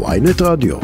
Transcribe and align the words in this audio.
ויינט 0.00 0.42
רדיו. 0.42 0.76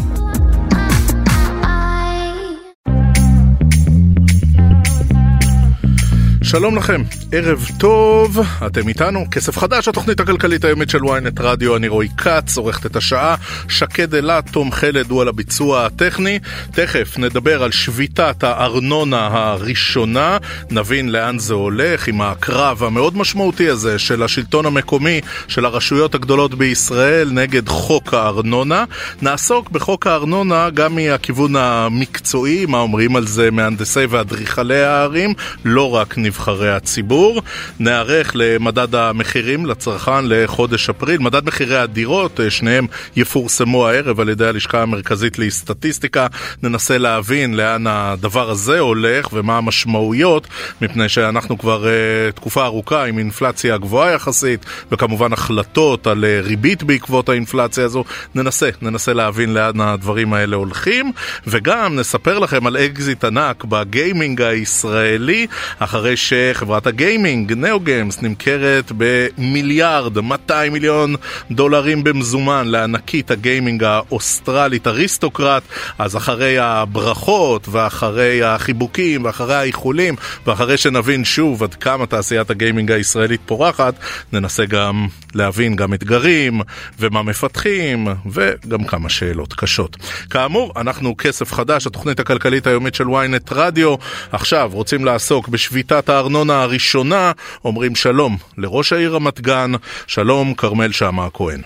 שלום 6.51 6.77
לכם, 6.77 7.03
ערב 7.33 7.67
טוב, 7.79 8.39
אתם 8.67 8.89
איתנו, 8.89 9.25
כסף 9.31 9.59
חדש, 9.59 9.89
התוכנית 9.89 10.21
הכלכלית 10.21 10.65
היומית 10.65 10.91
של 10.91 10.99
ynet 10.99 11.41
רדיו, 11.41 11.77
אני 11.77 11.89
רועי 11.89 12.09
כץ, 12.17 12.57
עורכת 12.57 12.87
את 12.87 12.97
השעה, 12.97 13.35
שקד 13.69 14.15
אילת, 14.15 14.51
תום 14.51 14.73
חלד 14.73 15.11
הוא 15.11 15.23
על 15.23 15.29
הביצוע 15.29 15.87
הטכני, 15.87 16.39
תכף 16.73 17.19
נדבר 17.19 17.63
על 17.63 17.71
שביתת 17.71 18.45
הארנונה 18.45 19.29
הראשונה, 19.33 20.39
נבין 20.71 21.09
לאן 21.09 21.39
זה 21.39 21.55
הולך 21.55 22.09
עם 22.09 22.21
הקרב 22.21 22.83
המאוד 22.83 23.17
משמעותי 23.17 23.69
הזה 23.69 23.99
של 23.99 24.23
השלטון 24.23 24.67
המקומי, 24.67 25.21
של 25.49 25.65
הרשויות 25.65 26.15
הגדולות 26.15 26.55
בישראל 26.55 27.31
נגד 27.33 27.69
חוק 27.69 28.15
הארנונה, 28.15 28.85
נעסוק 29.23 29.71
בחוק 29.71 30.07
הארנונה 30.07 30.71
גם 30.71 30.95
מהכיוון 30.95 31.57
המקצועי, 31.57 32.67
מה 32.67 32.79
אומרים 32.79 33.17
על 33.17 33.27
זה 33.27 33.51
מהנדסי 33.51 34.07
ואדריכלי 34.07 34.83
הערים, 34.83 35.35
לא 35.65 35.95
רק 35.95 36.19
נבחרים. 36.19 36.38
נבחרי 36.39 36.71
הציבור. 36.71 37.43
נערך 37.81 38.33
למדד 38.35 38.95
המחירים 38.95 39.67
לצרכן 39.67 40.25
לחודש 40.25 40.91
אפריל. 40.91 41.21
מדד 41.21 41.47
מחירי 41.47 41.77
הדירות, 41.77 42.41
אה, 42.41 42.51
שניהם 42.51 42.87
יפורסמו 43.17 43.89
הערב 43.89 44.21
על 44.21 44.29
ידי 44.29 44.47
הלשכה 44.47 44.83
המרכזית 44.83 45.39
לסטטיסטיקה. 45.39 46.27
ננסה 46.63 46.99
להבין 46.99 47.55
לאן 47.55 47.87
הדבר 47.87 48.51
הזה 48.51 48.79
הולך 48.79 49.33
ומה 49.33 49.59
המשמעויות, 49.59 50.47
מפני 50.83 51.09
שאנחנו 51.09 51.59
כבר 51.59 51.85
אה, 51.85 52.37
תקופה 52.37 52.65
ארוכה 52.65 53.05
עם 53.05 53.19
אינפלציה 53.19 53.79
גבוהה 53.79 54.13
יחסית, 54.13 54.67
וכמובן 54.93 55.33
החלטות 55.33 56.07
על 56.07 56.25
אה, 56.25 56.47
ריבית 56.47 56.83
בעקבות 56.83 57.29
האינפלציה 57.29 57.85
הזו. 57.85 58.05
ננסה, 58.35 58.69
ננסה 58.83 59.13
להבין 59.13 59.55
לאן 59.55 59.81
הדברים 59.81 60.33
האלה 60.33 60.57
הולכים, 60.57 61.13
וגם 61.47 61.97
נספר 61.97 62.39
לכם 62.39 62.67
על 62.67 62.77
אקזיט 62.77 63.25
ענק 63.25 63.65
בגיימינג 63.65 64.43
הישראלי, 64.43 65.47
אחרי 65.79 66.17
שחברת 66.29 66.87
הגיימינג, 66.87 67.53
נאו-גיימס, 67.53 68.23
נמכרת 68.23 68.93
במיליארד 68.97 70.19
200 70.21 70.73
מיליון 70.73 71.15
דולרים 71.51 72.05
במזומן 72.05 72.67
לענקית 72.67 73.31
הגיימינג 73.31 73.85
האוסטרלית 73.85 74.87
אריסטוקרט, 74.87 75.63
אז 75.99 76.17
אחרי 76.17 76.59
הברכות 76.59 77.69
ואחרי 77.69 78.43
החיבוקים 78.43 79.25
ואחרי 79.25 79.55
האיחולים 79.55 80.17
ואחרי 80.47 80.77
שנבין 80.77 81.25
שוב 81.25 81.63
עד 81.63 81.75
כמה 81.75 82.07
תעשיית 82.07 82.51
הגיימינג 82.51 82.93
הישראלית 82.93 83.41
פורחת, 83.47 83.95
ננסה 84.33 84.65
גם 84.65 85.07
להבין 85.35 85.77
גם 85.77 85.95
אתגרים 85.95 86.61
ומה 87.01 87.23
מפתחים 87.23 88.09
וגם 88.31 88.85
כמה 88.85 89.09
שאלות 89.09 89.55
קשות. 89.55 89.97
כאמור, 90.31 90.73
אנחנו 90.77 91.15
כסף 91.17 91.53
חדש, 91.53 91.87
התוכנית 91.87 92.21
הכלכלית 92.21 92.67
היומית 92.67 92.95
של 92.95 93.05
ynet 93.05 93.53
רדיו. 93.53 93.95
עכשיו 94.33 94.71
רוצים 94.73 95.05
לעסוק 95.05 95.49
בשביתת 95.49 96.11
הארנונה 96.19 96.63
הראשונה, 96.63 97.33
אומרים 97.65 97.95
שלום 97.95 98.33
לראש 98.59 98.93
העיר 98.93 99.15
רמת 99.15 99.41
גן, 99.41 99.71
שלום 100.07 100.55
כרמל 100.55 100.93
שאמה 100.93 101.27
הכהן. 101.27 101.61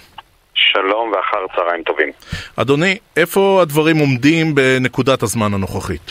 שלום 0.54 1.12
ואחר 1.12 1.46
צהריים 1.56 1.82
טובים. 1.82 2.10
אדוני, 2.56 2.98
איפה 3.16 3.58
הדברים 3.62 3.96
עומדים 3.96 4.54
בנקודת 4.54 5.22
הזמן 5.22 5.54
הנוכחית? 5.54 6.10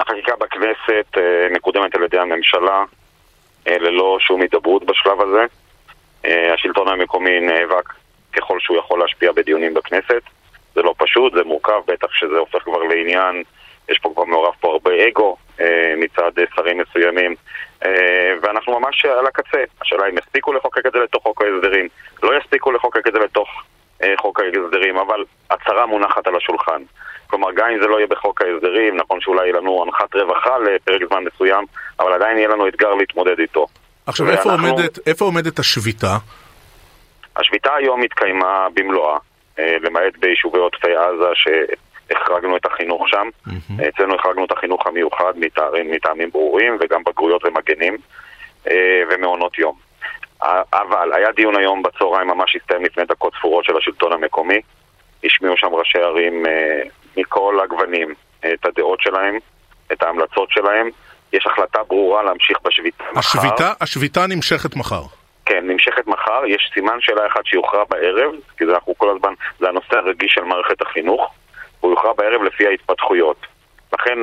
החקיקה 0.00 0.32
בכנסת 0.40 1.18
אה, 1.18 1.46
מקודמת 1.50 1.94
על 1.94 2.02
ידי 2.02 2.18
הממשלה 2.18 2.84
אה, 3.68 3.78
ללא 3.78 4.18
שום 4.20 4.40
הידברות 4.40 4.84
בשלב 4.86 5.20
הזה. 5.20 5.44
אה, 6.24 6.54
השלטון 6.54 6.88
המקומי 6.88 7.40
נאבק 7.40 7.92
ככל 8.32 8.60
שהוא 8.60 8.78
יכול 8.78 9.00
להשפיע 9.00 9.32
בדיונים 9.32 9.74
בכנסת. 9.74 10.22
זה 10.74 10.82
לא 10.82 10.94
פשוט, 10.98 11.32
זה 11.32 11.44
מורכב, 11.44 11.80
בטח 11.86 12.08
שזה 12.12 12.38
הופך 12.38 12.62
כבר 12.64 12.82
לעניין, 12.82 13.42
יש 13.88 13.98
פה 13.98 14.10
כבר 14.14 14.24
מעורב 14.24 14.54
פה 14.60 14.72
הרבה 14.72 14.90
אגו 15.08 15.36
מצד 15.96 16.30
שרים 16.54 16.78
מסוימים, 16.78 17.34
אה, 17.84 18.32
ואנחנו 18.42 18.80
ממש 18.80 19.04
על 19.04 19.26
הקצה. 19.26 19.64
השאלה 19.82 20.08
אם 20.08 20.18
יספיקו 20.18 20.52
לחוקק 20.52 20.86
את 20.86 20.92
זה 20.92 20.98
לתוך 20.98 21.22
חוק 21.22 21.42
ההסדרים, 21.42 21.88
לא 22.22 22.38
יספיקו 22.38 22.72
לחוקק 22.72 23.06
את 23.06 23.12
זה 23.12 23.18
לתוך 23.18 23.48
חוק 24.18 24.40
ההסדרים, 24.40 24.96
אבל 24.96 25.24
הצהרה 25.50 25.86
מונחת 25.86 26.26
על 26.26 26.36
השולחן. 26.36 26.82
כלומר, 27.26 27.48
גם 27.52 27.68
אם 27.70 27.80
זה 27.82 27.86
לא 27.86 27.96
יהיה 27.96 28.06
בחוק 28.06 28.42
ההסדרים, 28.42 28.96
נכון 28.96 29.20
שאולי 29.20 29.42
יהיה 29.42 29.56
לנו 29.56 29.82
הנחת 29.82 30.14
רווחה 30.14 30.58
לפרק 30.58 31.00
זמן 31.08 31.24
מסוים, 31.24 31.64
אבל 32.00 32.12
עדיין 32.12 32.38
יהיה 32.38 32.48
לנו 32.48 32.68
אתגר 32.68 32.94
להתמודד 32.94 33.38
איתו. 33.38 33.66
עכשיו, 34.06 34.30
איפה, 34.30 34.52
אנחנו... 34.52 34.68
עומדת, 34.68 35.08
איפה 35.08 35.24
עומדת 35.24 35.58
השביתה? 35.58 36.16
השביתה 37.36 37.74
היום 37.74 38.02
התקיימה 38.02 38.66
במלואה, 38.74 39.18
אה, 39.58 39.76
למעט 39.80 40.16
ביישובי 40.18 40.58
עוטפי 40.58 40.96
עזה 40.96 41.30
שהחרגנו 42.08 42.56
את 42.56 42.66
החינוך 42.66 43.08
שם. 43.08 43.28
Mm-hmm. 43.48 43.88
אצלנו 43.88 44.14
החרגנו 44.14 44.44
את 44.44 44.52
החינוך 44.52 44.86
המיוחד 44.86 45.32
מטעמים, 45.36 45.90
מטעמים 45.90 46.30
ברורים, 46.30 46.76
וגם 46.80 47.02
בגרויות 47.06 47.44
ומגנים, 47.44 47.96
אה, 48.70 49.02
ומעונות 49.10 49.58
יום. 49.58 49.86
אבל 50.72 51.12
היה 51.12 51.32
דיון 51.32 51.56
היום 51.56 51.82
בצהריים, 51.82 52.28
ממש 52.28 52.56
הסתיים 52.56 52.84
לפני 52.84 53.04
דקות 53.04 53.32
ספורות 53.38 53.64
של 53.64 53.76
השלטון 53.76 54.12
המקומי. 54.12 54.60
השמיעו 55.24 55.56
שם 55.56 55.74
ראשי 55.74 55.98
ערים 55.98 56.46
אה, 56.46 56.82
מכל 57.16 57.60
הגוונים 57.64 58.14
את 58.38 58.66
הדעות 58.66 59.00
שלהם, 59.00 59.38
את 59.92 60.02
ההמלצות 60.02 60.50
שלהם. 60.50 60.90
יש 61.32 61.46
החלטה 61.46 61.82
ברורה 61.88 62.22
להמשיך 62.22 62.58
בשביתה 62.64 63.04
מחר. 63.12 63.18
השביתה, 63.18 63.72
השביתה 63.80 64.26
נמשכת 64.26 64.76
מחר. 64.76 65.02
כן, 65.46 65.64
נמשכת 65.66 66.06
מחר, 66.06 66.46
יש 66.46 66.70
סימן 66.74 67.00
שאלה 67.00 67.26
אחד 67.26 67.40
שיוכרע 67.44 67.84
בערב, 67.90 68.32
כי 68.58 68.66
זה 68.66 68.74
אנחנו 68.74 68.94
כל 68.98 69.16
הזמן, 69.16 69.32
זה 69.58 69.68
הנושא 69.68 69.96
הרגיש 69.96 70.34
של 70.34 70.44
מערכת 70.44 70.82
החינוך, 70.82 71.34
הוא 71.86 71.92
יוכרע 71.92 72.12
בערב 72.12 72.42
לפי 72.42 72.66
ההתפתחויות. 72.66 73.46
לכן... 73.92 74.18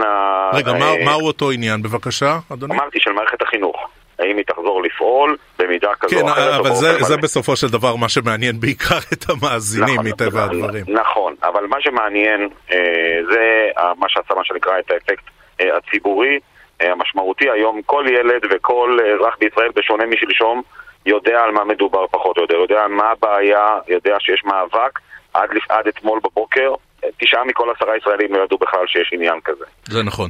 רגע, 0.53 0.71
ה... 0.71 0.79
מה, 0.79 0.85
אה, 0.85 1.05
מהו 1.05 1.27
אותו 1.27 1.51
עניין, 1.51 1.81
בבקשה, 1.81 2.37
אדוני? 2.53 2.73
אמרתי 2.75 2.99
של 2.99 3.11
מערכת 3.11 3.41
החינוך. 3.41 3.89
האם 4.19 4.37
היא 4.37 4.45
תחזור 4.45 4.83
לפעול 4.83 5.37
במידה 5.59 5.91
כזו 5.99 6.15
כן, 6.15 6.21
או 6.21 6.27
אחרת. 6.27 6.51
כן, 6.51 6.59
אבל 6.59 6.69
זה, 6.75 7.03
זה 7.03 7.17
בסופו 7.17 7.55
של 7.55 7.67
דבר 7.67 7.95
מה 7.95 8.09
שמעניין 8.09 8.59
בעיקר 8.59 8.97
את 9.13 9.25
המאזינים 9.29 9.95
נכון, 9.95 10.07
מטבע 10.07 10.45
נכון, 10.45 10.55
הדברים. 10.55 10.85
נכון, 10.87 11.35
אבל 11.43 11.65
מה 11.67 11.81
שמעניין 11.81 12.49
אה, 12.71 12.77
זה 13.31 13.69
מה 13.97 14.09
שעשה 14.09 14.33
מה 14.33 14.45
שנקרא 14.45 14.79
את 14.79 14.91
האפקט 14.91 15.23
אה, 15.61 15.77
הציבורי. 15.77 16.39
אה, 16.81 16.91
המשמעותי 16.91 17.49
היום, 17.49 17.81
כל 17.85 18.05
ילד 18.07 18.41
וכל 18.51 18.97
אזרח 19.15 19.35
בישראל, 19.39 19.69
בשונה 19.75 20.05
משלשום, 20.05 20.61
יודע 21.05 21.41
על 21.43 21.51
מה 21.51 21.63
מדובר 21.63 22.07
פחות 22.07 22.37
או 22.37 22.41
יותר, 22.41 22.55
יודע 22.55 22.87
מה 22.87 23.11
הבעיה, 23.11 23.79
יודע 23.87 24.15
שיש 24.19 24.43
מאבק. 24.45 24.99
עד, 25.33 25.49
עד 25.69 25.87
אתמול 25.87 26.19
בבוקר, 26.23 26.73
תשעה 27.17 27.43
מכל 27.43 27.69
עשרה 27.75 27.97
ישראלים 27.97 28.33
לא 28.33 28.43
ידעו 28.43 28.57
בכלל 28.57 28.87
שיש 28.87 29.09
עניין 29.13 29.39
כזה. 29.43 29.65
זה 29.85 30.03
נכון. 30.03 30.29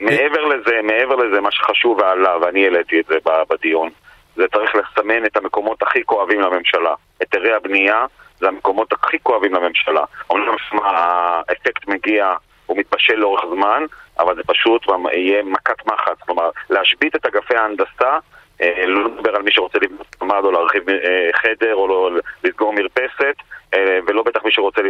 מעבר 0.00 0.44
לזה, 0.44 0.80
מעבר 0.82 1.16
לזה, 1.16 1.40
מה 1.40 1.50
שחשוב 1.50 1.98
ועלה, 1.98 2.38
ואני 2.40 2.64
העליתי 2.64 3.00
את 3.00 3.06
זה 3.06 3.14
בדיון, 3.50 3.90
זה 4.36 4.44
צריך 4.54 4.70
לסמן 4.74 5.24
את 5.26 5.36
המקומות 5.36 5.82
הכי 5.82 6.04
כואבים 6.04 6.40
לממשלה. 6.40 6.94
היתרי 7.20 7.54
הבנייה 7.54 8.06
זה 8.38 8.48
המקומות 8.48 8.92
הכי 8.92 9.18
כואבים 9.22 9.54
לממשלה. 9.54 10.04
אומנם 10.30 10.54
האפקט 10.72 11.88
מגיע, 11.88 12.34
הוא 12.66 12.78
מתבשל 12.78 13.14
לאורך 13.14 13.44
זמן, 13.54 13.84
אבל 14.18 14.36
זה 14.36 14.42
פשוט 14.46 14.86
יהיה 15.12 15.42
מכת 15.42 15.86
מחץ. 15.86 16.18
כלומר, 16.20 16.50
להשבית 16.70 17.16
את 17.16 17.26
אגפי 17.26 17.56
ההנדסה 17.56 18.18
אה, 18.60 18.86
לא 18.86 19.04
לדבר 19.04 19.36
על 19.36 19.42
מי 19.42 19.52
שרוצה 19.52 19.78
לבנות 19.82 20.22
ממ"ד 20.22 20.44
או 20.44 20.50
להרחיב 20.50 20.88
אה, 20.88 21.30
חדר 21.32 21.74
או 21.74 21.88
לא 21.88 22.10
לסגור 22.44 22.72
מרפסת 22.72 23.36
ולא 24.06 24.22
בטח 24.22 24.44
מי 24.44 24.52
שרוצה 24.52 24.80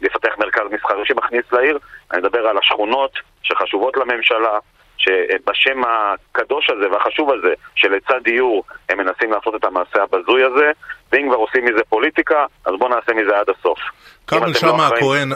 לפתח 0.00 0.34
מרכז 0.38 0.62
מסחרי 0.70 1.06
שמכניס 1.06 1.44
לעיר 1.52 1.78
אני 2.12 2.20
מדבר 2.20 2.46
על 2.46 2.58
השכונות 2.58 3.12
שחשובות 3.42 3.96
לממשלה 3.96 4.58
שבשם 4.96 5.82
הקדוש 5.84 6.70
הזה 6.70 6.90
והחשוב 6.90 7.30
הזה 7.32 7.54
שלצד 7.74 8.20
דיור 8.24 8.64
הם 8.88 8.98
מנסים 8.98 9.32
לעשות 9.32 9.54
את 9.54 9.64
המעשה 9.64 10.02
הבזוי 10.02 10.44
הזה 10.44 10.70
ואם 11.12 11.26
כבר 11.28 11.36
עושים 11.36 11.64
מזה 11.64 11.80
פוליטיקה 11.88 12.46
אז 12.64 12.72
בואו 12.78 12.90
נעשה 12.90 13.12
מזה 13.14 13.38
עד 13.38 13.46
הסוף. 13.58 13.78
כרמל 14.26 14.54
שאמה 14.54 14.88
לא 14.90 14.96
הכהן, 14.96 15.28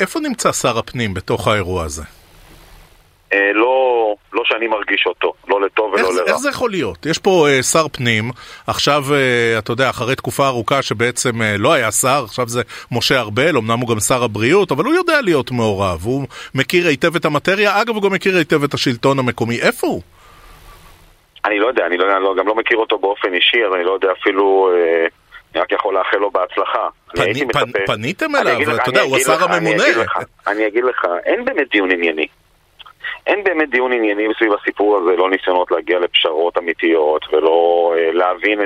איפה 0.00 0.20
נמצא 0.20 0.52
שר 0.52 0.78
הפנים 0.78 1.14
בתוך 1.14 1.48
האירוע 1.48 1.84
הזה? 1.84 2.19
אה, 3.32 3.52
לא, 3.54 4.14
לא 4.32 4.42
שאני 4.44 4.66
מרגיש 4.66 5.04
אותו, 5.06 5.32
לא 5.48 5.60
לטוב 5.60 5.92
ולא 5.92 6.14
לרע. 6.14 6.26
איך 6.26 6.36
זה 6.36 6.48
יכול 6.48 6.70
להיות? 6.70 7.06
יש 7.06 7.18
פה 7.18 7.48
אה, 7.48 7.62
שר 7.62 7.88
פנים, 7.88 8.30
עכשיו, 8.66 9.02
אה, 9.12 9.58
אתה 9.58 9.72
יודע, 9.72 9.90
אחרי 9.90 10.16
תקופה 10.16 10.46
ארוכה 10.46 10.82
שבעצם 10.82 11.42
אה, 11.42 11.54
לא 11.58 11.72
היה 11.72 11.90
שר, 11.90 12.22
עכשיו 12.24 12.48
זה 12.48 12.62
משה 12.92 13.20
ארבל, 13.20 13.56
אמנם 13.56 13.78
הוא 13.78 13.88
גם 13.88 14.00
שר 14.00 14.24
הבריאות, 14.24 14.72
אבל 14.72 14.84
הוא 14.84 14.94
יודע 14.94 15.20
להיות 15.20 15.50
מעורב, 15.50 16.00
הוא 16.04 16.26
מכיר 16.54 16.86
היטב 16.86 17.16
את 17.16 17.24
המטריה, 17.24 17.82
אגב, 17.82 17.94
הוא 17.94 18.02
גם 18.02 18.12
מכיר 18.12 18.36
היטב 18.36 18.64
את 18.64 18.74
השלטון 18.74 19.18
המקומי, 19.18 19.60
איפה 19.60 19.86
הוא? 19.86 20.02
אני 21.44 21.58
לא 21.58 21.66
יודע, 21.66 21.86
אני 21.86 21.96
לא, 21.96 22.16
אני 22.16 22.24
לא, 22.24 22.34
גם 22.38 22.46
לא 22.46 22.54
מכיר 22.54 22.78
אותו 22.78 22.98
באופן 22.98 23.34
אישי, 23.34 23.64
אז 23.68 23.74
אני 23.74 23.84
לא 23.84 23.92
יודע 23.92 24.08
אפילו... 24.20 24.70
אה... 24.74 25.06
אני 25.54 25.60
רק 25.60 25.72
יכול 25.72 25.94
לאחל 25.94 26.16
לו 26.16 26.30
בהצלחה. 26.30 26.88
פני, 27.08 27.46
פנ, 27.52 27.84
פניתם 27.86 28.36
אליו, 28.36 28.76
אתה 28.76 28.90
יודע, 28.90 29.00
הוא 29.00 29.16
השר 29.16 29.44
הממונה. 29.44 29.84
אני 30.46 30.66
אגיד 30.66 30.84
לך, 30.84 31.06
אין 31.24 31.44
באמת 31.44 31.70
דיון 31.70 31.90
ענייני. 31.90 32.26
אין 33.26 33.44
באמת 33.44 33.70
דיון 33.70 33.92
ענייני 33.92 34.28
סביב 34.38 34.52
הסיפור 34.52 34.96
הזה, 34.96 35.16
לא 35.16 35.30
ניסיונות 35.30 35.70
להגיע 35.70 35.98
לפשרות 35.98 36.58
אמיתיות 36.58 37.32
ולא 37.32 37.94
אה, 37.96 38.12
להבין 38.12 38.60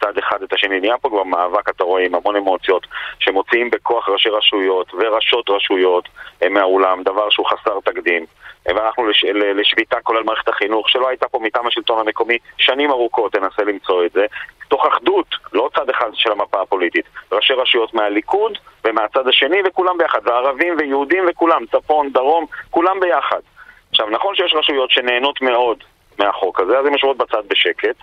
צד 0.00 0.18
אחד 0.18 0.42
את 0.42 0.52
השני. 0.52 0.80
נהיה 0.80 0.98
פה 0.98 1.08
כבר 1.08 1.24
מאבק, 1.24 1.68
אתה 1.68 1.84
רואה, 1.84 2.04
עם 2.04 2.14
המון 2.14 2.36
אמוציות 2.36 2.86
מוציאים 3.32 3.70
בכוח 3.70 4.08
ראשי 4.08 4.28
רשויות 4.28 4.94
וראשות 4.94 5.50
רשויות 5.50 6.08
מהאולם, 6.50 7.02
דבר 7.02 7.30
שהוא 7.30 7.46
חסר 7.46 7.80
תקדים. 7.84 8.26
והלכנו 8.66 9.06
לש, 9.06 9.24
לשביתה 9.54 10.00
כולל 10.02 10.22
מערכת 10.22 10.48
החינוך, 10.48 10.88
שלא 10.88 11.08
הייתה 11.08 11.28
פה 11.28 11.38
מטעם 11.42 11.66
השלטון 11.66 11.98
המקומי 11.98 12.38
שנים 12.58 12.90
ארוכות, 12.90 13.32
תנסה 13.32 13.62
למצוא 13.62 14.04
את 14.04 14.12
זה, 14.12 14.26
תוך 14.68 14.86
אחדות, 14.86 15.26
לא 15.52 15.70
צד 15.76 15.90
אחד 15.90 16.10
של 16.14 16.32
המפה 16.32 16.62
הפוליטית, 16.62 17.04
ראשי 17.32 17.52
רשויות 17.52 17.94
מהליכוד 17.94 18.58
ומהצד 18.84 19.28
השני 19.28 19.58
וכולם 19.64 19.98
ביחד, 19.98 20.20
וערבים 20.24 20.74
ויהודים 20.78 21.24
וכולם, 21.28 21.64
צפון, 21.72 22.10
דרום, 22.12 22.46
כולם 22.70 23.00
ביחד. 23.00 23.40
עכשיו, 23.90 24.10
נכון 24.10 24.34
שיש 24.34 24.54
רשויות 24.54 24.90
שנהנות 24.90 25.42
מאוד 25.42 25.84
מהחוק 26.18 26.60
הזה, 26.60 26.78
אז 26.78 26.86
הן 26.86 26.92
יושבות 26.92 27.16
בצד 27.16 27.42
בשקט, 27.48 27.96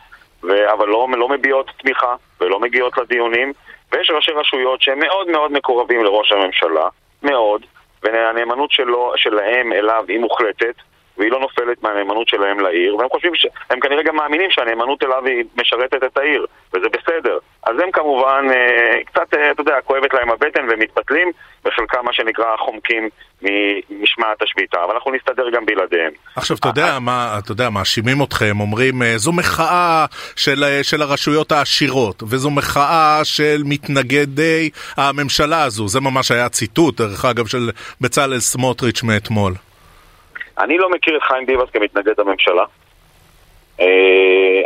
ו... 0.44 0.72
אבל 0.72 0.88
לא, 0.88 1.08
לא 1.18 1.30
מביעות 1.30 1.72
תמיכה 1.78 2.16
ולא 2.42 2.60
מגיעות 2.60 2.98
לדיונים, 2.98 3.54
ויש 3.92 4.12
ראשי 4.16 4.32
רשויות 4.32 4.82
שהם 4.82 5.00
מאוד 5.00 5.28
מאוד 5.28 5.52
מקורבים 5.52 6.04
לראש 6.04 6.32
הממשלה, 6.32 6.88
מאוד, 7.24 7.66
והנאמנות 8.04 8.72
שלהם 9.16 9.74
אליו 9.74 10.06
היא 10.08 10.20
מוחלטת, 10.20 10.76
והיא 11.18 11.32
לא 11.32 11.40
נופלת 11.40 11.84
מהנאמנות 11.84 12.28
שלהם 12.28 12.60
לעיר, 12.60 12.96
והם 12.96 13.10
חושבים, 13.10 13.36
ש... 13.36 13.46
הם 13.70 13.80
כנראה 13.80 14.04
גם 14.04 14.16
מאמינים 14.16 14.52
שהנאמנות 14.52 15.04
אליו 15.04 15.26
היא 15.26 15.44
משרתת 15.62 16.04
את 16.04 16.18
העיר, 16.18 16.46
וזה 16.74 16.88
בסדר. 16.90 17.38
אז 17.64 17.74
הם 17.84 17.92
כמובן 17.92 18.46
אה, 18.50 19.04
קצת, 19.06 19.34
אה, 19.34 19.52
אתה 19.52 19.62
יודע, 19.62 19.76
כואבת 19.84 20.14
להם 20.14 20.32
הבטן 20.32 20.70
והם 20.70 20.80
מתפתלים, 20.80 21.32
וחלקם 21.66 22.06
מה 22.06 22.14
שנקרא 22.14 22.58
חומקים 22.58 23.10
ממשמעת 23.42 24.42
השביתה, 24.42 24.78
אבל 24.84 24.94
אנחנו 24.94 25.12
נסתדר 25.12 25.50
גם 25.50 25.66
בלעדיהם. 25.66 26.12
עכשיו, 26.36 26.58
אתה 26.58 26.68
יודע 26.68 27.00
מה, 27.00 27.36
אתה 27.40 27.52
יודע, 27.52 27.70
מאשימים 27.70 28.24
אתכם, 28.24 28.60
אומרים, 28.60 29.02
אה, 29.02 29.18
זו 29.18 29.32
מחאה 29.32 30.06
של, 30.36 30.64
של 30.84 31.02
הרשויות 31.02 31.52
העשירות, 31.52 32.24
וזו 32.24 32.50
מחאה 32.52 33.20
של 33.24 33.62
מתנגדי 33.66 34.70
הממשלה 34.98 35.64
הזו, 35.64 35.88
זה 35.88 36.00
ממש 36.02 36.32
היה 36.32 36.50
ציטוט, 36.50 37.02
דרך 37.02 37.26
אגב, 37.26 37.46
של 37.48 37.70
בצלאל 38.02 38.40
סמוטריץ' 38.40 39.04
מאתמול. 39.04 39.54
אני 40.58 40.78
לא 40.78 40.90
מכיר 40.90 41.18
את 41.18 41.24
חיים 41.24 41.46
ביבס 41.46 41.70
כמתנגד 41.70 42.20
לממשלה. 42.20 42.64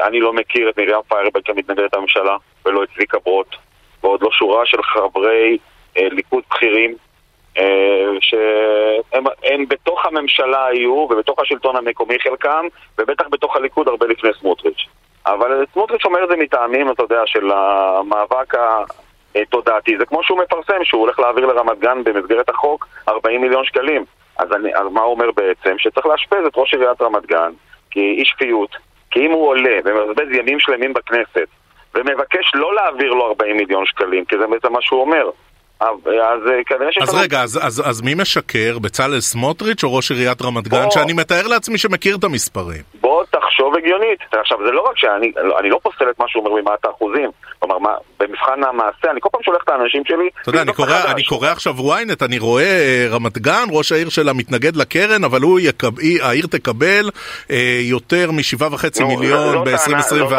אני 0.02 0.20
לא 0.20 0.34
מכיר 0.34 0.70
את 0.70 0.78
מרים 0.78 0.96
פיירברג 1.08 1.44
כמתנגדת 1.46 1.96
לממשלה, 1.96 2.38
ולא 2.66 2.84
את 2.84 2.90
צביקה 2.94 3.18
ברוט, 3.26 3.56
ועוד 4.04 4.22
לא 4.22 4.32
שורה 4.32 4.66
של 4.66 4.84
חברי 4.84 5.58
ליכוד 5.96 6.44
בכירים 6.50 6.96
שהם 8.22 9.66
בתוך 9.68 10.06
הממשלה 10.06 10.66
היו, 10.66 10.92
ובתוך 10.92 11.40
השלטון 11.40 11.76
המקומי 11.76 12.20
חלקם, 12.20 12.66
ובטח 12.98 13.26
בתוך 13.32 13.56
הליכוד 13.56 13.88
הרבה 13.88 14.06
לפני 14.06 14.30
סמוטריץ'. 14.40 14.86
אבל 15.26 15.66
סמוטריץ' 15.74 16.06
אומר 16.06 16.24
את 16.24 16.30
זה 16.30 16.36
מטעמים, 16.36 16.92
אתה 16.92 17.04
יודע, 17.04 17.22
של 17.26 17.52
המאבק 17.52 18.54
התודעתי. 19.36 19.98
זה 19.98 20.06
כמו 20.06 20.24
שהוא 20.24 20.40
מפרסם, 20.40 20.84
שהוא 20.84 21.02
הולך 21.02 21.20
להעביר 21.20 21.46
לרמת 21.46 21.80
גן 21.80 22.04
במסגרת 22.04 22.50
החוק 22.50 22.88
40 23.10 23.42
מיליון 23.42 23.66
שקלים. 23.66 24.06
אז, 24.42 24.48
אני, 24.56 24.76
אז 24.76 24.88
מה 24.92 25.02
הוא 25.02 25.14
אומר 25.14 25.32
בעצם? 25.32 25.76
שצריך 25.78 26.06
לאשפז 26.06 26.46
את 26.48 26.54
ראש 26.56 26.74
עיריית 26.74 27.02
רמת 27.02 27.26
גן 27.26 27.52
כאי 27.92 28.26
שפיות, 28.26 28.76
כי 29.12 29.20
אם 29.26 29.32
הוא 29.32 29.48
עולה 29.48 29.78
ומבזבז 29.86 30.36
ימים 30.40 30.60
שלמים 30.60 30.94
בכנסת 30.94 31.48
ומבקש 31.96 32.52
לא 32.54 32.76
להעביר 32.76 33.14
לו 33.14 33.26
40 33.28 33.58
מיליון 33.58 33.86
שקלים, 33.86 34.26
כי 34.26 34.36
זה 34.38 34.48
בעצם 34.48 34.74
מה 34.74 34.80
שהוא 34.82 35.02
אומר. 35.02 35.30
אז 35.82 36.40
כנראה 36.66 36.92
שיש... 36.92 37.04
אז 37.04 37.16
רגע, 37.16 37.42
אז, 37.42 37.60
אז, 37.62 37.84
אז 37.90 38.02
מי 38.02 38.14
משקר? 38.14 38.80
בצלאל 38.80 39.20
סמוטריץ' 39.20 39.84
או 39.84 39.96
ראש 39.96 40.12
עיריית 40.12 40.42
רמת 40.42 40.68
גן? 40.68 40.82
בוא... 40.84 40.92
שאני 40.92 41.14
מתאר 41.14 41.48
לעצמי 41.48 41.78
שמכיר 41.78 42.16
את 42.16 42.24
המספרים. 42.24 42.82
בוא 43.02 43.24
תחשוב 43.62 43.78
הגיונית. 43.78 44.20
עכשיו, 44.32 44.58
זה 44.66 44.72
לא 44.72 44.82
רק 44.82 44.98
שאני 44.98 45.32
אני 45.60 45.70
לא 45.70 45.80
פוסל 45.84 46.10
את 46.10 46.20
מה 46.20 46.26
שהוא 46.28 46.46
אומר 46.46 46.62
ממעט 46.62 46.86
האחוזים. 46.86 47.30
כלומר, 47.60 47.78
מה, 47.78 47.96
במבחן 48.20 48.64
המעשה, 48.64 49.12
אני 49.12 49.22
כל 49.22 49.30
פעם 49.32 49.44
שולח 49.44 49.64
את 49.64 49.70
האנשים 49.70 50.06
שלי... 50.06 50.30
אתה 50.42 50.50
יודע, 50.50 50.62
אני 50.62 50.74
קורא, 50.74 50.96
אני 51.12 51.24
קורא 51.24 51.48
עכשיו 51.48 51.74
ynet, 51.74 52.26
אני 52.26 52.40
רואה 52.40 52.64
אה, 52.64 53.06
רמת 53.10 53.38
גן, 53.38 53.66
ראש 53.72 53.92
העיר 53.92 54.10
שלה 54.10 54.34
מתנגד 54.34 54.76
לקרן, 54.76 55.24
אבל 55.24 55.42
הוא 55.42 55.60
יקב, 55.60 56.00
העיר 56.22 56.46
תקבל 56.52 57.10
אה, 57.52 57.80
יותר 57.82 58.32
משבעה 58.32 58.74
וחצי 58.74 59.04
מיליון 59.04 59.64
ב-2024 59.64 60.34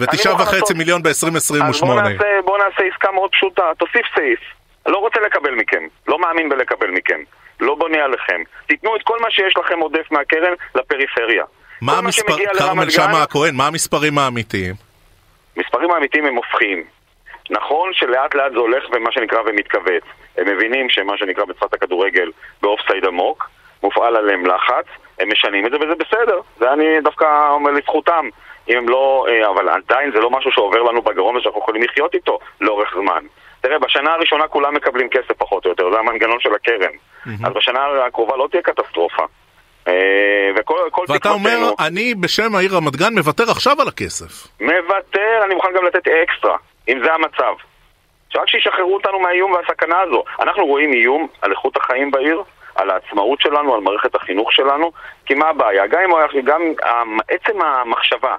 ותשעה 0.00 0.34
וחצי 0.34 0.74
מיליון 0.74 1.02
ב-2028. 1.02 1.86
אז 1.86 2.12
בוא 2.44 2.58
נעשה 2.58 2.82
עסקה 2.92 3.12
מאוד 3.12 3.30
פשוטה, 3.30 3.62
תוסיף 3.78 4.06
סעיף. 4.14 4.40
לא 4.86 4.98
רוצה 4.98 5.20
לקבל 5.20 5.54
מכם, 5.54 5.82
לא 6.08 6.18
מאמין 6.18 6.48
בלקבל 6.48 6.90
מכם, 6.90 7.20
לא 7.60 7.74
בונה 7.74 8.04
עליכם. 8.04 8.40
תיתנו 8.66 8.96
את 8.96 9.02
כל 9.04 9.18
מה 9.20 9.30
שיש 9.30 9.54
לכם 9.56 9.78
עודף 9.78 10.06
מהקרן 10.10 10.52
לפריפריה. 10.74 11.44
מה 11.82 11.98
המספר, 11.98 12.36
כרמל 12.58 12.90
שאמה 12.90 13.22
הכהן, 13.22 13.54
מה 13.54 13.66
המספרים 13.66 14.18
האמיתיים? 14.18 14.74
המספרים 15.56 15.90
האמיתיים 15.90 16.26
הם 16.26 16.34
הופכים. 16.34 16.84
נכון 17.50 17.90
שלאט 17.92 18.34
לאט 18.34 18.52
זה 18.52 18.58
הולך 18.58 18.84
ומה 18.92 19.12
שנקרא 19.12 19.38
ומתכווץ. 19.46 20.02
הם 20.38 20.48
מבינים 20.48 20.90
שמה 20.90 21.16
שנקרא 21.16 21.44
בשפת 21.44 21.74
הכדורגל 21.74 22.30
באופסייד 22.62 23.04
עמוק, 23.04 23.50
מופעל 23.82 24.16
עליהם 24.16 24.46
לחץ, 24.46 24.86
הם 25.20 25.28
משנים 25.32 25.66
את 25.66 25.70
זה 25.70 25.76
וזה 25.76 25.94
בסדר. 25.94 26.40
זה 26.56 26.72
אני 26.72 27.00
דווקא 27.02 27.48
אומר 27.50 27.70
לזכותם. 27.70 28.28
אם 28.68 28.76
הם 28.76 28.88
לא... 28.88 29.26
אה, 29.28 29.50
אבל 29.50 29.68
עדיין 29.68 30.12
זה 30.12 30.20
לא 30.20 30.30
משהו 30.30 30.52
שעובר 30.52 30.82
לנו 30.82 31.02
בגרון 31.02 31.36
ושאנחנו 31.36 31.60
יכולים 31.60 31.82
לחיות 31.82 32.14
איתו 32.14 32.38
לאורך 32.60 32.94
זמן. 32.94 33.24
תראה, 33.60 33.78
בשנה 33.78 34.10
הראשונה 34.12 34.48
כולם 34.48 34.74
מקבלים 34.74 35.08
כסף 35.08 35.32
פחות 35.38 35.64
או 35.64 35.70
יותר, 35.70 35.90
זה 35.92 35.98
המנגנון 35.98 36.40
של 36.40 36.54
הקרן. 36.54 36.92
Mm-hmm. 36.92 37.46
אז 37.46 37.52
בשנה 37.52 37.80
הקרובה 38.06 38.36
לא 38.36 38.48
תהיה 38.50 38.62
קטסטרופה. 38.62 39.22
אה, 39.88 40.50
וכל 40.56 41.04
ואתה 41.08 41.30
אומר, 41.30 41.58
אני 41.86 42.14
בשם 42.14 42.54
העיר 42.54 42.76
רמת 42.76 42.96
גן 42.96 43.14
מוותר 43.14 43.50
עכשיו 43.50 43.82
על 43.82 43.88
הכסף. 43.88 44.48
מוותר, 44.60 45.44
אני 45.44 45.54
מוכן 45.54 45.68
גם 45.76 45.84
לתת 45.86 46.08
אקסטרה, 46.08 46.56
אם 46.88 46.98
זה 47.04 47.14
המצב. 47.14 47.54
שרק 48.30 48.48
שישחררו 48.48 48.94
אותנו 48.94 49.20
מהאיום 49.20 49.52
והסכנה 49.52 50.00
הזו. 50.00 50.24
אנחנו 50.40 50.66
רואים 50.66 50.92
איום 50.92 51.28
על 51.42 51.50
איכות 51.50 51.76
החיים 51.76 52.10
בעיר, 52.10 52.42
על 52.74 52.90
העצמאות 52.90 53.40
שלנו, 53.40 53.74
על 53.74 53.80
מערכת 53.80 54.14
החינוך 54.14 54.52
שלנו, 54.52 54.92
כי 55.26 55.34
מה 55.34 55.48
הבעיה? 55.48 55.86
גם, 55.86 56.10
גם 56.44 56.62
עצם 57.28 57.62
המחשבה 57.62 58.36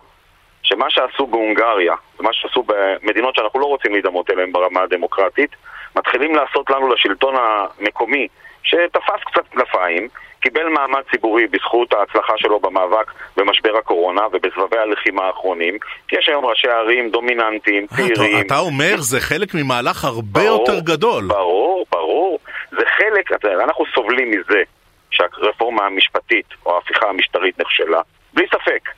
שמה 0.64 0.90
שעשו 0.90 1.28
בהונגריה, 1.28 1.96
ומה 2.20 2.34
שעשו 2.34 2.64
במדינות 2.64 3.36
שאנחנו 3.36 3.60
לא 3.60 3.66
רוצים 3.66 3.92
להידמות 3.92 4.32
אליהן 4.32 4.52
ברמה 4.52 4.82
הדמוקרטית, 4.82 5.52
מתחילים 5.96 6.36
לעשות 6.36 6.70
לנו 6.70 6.94
לשלטון 6.94 7.36
המקומי, 7.38 8.28
שתפס 8.64 9.24
קצת 9.26 9.48
כנפיים, 9.52 10.08
קיבל 10.40 10.68
מעמד 10.68 11.02
ציבורי 11.12 11.48
בזכות 11.48 11.94
ההצלחה 11.94 12.34
שלו 12.38 12.60
במאבק 12.60 13.12
במשבר 13.38 13.78
הקורונה 13.78 14.22
ובסבבי 14.32 14.78
הלחימה 14.78 15.24
האחרונים, 15.24 15.78
יש 16.12 16.30
היום 16.30 16.46
ראשי 16.46 16.68
ערים 16.68 17.10
דומיננטיים, 17.10 17.88
אה, 17.92 17.98
צעירים. 17.98 18.48
אתה 18.48 18.60
אומר 18.60 18.96
זה 18.98 19.20
חלק 19.20 19.54
ממהלך 19.54 20.06
הרבה 20.06 20.42
ברור, 20.42 20.60
יותר 20.60 20.80
גדול. 20.80 21.28
ברור, 21.28 21.86
ברור. 21.92 22.40
זה 22.72 22.84
חלק, 22.98 23.46
אנחנו 23.64 23.86
סובלים 23.96 24.32
מזה 24.32 24.62
שהרפורמה 25.12 25.86
המשפטית 25.86 26.46
או 26.66 26.76
ההפיכה 26.76 27.10
המשטרית 27.10 27.60
נכשלה, 27.60 28.02
בלי 28.34 28.46
ספק. 28.48 28.90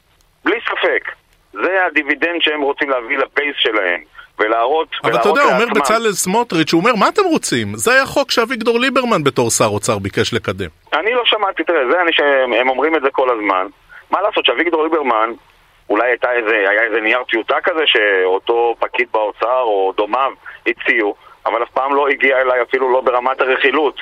בלי 0.46 0.60
ספק. 0.62 1.12
זה 1.54 1.86
הדיבידנד 1.86 2.42
שהם 2.42 2.62
רוצים 2.62 2.90
להביא 2.90 3.18
לבייס 3.18 3.56
שלהם. 3.58 4.04
ולהראות... 4.42 4.88
אבל 5.04 5.16
אתה 5.16 5.30
יודע, 5.30 5.42
אומר 5.44 5.66
בצלאל 5.76 6.12
סמוטריץ', 6.12 6.74
הוא 6.74 6.82
אומר, 6.82 6.96
מה 6.96 7.10
אתם 7.10 7.22
רוצים? 7.26 7.68
זה 7.76 7.94
היה 7.94 8.06
חוק 8.06 8.32
שאביגדור 8.32 8.80
ליברמן 8.80 9.24
בתור 9.24 9.50
שר 9.50 9.66
אוצר 9.66 10.00
ביקש 10.00 10.34
לקדם. 10.34 10.70
אני 10.94 11.14
לא 11.14 11.22
שמעתי, 11.26 11.64
תראה, 11.64 11.92
זה 11.92 12.02
אני 12.02 12.14
שהם 12.14 12.70
אומרים 12.70 12.96
את 12.96 13.02
זה 13.02 13.10
כל 13.12 13.30
הזמן. 13.30 13.68
מה 14.12 14.22
לעשות 14.22 14.46
שאביגדור 14.46 14.84
ליברמן, 14.84 15.30
אולי 15.90 16.08
הייתה 16.08 16.32
איזה, 16.32 16.56
היה 16.70 16.84
איזה 16.84 17.02
נייר 17.02 17.24
טיוטה 17.24 17.56
כזה 17.64 17.84
שאותו 17.86 18.76
פקיד 18.80 19.08
באוצר 19.12 19.62
או 19.62 19.94
דומיו 19.98 20.32
הציעו, 20.68 21.16
אבל 21.46 21.64
אף 21.64 21.70
פעם 21.70 21.96
לא 21.96 22.08
הגיע 22.08 22.42
אליי 22.42 22.62
אפילו 22.62 22.92
לא 22.92 23.02
ברמת 23.02 23.42
הרכילות. 23.42 23.96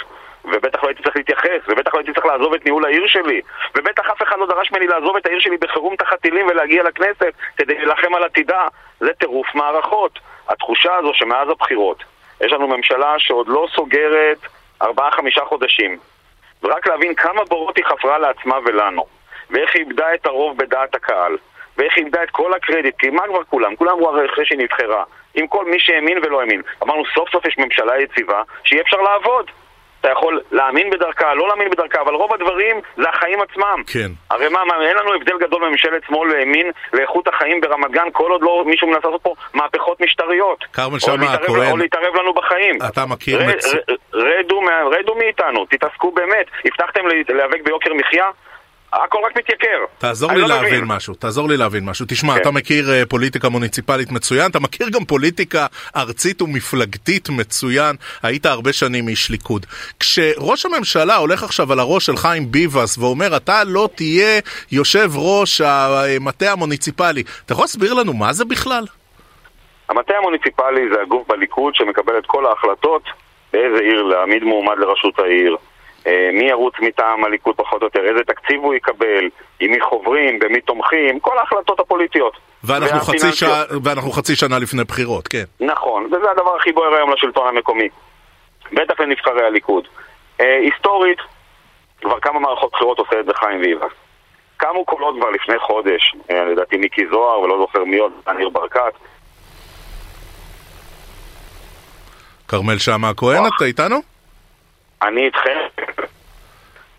ובטח 0.45 0.83
לא 0.83 0.87
הייתי 0.87 1.03
צריך 1.03 1.15
להתייחס, 1.15 1.61
ובטח 1.67 1.93
לא 1.93 1.99
הייתי 1.99 2.13
צריך 2.13 2.25
לעזוב 2.25 2.53
את 2.53 2.65
ניהול 2.65 2.85
העיר 2.85 3.07
שלי, 3.07 3.41
ובטח 3.77 4.09
אף 4.11 4.21
אחד 4.21 4.35
לא 4.39 4.47
דרש 4.47 4.71
ממני 4.71 4.87
לעזוב 4.87 5.15
את 5.15 5.25
העיר 5.25 5.39
שלי 5.39 5.57
בחירום 5.57 5.95
תחת 5.95 6.21
טילים 6.21 6.47
ולהגיע 6.47 6.83
לכנסת 6.83 7.33
כדי 7.57 7.73
להילחם 7.73 8.15
על 8.15 8.23
עתידה. 8.23 8.67
זה 8.99 9.13
טירוף 9.19 9.47
מערכות. 9.55 10.19
התחושה 10.49 10.95
הזו 10.95 11.13
שמאז 11.13 11.49
הבחירות 11.49 12.03
יש 12.41 12.51
לנו 12.51 12.67
ממשלה 12.67 13.15
שעוד 13.17 13.47
לא 13.47 13.67
סוגרת 13.75 14.37
ארבעה-חמישה 14.81 15.45
חודשים, 15.45 15.97
ורק 16.63 16.87
להבין 16.87 17.15
כמה 17.15 17.43
בורות 17.43 17.77
היא 17.77 17.85
חפרה 17.85 18.17
לעצמה 18.17 18.55
ולנו, 18.65 19.05
ואיך 19.49 19.75
היא 19.75 19.85
איבדה 19.85 20.13
את 20.13 20.25
הרוב 20.25 20.57
בדעת 20.57 20.95
הקהל, 20.95 21.37
ואיך 21.77 21.97
היא 21.97 22.05
איבדה 22.05 22.23
את 22.23 22.29
כל 22.29 22.53
הקרדיט, 22.53 22.95
כי 22.99 23.09
מה 23.09 23.23
כבר 23.27 23.43
כולם? 23.43 23.75
כולם 23.75 23.91
אמרו 23.91 24.09
הרי 24.09 24.25
אחרי 24.25 24.45
שהיא 24.45 24.59
נבחרה, 24.59 25.03
עם 25.35 25.47
כל 25.47 25.65
מי 25.65 25.79
שהאמין 25.79 26.17
ולא 26.17 26.39
האמין. 26.39 26.61
אמרנו 26.83 27.03
סוף 27.15 27.29
סוף 27.29 27.45
יש 27.45 27.57
ממשלה 27.57 28.01
יציבה 28.01 28.41
שיהיה 28.63 28.81
אפשר 28.81 28.97
לעבוד. 28.97 29.51
אתה 30.01 30.09
יכול 30.11 30.41
להאמין 30.51 30.89
בדרכה, 30.89 31.33
לא 31.33 31.47
להאמין 31.47 31.69
בדרכה, 31.69 32.01
אבל 32.01 32.13
רוב 32.13 32.33
הדברים 32.33 32.81
זה 32.97 33.09
החיים 33.09 33.39
עצמם. 33.41 33.83
כן. 33.87 34.11
הרי 34.29 34.49
מה, 34.49 34.65
מה 34.65 34.73
אין 34.87 34.97
לנו 34.97 35.13
הבדל 35.13 35.37
גדול 35.39 35.61
בממשלת 35.65 36.01
שמאל 36.07 36.29
וימין 36.31 36.71
לאיכות 36.93 37.27
החיים 37.27 37.61
ברמת 37.61 37.91
גן, 37.91 38.07
כל 38.11 38.31
עוד 38.31 38.41
לא 38.41 38.63
מישהו 38.65 38.87
מנסה 38.87 39.07
לעשות 39.07 39.21
פה 39.21 39.33
מהפכות 39.53 40.01
משטריות. 40.01 40.65
כרמל 40.73 40.99
שאמה 40.99 41.33
הכהן... 41.33 41.71
או 41.71 41.77
להתערב 41.77 42.15
לנו 42.15 42.33
בחיים. 42.33 42.77
אתה 42.89 43.05
מכיר... 43.05 43.39
ר, 43.41 43.47
מצ... 43.47 43.75
ר, 43.75 43.79
רדו, 44.13 44.61
רדו 44.99 45.15
מאיתנו, 45.15 45.65
תתעסקו 45.65 46.11
באמת. 46.11 46.45
הבטחתם 46.65 47.01
להיאבק 47.29 47.61
ביוקר 47.63 47.93
מחיה? 47.93 48.25
הכל 48.93 49.17
רק 49.25 49.37
מתייקר. 49.37 49.85
תעזור 49.97 50.31
לי 50.31 50.41
לא 50.41 50.47
להבין 50.47 50.73
מבין. 50.73 50.83
משהו, 50.85 51.13
תעזור 51.13 51.49
לי 51.49 51.57
להבין 51.57 51.85
משהו. 51.85 52.05
תשמע, 52.09 52.33
כן. 52.33 52.41
אתה 52.41 52.51
מכיר 52.51 52.85
uh, 52.85 53.05
פוליטיקה 53.09 53.49
מוניציפלית 53.49 54.11
מצוין, 54.11 54.51
אתה 54.51 54.59
מכיר 54.59 54.89
גם 54.89 55.05
פוליטיקה 55.05 55.65
ארצית 55.95 56.41
ומפלגתית 56.41 57.29
מצוין, 57.29 57.95
היית 58.23 58.45
הרבה 58.45 58.73
שנים 58.73 59.07
איש 59.07 59.29
ליכוד. 59.29 59.65
כשראש 59.99 60.65
הממשלה 60.65 61.15
הולך 61.15 61.43
עכשיו 61.43 61.71
על 61.71 61.79
הראש 61.79 62.05
של 62.05 62.17
חיים 62.17 62.51
ביבס 62.51 62.97
ואומר, 62.97 63.37
אתה 63.37 63.63
לא 63.63 63.89
תהיה 63.95 64.41
יושב 64.71 65.09
ראש 65.15 65.61
המטה 65.61 66.51
המוניציפלי, 66.51 67.23
אתה 67.45 67.53
יכול 67.53 67.63
להסביר 67.63 67.93
לנו 67.93 68.13
מה 68.13 68.33
זה 68.33 68.45
בכלל? 68.45 68.85
המטה 69.89 70.13
המוניציפלי 70.17 70.89
זה 70.93 71.01
הגוף 71.01 71.27
בליכוד 71.27 71.75
שמקבל 71.75 72.17
את 72.17 72.25
כל 72.25 72.45
ההחלטות 72.45 73.03
באיזה 73.53 73.79
עיר 73.79 74.03
להעמיד 74.03 74.43
מועמד 74.43 74.77
לראשות 74.77 75.19
העיר, 75.19 75.53
אה, 75.53 75.59
מי 76.33 76.45
ירוץ 76.49 76.73
מטעם 76.81 77.23
הליכוד 77.23 77.55
פחות 77.55 77.81
או 77.81 77.87
יותר, 77.87 77.99
איזה 78.09 78.19
תקציב 78.27 78.61
הוא 78.61 78.73
יקבל, 78.73 79.29
עם 79.59 79.71
מי 79.71 79.81
חוברים, 79.81 80.39
במי 80.39 80.61
תומכים, 80.61 81.19
כל 81.19 81.37
ההחלטות 81.37 81.79
הפוליטיות. 81.79 82.33
ואנחנו 82.63 82.99
חצי. 82.99 83.31
שעה, 83.31 83.63
ואנחנו 83.83 84.11
חצי 84.11 84.35
שנה 84.35 84.59
לפני 84.59 84.83
בחירות, 84.83 85.27
כן. 85.27 85.43
נכון, 85.59 86.05
וזה 86.05 86.31
הדבר 86.31 86.55
הכי 86.59 86.71
בוער 86.71 86.93
היום 86.95 87.13
לשלטון 87.13 87.47
המקומי. 87.47 87.89
בטח 88.73 88.99
לנבחרי 88.99 89.45
הליכוד. 89.45 89.87
אה, 90.41 90.59
היסטורית, 90.63 91.19
כבר 92.01 92.19
כמה 92.19 92.39
מערכות 92.39 92.71
בחירות 92.71 92.99
עושה 92.99 93.19
את 93.19 93.25
זה 93.25 93.31
חיים 93.33 93.61
ביבס. 93.61 93.91
קמו 94.57 94.85
קולות 94.85 95.15
כבר 95.19 95.29
לפני 95.29 95.59
חודש, 95.59 96.15
אה, 96.31 96.45
לדעתי 96.45 96.77
מיקי 96.77 97.01
זוהר, 97.11 97.39
ולא 97.39 97.57
זוכר 97.59 97.83
מי 97.83 97.97
עוד, 97.97 98.11
ניר 98.37 98.49
ברקת. 98.49 98.93
כרמל 102.47 102.77
שאמה 102.77 103.09
הכהן. 103.09 103.43
אתה 103.55 103.65
איתנו? 103.65 103.95
אני 105.03 105.25
איתכם, 105.25 105.57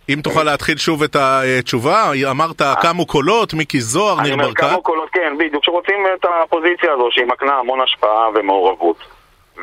אם 0.09 0.21
תוכל 0.23 0.43
להתחיל 0.43 0.77
שוב 0.77 1.03
את 1.03 1.17
התשובה, 1.17 2.11
אמרת 2.31 2.63
קמו 2.83 3.07
קולות, 3.07 3.55
מיקי 3.55 3.81
זוהר, 3.81 4.19
אני 4.21 4.23
ניר 4.23 4.33
אומר 4.33 4.47
ברקת. 4.47 4.61
כמה 4.61 4.81
קולות, 4.81 5.11
כן, 5.11 5.39
בדיוק, 5.39 5.65
שרוצים 5.65 6.07
את 6.15 6.27
הפוזיציה 6.45 6.93
הזו 6.93 7.09
שהיא 7.11 7.27
מקנה 7.27 7.55
המון 7.55 7.81
השפעה 7.81 8.29
ומעורבות. 8.35 8.97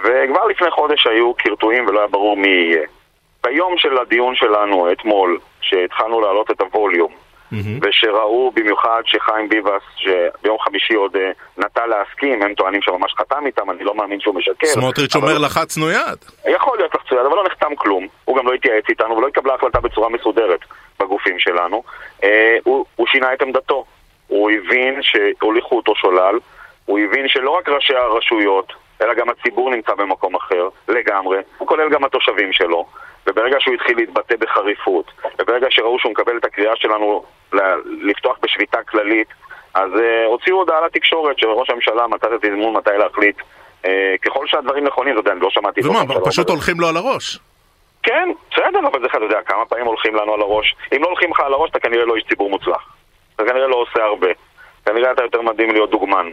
וכבר 0.04 0.46
לפני 0.46 0.72
חודש 0.72 1.08
היו 1.08 1.34
קרטועים 1.34 1.88
ולא 1.88 2.00
היה 2.00 2.08
ברור 2.08 2.38
מי 2.38 2.48
יהיה. 2.48 2.88
ביום 3.44 3.78
של 3.78 3.98
הדיון 3.98 4.36
שלנו 4.36 4.92
אתמול, 4.92 5.40
שהתחלנו 5.62 6.22
להעלות 6.22 6.52
את 6.52 6.62
הווליום, 6.62 7.12
מהמם. 7.52 7.80
ושראו 7.82 8.52
במיוחד 8.56 9.02
שחיים 9.06 9.50
ביבס, 9.50 9.82
שביום 9.96 10.58
חמישי 10.60 10.94
עוד 10.94 11.16
אה, 11.16 11.32
נטה 11.58 11.86
להסכים, 11.86 12.42
הם 12.44 12.54
טוענים 12.54 12.82
שממש 12.82 13.14
חתם 13.18 13.46
איתם, 13.46 13.72
אני 13.72 13.84
לא 13.84 13.96
מאמין 13.96 14.20
שהוא 14.20 14.36
משקר. 14.36 14.68
סמוטריץ' 14.68 15.16
אבל- 15.16 15.28
אומר 15.28 15.38
לחצנו 15.46 15.92
יד. 15.92 16.18
יכול 16.48 16.78
להיות 16.78 16.96
לחצויד, 16.96 17.26
אבל 17.26 17.36
לא 17.36 17.44
נחתם 17.46 17.76
כלום. 17.76 18.08
הוא 18.26 18.38
גם 18.38 18.48
לא 18.48 18.54
התייעץ 18.54 18.84
איתנו 18.90 19.18
ולא 19.18 19.28
התקבלה 19.28 19.54
החלטה 19.54 19.80
בצורה 19.80 20.10
מסודרת 20.10 20.60
בגופים 21.00 21.40
שלנו. 21.40 21.84
אה, 22.24 22.58
הוא, 22.64 22.86
הוא 22.96 23.08
שינה 23.08 23.34
את 23.34 23.42
עמדתו. 23.42 23.86
הוא 24.28 24.52
הבין 24.52 25.00
שהוליכו 25.02 25.76
אותו 25.76 25.96
שולל, 25.96 26.36
הוא 26.86 27.00
הבין 27.00 27.28
שלא 27.28 27.50
רק 27.50 27.70
ראשי 27.70 27.96
הרשויות, 27.96 28.74
אלא 29.02 29.14
גם 29.14 29.30
הציבור 29.30 29.70
נמצא 29.70 29.94
במקום 29.94 30.36
אחר, 30.36 30.70
לגמרי, 30.88 31.40
כולל 31.58 31.90
גם 31.90 32.04
התושבים 32.04 32.54
שלו. 32.54 32.86
וברגע 33.28 33.58
שהוא 33.60 33.76
התחיל 33.76 33.98
להתבטא 33.98 34.36
בחריפות, 34.40 35.12
וברגע 35.40 35.68
שראו 35.70 36.00
שהוא 36.00 36.12
מקבל 36.12 36.38
את 36.38 36.46
הקריאה 36.46 36.76
שלנו 36.76 37.24
לפתוח 38.02 38.38
בשביתה 38.44 38.84
כללית, 38.84 39.28
אז 39.74 39.92
אה, 40.00 40.26
הוציאו 40.26 40.58
הודעה 40.58 40.86
לתקשורת 40.86 41.40
שראש 41.40 41.70
הממשלה 41.70 42.08
מצא 42.08 42.28
את 42.28 42.32
התזמון 42.32 42.74
מתי 42.74 42.90
להחליט. 42.98 43.36
אה, 43.86 44.16
ככל 44.22 44.48
שהדברים 44.48 44.84
נכונים, 44.84 45.14
אתה 45.14 45.20
יודע, 45.20 45.32
אני 45.32 45.40
לא 45.40 45.50
שמעתי... 45.50 45.82
ומה, 45.88 46.00
הממשלה 46.00 46.26
פשוט 46.26 46.50
הולכים 46.50 46.80
לו 46.80 46.88
על 46.88 46.98
הראש. 46.98 47.40
כן, 48.04 48.30
בסדר, 48.52 48.80
אבל 48.92 49.02
זה, 49.02 49.08
אתה 49.08 49.26
יודע, 49.26 49.42
כמה 49.46 49.66
פעמים 49.66 49.86
הולכים 49.86 50.16
לנו 50.16 50.34
על 50.34 50.42
הראש. 50.42 50.76
אם 50.96 51.04
לא 51.04 51.08
הולכים 51.08 51.32
לך 51.32 51.40
על 51.40 51.54
הראש, 51.54 51.70
אתה 51.70 51.80
כנראה 51.80 52.06
לא 52.06 52.16
איש 52.16 52.24
ציבור 52.30 52.50
מוצלח. 52.50 52.94
אתה 53.36 53.44
כנראה 53.46 53.68
לא 53.68 53.76
עושה 53.76 54.04
הרבה. 54.04 54.28
כנראה 54.86 55.12
אתה 55.12 55.24
יותר 55.24 55.42
מדהים 55.42 55.72
להיות 55.72 55.90
דוגמן. 55.90 56.32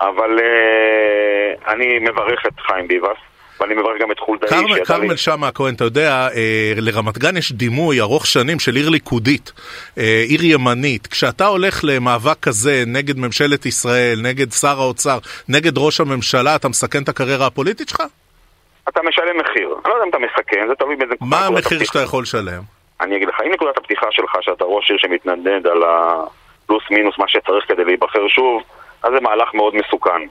אבל 0.00 0.38
אה, 0.42 1.72
אני 1.72 1.98
מברך 1.98 2.46
את 2.46 2.60
חיים 2.66 2.88
ביבס, 2.88 3.16
ואני 3.60 3.74
מברך 3.74 4.00
גם 4.00 4.12
את 4.12 4.18
חולדאי. 4.18 4.48
כרמל- 4.50 4.84
כרמל 4.84 5.16
שאמה 5.16 5.48
הכהן, 5.48 5.74
אתה 5.74 5.84
יודע, 5.84 6.28
אה, 6.34 6.72
לרמת 6.76 7.18
גן 7.18 7.36
יש 7.36 7.52
דימוי 7.52 8.00
ארוך 8.00 8.26
שנים 8.26 8.58
של 8.60 8.74
עיר 8.76 8.88
ליכודית, 8.88 9.52
אה, 9.98 10.24
עיר 10.28 10.40
ימנית. 10.44 11.06
כשאתה 11.06 11.46
הולך 11.46 11.80
למאבק 11.82 12.40
כזה 12.42 12.82
נגד 12.86 13.18
ממשלת 13.18 13.66
ישראל, 13.66 14.18
נגד 14.22 14.52
שר 14.52 14.80
האוצר, 14.80 15.18
נגד 15.48 15.78
ראש 15.78 16.00
הממשלה, 16.00 16.56
אתה 16.56 16.68
מסכן 16.68 17.02
את 17.02 17.08
הקריירה 17.08 17.46
הפוליטית 17.46 17.88
שלך? 17.88 18.02
אתה 18.88 19.00
משלם 19.08 19.36
מחיר. 19.40 19.68
אני 19.84 19.90
לא 19.90 19.94
יודע 19.94 20.04
אם 20.04 20.10
אתה 20.10 20.18
מסכן, 20.18 20.68
זה 20.68 20.74
תלוי 20.74 20.96
באיזה... 20.96 21.14
מה 21.20 21.46
המחיר. 21.46 21.84
שאתה 21.84 22.02
יכול 22.02 22.22
לשלם? 22.22 22.62
אני 23.00 23.16
אגיד 23.16 23.28
לך, 23.28 23.34
אם 23.46 23.52
נקודת 23.52 23.78
הפתיחה 23.78 24.06
שלך 24.10 24.30
שאתה 24.40 24.64
ראש 24.64 24.90
עיר 24.90 24.98
שמתנדנד 24.98 25.66
על 25.66 25.82
הפלוס 25.82 26.82
מינוס 26.90 27.14
מה 27.18 27.28
שצריך 27.28 27.64
כדי 27.68 27.84
להיבחר 27.84 28.28
שוב, 28.28 28.62
אז 29.04 29.12
זה 29.12 29.20
מהלך 29.20 29.54
מאוד 29.54 29.74
מסוכן. 29.74 30.22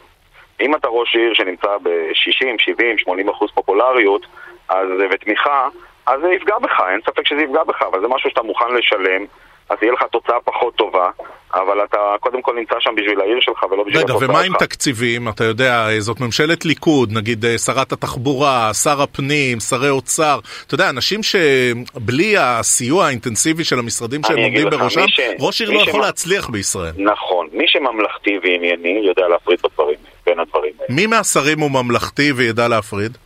אם 0.61 0.75
אתה 0.75 0.87
ראש 0.87 1.15
עיר 1.15 1.33
שנמצא 1.33 1.77
ב-60, 1.83 2.55
70, 2.57 2.97
80 2.97 3.29
אחוז 3.29 3.51
פופולריות 3.53 4.25
אז, 4.69 4.87
ותמיכה, 5.11 5.67
אז 6.05 6.21
זה 6.21 6.33
יפגע 6.33 6.59
בך, 6.59 6.83
אין 6.91 7.01
ספק 7.01 7.27
שזה 7.27 7.41
יפגע 7.41 7.63
בך, 7.63 7.81
אבל 7.81 8.01
זה 8.01 8.07
משהו 8.07 8.29
שאתה 8.29 8.41
מוכן 8.41 8.73
לשלם, 8.73 9.25
אז 9.69 9.77
תהיה 9.79 9.91
לך 9.91 10.03
תוצאה 10.11 10.35
פחות 10.43 10.75
טובה, 10.75 11.09
אבל 11.53 11.83
אתה 11.83 11.97
קודם 12.19 12.41
כל 12.41 12.55
נמצא 12.55 12.75
שם 12.79 12.91
בשביל 12.95 13.21
העיר 13.21 13.37
שלך 13.41 13.63
ולא 13.63 13.83
בשביל 13.83 13.97
רגע, 14.03 14.13
התוצאה 14.13 14.29
ומה 14.29 14.39
עם 14.41 14.51
שלך. 14.51 14.63
תקציבים? 14.63 15.29
אתה 15.29 15.43
יודע, 15.43 15.87
זאת 15.99 16.19
ממשלת 16.19 16.65
ליכוד, 16.65 17.11
נגיד 17.11 17.45
אה, 17.45 17.57
שרת 17.57 17.91
התחבורה, 17.91 18.73
שר 18.73 19.01
הפנים, 19.01 19.59
שרי 19.59 19.89
אוצר. 19.89 20.39
אתה 20.67 20.75
יודע, 20.75 20.89
אנשים 20.89 21.19
שבלי 21.23 22.37
הסיוע 22.37 23.05
האינטנסיבי 23.05 23.63
של 23.63 23.79
המשרדים 23.79 24.21
שהם 24.27 24.37
עומדים 24.37 24.69
בראשם, 24.69 25.07
ש- 25.07 25.19
ראש 25.39 25.61
עיר 25.61 25.69
לא 25.71 25.79
שמ- 25.83 25.89
יכול 25.89 26.01
להצליח 26.01 26.49
בישראל. 26.49 26.91
נכון, 26.97 27.47
מי 27.53 27.63
שממלכתי 27.67 28.39
וענייני 28.43 29.01
יודע 29.07 29.27
להפריד 29.27 29.59
בדברים, 29.63 29.97
בין 30.25 30.39
הדברים 30.39 30.73
האלה. 30.79 30.95
מי 30.95 31.07
מהשרים 31.07 31.59
הוא 31.59 31.71
ממלכתי 31.71 32.31
וידע 32.31 32.67
להפריד? 32.67 33.17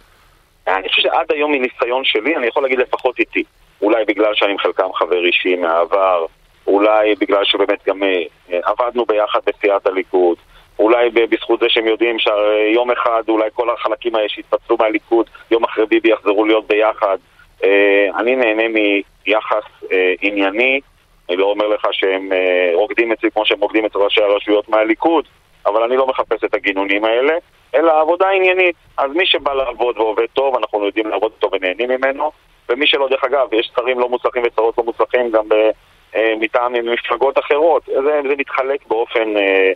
אני 0.67 0.89
חושב 0.89 1.01
שעד 1.01 1.25
היום 1.29 1.51
מניסיון 1.51 2.01
שלי, 2.05 2.35
אני 2.35 2.47
יכול 2.47 2.63
להגיד 2.63 2.79
לפחות 2.79 3.19
איתי. 3.19 3.43
אולי 3.81 4.05
בגלל 4.05 4.35
שאני 4.35 4.51
עם 4.51 4.57
חלקם 4.57 4.93
חבר 4.93 5.25
אישי 5.25 5.55
מהעבר, 5.55 6.25
אולי 6.67 7.15
בגלל 7.15 7.45
שבאמת 7.45 7.87
גם 7.87 8.03
אה, 8.03 8.23
אה, 8.51 8.59
עבדנו 8.63 9.05
ביחד 9.05 9.39
בסיעת 9.45 9.87
הליכוד, 9.87 10.37
אולי 10.79 11.09
בזכות 11.09 11.59
זה 11.59 11.65
שהם 11.69 11.87
יודעים 11.87 12.19
שיום 12.19 12.91
אחד 12.91 13.23
אולי 13.29 13.49
כל 13.53 13.69
החלקים 13.69 14.15
האלה 14.15 14.29
שהתפצלו 14.29 14.77
מהליכוד, 14.79 15.29
יום 15.51 15.63
אחרי 15.63 15.85
ביבי 15.85 16.09
יחזרו 16.09 16.45
להיות 16.45 16.67
ביחד. 16.67 17.17
אה, 17.63 18.07
אני 18.17 18.35
נהנה 18.35 18.63
מיחס 18.67 19.63
ענייני, 20.21 20.79
אני 21.29 21.37
לא 21.37 21.45
אומר 21.45 21.67
לך 21.67 21.87
שהם 21.91 22.29
רוקדים 22.73 23.11
אצלי 23.11 23.31
כמו 23.31 23.45
שהם 23.45 23.59
רוקדים 23.59 23.85
אצל 23.85 23.99
ראשי 23.99 24.21
הרשויות 24.21 24.69
מהליכוד, 24.69 25.25
אבל 25.65 25.83
אני 25.83 25.97
לא 25.97 26.07
מחפש 26.07 26.43
את 26.43 26.53
הגינונים 26.53 27.05
האלה, 27.05 27.33
אלא 27.75 28.01
עבודה 28.01 28.29
עניינית. 28.29 28.75
אז 28.97 29.11
מי 29.11 29.25
שבא 29.25 29.53
לעבוד 29.53 29.97
ועובד 29.97 30.25
טוב, 30.33 30.55
אנחנו 30.55 30.85
יודעים 30.85 31.07
לעבוד 31.07 31.31
טוב 31.39 31.53
ונהנים 31.53 31.89
ממנו, 31.89 32.31
ומי 32.69 32.87
שלא, 32.87 33.07
דרך 33.09 33.23
אגב, 33.23 33.53
יש 33.53 33.71
שרים 33.75 33.99
לא 33.99 34.09
מוצלחים 34.09 34.43
ושרות 34.45 34.77
לא 34.77 34.83
מוצלחים 34.83 35.31
גם 35.31 35.49
ב, 35.49 35.53
אה, 36.15 36.33
מטעם 36.39 36.73
מפלגות 36.93 37.39
אחרות. 37.39 37.85
זה, 37.85 38.21
זה 38.29 38.35
מתחלק 38.37 38.87
באופן... 38.87 39.37
אה, 39.37 39.71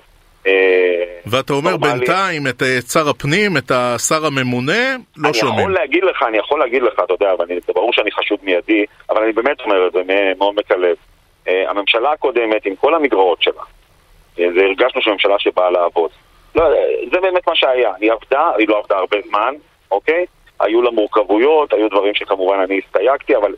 אה, 0.48 1.20
ואתה 1.26 1.54
אומר. 1.54 1.78
בינתיים 1.78 2.48
את 2.48 2.62
אה, 2.62 2.82
שר 2.82 3.10
הפנים, 3.10 3.58
את 3.58 3.72
השר 3.72 4.26
הממונה, 4.26 4.96
לא 5.18 5.28
אני 5.30 5.34
שומעים. 5.34 5.60
יכול 5.60 5.74
להגיד 5.74 6.04
לך, 6.04 6.24
אני 6.28 6.38
יכול 6.38 6.60
להגיד 6.60 6.84
לך, 6.84 6.94
אתה 7.06 7.14
יודע, 7.14 7.34
זה 7.68 7.74
ברור 7.76 7.94
שאני 7.94 8.12
חשוד 8.12 8.40
מיידי, 8.44 8.86
אבל 9.10 9.24
אני 9.24 9.32
באמת 9.32 9.62
אומר 9.62 9.88
את 9.88 9.92
זה 9.94 10.02
מעומק 10.38 10.72
הלב. 10.72 10.96
אה, 11.48 11.70
הממשלה 11.70 12.12
הקודמת, 12.12 12.66
עם 12.66 12.76
כל 12.76 12.96
המגרעות 12.96 13.42
שלה, 13.42 13.64
אה, 14.40 14.46
זה 14.56 14.62
הרגשנו 14.64 15.02
שהיא 15.02 15.14
ממשלה 15.14 15.40
שבאה 15.40 15.72
לעבוד. 15.72 16.12
לא, 16.56 16.64
אה, 16.64 16.86
זה 17.12 17.20
באמת 17.22 17.48
מה 17.48 17.56
שהיה. 17.56 17.92
היא 18.00 18.12
עבדה, 18.12 18.52
היא 18.58 18.68
לא 18.68 18.78
עבדה 18.78 18.98
הרבה 18.98 19.18
זמן, 19.30 19.54
אוקיי? 19.92 20.26
היו 20.62 20.82
לה 20.82 20.92
מורכבויות, 20.92 21.74
היו 21.74 21.90
דברים 21.90 22.14
שכמובן 22.16 22.60
אני 22.60 22.80
הסתייגתי, 22.86 23.36
אבל 23.36 23.54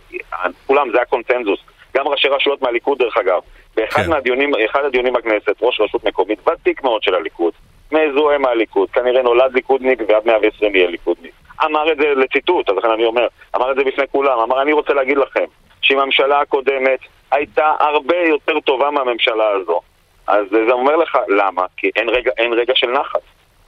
כולם, 0.67 0.91
זה 0.91 1.01
הקונצנזוס. 1.01 1.59
גם 1.97 2.07
ראשי 2.07 2.27
רשויות 2.27 2.61
מהליכוד, 2.61 2.97
דרך 2.97 3.17
אגב. 3.17 3.39
באחד 3.75 4.03
כן. 4.03 4.09
מהדיונים, 4.09 4.51
אחד 4.65 4.85
הדיונים 4.85 5.13
בכנסת, 5.13 5.55
ראש 5.61 5.81
רשות 5.81 6.03
מקומית 6.03 6.47
ותיק 6.47 6.83
מאוד 6.83 7.03
של 7.03 7.15
הליכוד, 7.15 7.53
מזוהה 7.91 8.37
מהליכוד, 8.37 8.89
כנראה 8.89 9.21
נולד 9.21 9.53
ליכודניק 9.53 9.99
ועד 10.07 10.25
120 10.25 10.75
יהיה 10.75 10.87
ליכודניק. 10.87 11.31
אמר 11.65 11.91
את 11.91 11.97
זה 11.97 12.13
לציטוט, 12.15 12.69
אז 12.69 12.75
לכן 12.75 12.89
אני 12.89 13.05
אומר, 13.05 13.27
אמר 13.55 13.71
את 13.71 13.75
זה 13.75 13.83
בפני 13.83 14.03
כולם, 14.11 14.39
אמר 14.39 14.61
אני 14.61 14.73
רוצה 14.73 14.93
להגיד 14.93 15.17
לכם 15.17 15.43
שאם 15.81 15.99
הממשלה 15.99 16.41
הקודמת 16.41 16.99
הייתה 17.31 17.73
הרבה 17.79 18.17
יותר 18.17 18.59
טובה 18.59 18.91
מהממשלה 18.91 19.49
הזו. 19.49 19.81
אז 20.27 20.45
זה 20.49 20.71
אומר 20.71 20.95
לך 20.95 21.17
למה, 21.27 21.65
כי 21.77 21.89
אין 21.95 22.09
רגע, 22.09 22.31
אין 22.37 22.53
רגע 22.53 22.73
של 22.75 22.91
נחת. 22.91 23.21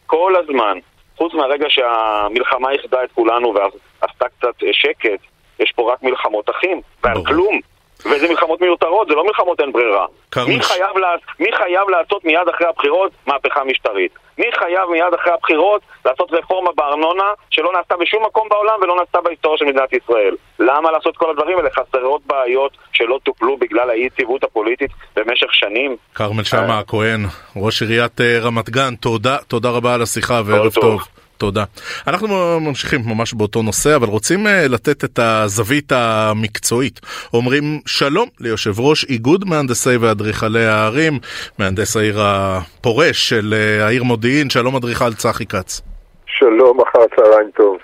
כל 0.05 0.35
הזמן, 0.35 0.77
חוץ 1.17 1.33
מהרגע 1.33 1.65
שהמלחמה 1.69 2.71
איחדה 2.71 3.03
את 3.03 3.11
כולנו 3.11 3.53
ועשתה 3.53 4.25
קצת 4.39 4.55
שקט, 4.71 5.19
יש 5.59 5.73
פה 5.75 5.93
רק 5.93 6.03
מלחמות 6.03 6.49
אחים, 6.49 6.81
ועל. 7.03 7.25
כלום. 7.25 7.59
וזה 8.05 8.27
מלחמות 8.27 8.61
מיותרות, 8.61 9.07
זה 9.07 9.15
לא 9.15 9.25
מלחמות 9.25 9.59
אין 9.59 9.71
ברירה. 9.71 10.05
מי 10.47 10.61
חייב, 10.61 10.97
לה, 10.97 11.07
מי 11.39 11.49
חייב 11.57 11.89
לעשות 11.89 12.25
מיד 12.25 12.47
אחרי 12.55 12.67
הבחירות 12.67 13.11
מהפכה 13.27 13.63
משטרית? 13.63 14.11
מי 14.37 14.45
חייב 14.59 14.89
מיד 14.91 15.13
אחרי 15.21 15.33
הבחירות 15.33 15.81
לעשות 16.05 16.31
רפורמה 16.31 16.71
בארנונה 16.75 17.23
שלא 17.49 17.71
נעשתה 17.73 17.95
בשום 17.97 18.25
מקום 18.25 18.47
בעולם 18.49 18.73
ולא 18.81 18.95
נעשתה 18.95 19.21
בהיסטוריה 19.21 19.57
של 19.57 19.65
מדינת 19.65 19.93
ישראל? 19.93 20.35
למה 20.59 20.91
לעשות 20.91 21.17
כל 21.17 21.29
הדברים 21.29 21.57
האלה? 21.57 21.69
חסרות 21.69 22.21
בעיות 22.25 22.71
שלא 22.93 23.19
טופלו 23.23 23.57
בגלל 23.57 23.89
האי-יציבות 23.89 24.43
הפוליטית 24.43 24.91
במשך 25.15 25.53
שנים. 25.53 25.95
כרמל 26.15 26.43
שאמה 26.43 26.79
הכהן, 26.79 27.25
ראש 27.55 27.81
עיריית 27.81 28.21
אה, 28.21 28.39
רמת 28.41 28.69
גן, 28.69 28.95
תודה, 28.95 29.37
תודה 29.47 29.69
רבה 29.69 29.93
על 29.93 30.01
השיחה 30.01 30.41
וערב 30.45 30.73
טוב. 30.73 30.83
טוב. 30.83 31.14
תודה. 31.37 31.63
אנחנו 32.07 32.59
ממשיכים 32.59 33.01
ממש 33.05 33.33
באותו 33.33 33.61
נושא, 33.61 33.95
אבל 33.95 34.07
רוצים 34.07 34.47
אה, 34.47 34.67
לתת 34.67 35.03
את 35.03 35.19
הזווית 35.19 35.91
המקצועית. 35.91 36.99
אומרים 37.33 37.79
שלום 37.85 38.27
ליושב 38.39 38.79
ראש 38.79 39.05
איגוד 39.05 39.45
מהנדסי 39.49 39.97
ואדריכלי 39.97 40.65
הערים, 40.65 41.19
מהנדס 41.59 41.97
העיר 41.97 42.19
הפורש 42.21 43.29
של 43.29 43.53
אה, 43.53 43.85
העיר 43.85 44.03
מודיעין, 44.03 44.49
שלום 44.49 44.75
אדריכל 44.75 45.13
צחי 45.13 45.45
כץ. 45.45 45.81
שלום, 46.25 46.81
אחר 46.81 47.05
צהריים 47.15 47.51
טוב. 47.55 47.77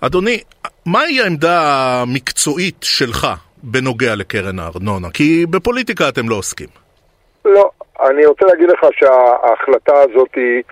אדוני, 0.00 0.40
מהי 0.86 1.20
העמדה 1.20 1.60
המקצועית 2.02 2.76
שלך 2.82 3.26
בנוגע 3.62 4.14
לקרן 4.14 4.58
הארנונה? 4.58 5.08
כי 5.10 5.46
בפוליטיקה 5.50 6.08
אתם 6.08 6.28
לא 6.28 6.34
עוסקים. 6.34 6.68
לא, 7.44 7.70
אני 8.00 8.26
רוצה 8.26 8.46
להגיד 8.46 8.68
לך 8.70 8.86
שההחלטה 8.92 9.94
הזאת 9.94 10.28
היא... 10.36 10.62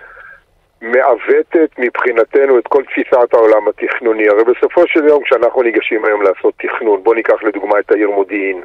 מעוותת 0.81 1.69
מבחינתנו 1.77 2.59
את 2.59 2.67
כל 2.67 2.83
תפיסת 2.83 3.33
העולם 3.33 3.67
התכנוני. 3.67 4.29
הרי 4.29 4.43
בסופו 4.43 4.87
של 4.87 5.07
יום 5.07 5.23
כשאנחנו 5.23 5.61
ניגשים 5.61 6.05
היום 6.05 6.21
לעשות 6.21 6.53
תכנון, 6.57 7.03
בואו 7.03 7.15
ניקח 7.15 7.43
לדוגמה 7.43 7.79
את 7.79 7.91
העיר 7.91 8.09
מודיעין. 8.09 8.61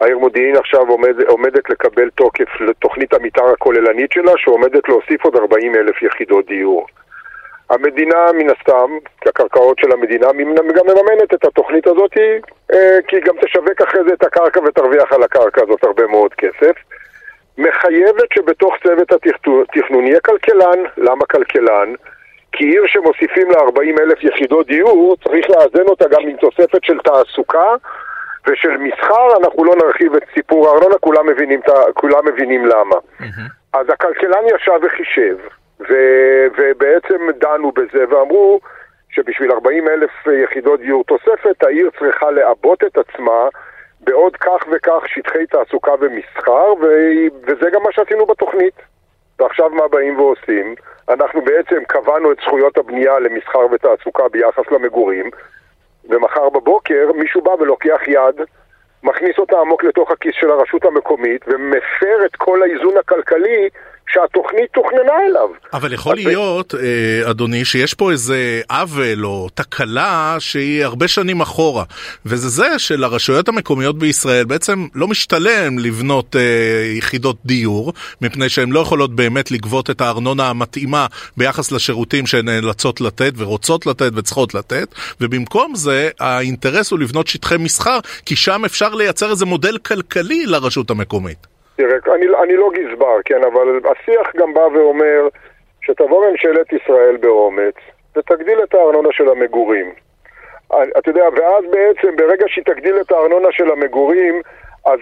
העיר 0.00 0.18
מודיעין 0.18 0.56
עכשיו 0.56 0.88
עומד, 0.88 1.22
עומדת 1.28 1.70
לקבל 1.70 2.10
תוקף 2.10 2.60
לתוכנית 2.60 3.14
המתאר 3.14 3.52
הכוללנית 3.52 4.12
שלה, 4.12 4.32
שעומדת 4.36 4.88
להוסיף 4.88 5.24
עוד 5.24 5.36
40 5.36 5.74
אלף 5.74 6.02
יחידות 6.02 6.46
דיור. 6.46 6.86
המדינה, 7.70 8.32
מן 8.32 8.50
הסתם, 8.50 8.90
הקרקעות 9.26 9.78
של 9.78 9.92
המדינה, 9.92 10.26
גם 10.74 10.86
מממנת 10.86 11.34
את 11.34 11.44
התוכנית 11.44 11.86
הזאת, 11.86 12.12
אה, 12.72 12.98
כי 13.08 13.16
היא 13.16 13.24
גם 13.24 13.34
תשווק 13.40 13.82
אחרי 13.82 14.00
זה 14.08 14.14
את 14.14 14.22
הקרקע 14.22 14.60
ותרוויח 14.60 15.12
על 15.12 15.22
הקרקע 15.22 15.62
הזאת 15.62 15.84
הרבה 15.84 16.06
מאוד 16.06 16.34
כסף. 16.34 16.72
מחייבת 17.58 18.32
שבתוך 18.34 18.74
צוות 18.82 19.12
התכנון 19.12 20.06
יהיה 20.06 20.20
כלכלן. 20.20 20.84
למה 20.96 21.24
כלכלן? 21.26 21.92
כי 22.52 22.64
עיר 22.64 22.86
שמוסיפים 22.86 23.50
לה 23.50 23.58
40 23.58 23.98
אלף 23.98 24.24
יחידות 24.24 24.66
דיור, 24.66 25.16
צריך 25.24 25.50
לאזן 25.50 25.88
אותה 25.88 26.08
גם 26.08 26.20
עם 26.22 26.36
תוספת 26.36 26.84
של 26.84 26.98
תעסוקה 26.98 27.74
ושל 28.46 28.76
מסחר, 28.76 29.36
אנחנו 29.40 29.64
לא 29.64 29.74
נרחיב 29.76 30.14
את 30.14 30.22
סיפור 30.34 30.68
הארנונה, 30.68 30.94
כולם 31.00 31.26
מבינים, 31.26 31.60
כולם 31.94 32.26
מבינים 32.26 32.66
למה. 32.66 32.96
Mm-hmm. 33.20 33.50
אז 33.72 33.86
הכלכלן 33.88 34.44
ישב 34.54 34.78
וחישב, 34.82 35.36
ו, 35.80 35.94
ובעצם 36.58 37.30
דנו 37.38 37.72
בזה 37.72 38.04
ואמרו 38.08 38.60
שבשביל 39.10 39.52
40 39.52 39.88
אלף 39.88 40.10
יחידות 40.44 40.80
דיור 40.80 41.04
תוספת, 41.04 41.62
העיר 41.62 41.90
צריכה 41.98 42.30
לעבות 42.30 42.84
את 42.84 42.98
עצמה 42.98 43.48
בעוד 44.00 44.36
כך 44.36 44.64
וכך 44.72 45.02
שטחי 45.06 45.46
תעסוקה 45.46 45.92
ומסחר, 46.00 46.74
ו... 46.80 46.86
וזה 47.42 47.70
גם 47.72 47.82
מה 47.82 47.92
שעשינו 47.92 48.26
בתוכנית. 48.26 48.74
ועכשיו 49.38 49.70
מה 49.70 49.88
באים 49.88 50.18
ועושים? 50.18 50.74
אנחנו 51.08 51.42
בעצם 51.42 51.84
קבענו 51.88 52.32
את 52.32 52.36
זכויות 52.44 52.78
הבנייה 52.78 53.18
למסחר 53.18 53.66
ותעסוקה 53.72 54.28
ביחס 54.28 54.64
למגורים, 54.70 55.30
ומחר 56.08 56.48
בבוקר 56.48 57.10
מישהו 57.14 57.42
בא 57.42 57.50
ולוקח 57.50 58.00
יד, 58.06 58.40
מכניס 59.02 59.38
אותה 59.38 59.60
עמוק 59.60 59.84
לתוך 59.84 60.10
הכיס 60.10 60.34
של 60.34 60.50
הרשות 60.50 60.84
המקומית, 60.84 61.44
ומפר 61.46 62.24
את 62.26 62.36
כל 62.36 62.62
האיזון 62.62 62.96
הכלכלי 62.96 63.68
שהתוכנית 64.08 64.70
תוכננה 64.74 65.12
אליו. 65.30 65.48
אבל 65.72 65.92
יכול 65.92 66.14
להיות, 66.14 66.74
ב... 66.74 66.78
אה, 66.78 67.30
אדוני, 67.30 67.64
שיש 67.64 67.94
פה 67.94 68.10
איזה 68.10 68.60
עוול 68.70 69.26
או 69.26 69.48
תקלה 69.54 70.36
שהיא 70.38 70.84
הרבה 70.84 71.08
שנים 71.08 71.40
אחורה, 71.40 71.84
וזה 72.26 72.48
זה 72.48 72.78
שלרשויות 72.78 73.48
המקומיות 73.48 73.98
בישראל 73.98 74.44
בעצם 74.44 74.86
לא 74.94 75.08
משתלם 75.08 75.78
לבנות 75.78 76.36
אה, 76.36 76.40
יחידות 76.98 77.36
דיור, 77.46 77.92
מפני 78.20 78.48
שהן 78.48 78.72
לא 78.72 78.80
יכולות 78.80 79.16
באמת 79.16 79.50
לגבות 79.50 79.90
את 79.90 80.00
הארנונה 80.00 80.48
המתאימה 80.48 81.06
ביחס 81.36 81.72
לשירותים 81.72 82.26
שהן 82.26 82.48
נאלצות 82.48 83.00
לתת 83.00 83.32
ורוצות 83.36 83.86
לתת 83.86 84.10
וצריכות 84.14 84.54
לתת, 84.54 84.94
ובמקום 85.20 85.74
זה 85.74 86.10
האינטרס 86.20 86.90
הוא 86.90 86.98
לבנות 86.98 87.26
שטחי 87.26 87.56
מסחר, 87.58 87.98
כי 88.26 88.36
שם 88.36 88.64
אפשר 88.64 88.94
לייצר 88.94 89.30
איזה 89.30 89.46
מודל 89.46 89.78
כלכלי 89.78 90.46
לרשות 90.46 90.90
המקומית. 90.90 91.55
תראה, 91.76 91.96
אני, 92.14 92.26
אני 92.42 92.56
לא 92.56 92.70
גזבר, 92.74 93.16
כן, 93.24 93.44
אבל 93.44 93.80
השיח 93.90 94.36
גם 94.36 94.54
בא 94.54 94.60
ואומר 94.60 95.28
שתבוא 95.82 96.30
ממשלת 96.30 96.72
ישראל 96.72 97.16
באומץ 97.16 97.74
ותגדיל 98.16 98.62
את 98.62 98.74
הארנונה 98.74 99.08
של 99.12 99.28
המגורים. 99.28 99.92
אתה 100.98 101.10
יודע, 101.10 101.24
ואז 101.36 101.64
בעצם 101.70 102.16
ברגע 102.16 102.44
שהיא 102.48 102.64
תגדיל 102.64 103.00
את 103.00 103.12
הארנונה 103.12 103.48
של 103.50 103.70
המגורים, 103.70 104.42
אז 104.86 104.98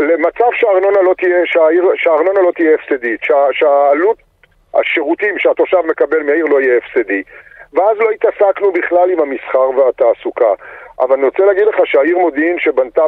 למצב 0.00 0.48
שהארנונה 0.52 1.02
לא 1.02 1.14
תהיה, 1.18 1.40
שהעיר, 1.44 1.90
שהארנונה 1.94 2.40
לא 2.40 2.52
תהיה 2.52 2.74
הפסדית, 2.74 3.22
שה, 3.22 3.46
שהעלות 3.52 4.16
השירותים 4.74 5.38
שהתושב 5.38 5.80
מקבל 5.84 6.22
מהעיר 6.22 6.44
לא 6.44 6.60
יהיה 6.60 6.76
הפסדי. 6.76 7.22
ואז 7.72 7.98
לא 7.98 8.10
התעסקנו 8.10 8.72
בכלל 8.72 9.10
עם 9.10 9.20
המסחר 9.20 9.70
והתעסוקה. 9.70 10.52
אבל 11.00 11.14
אני 11.14 11.24
רוצה 11.24 11.44
להגיד 11.44 11.66
לך 11.66 11.76
שהעיר 11.84 12.18
מודיעין 12.18 12.58
שבנתה 12.58 13.02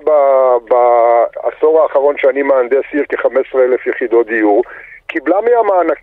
בעשור 0.68 1.82
האחרון 1.82 2.14
שאני 2.18 2.42
מהנדס 2.42 2.84
עיר 2.92 3.04
כ-15,000 3.08 3.90
יחידות 3.90 4.26
דיור, 4.26 4.62
קיבלה 5.06 5.36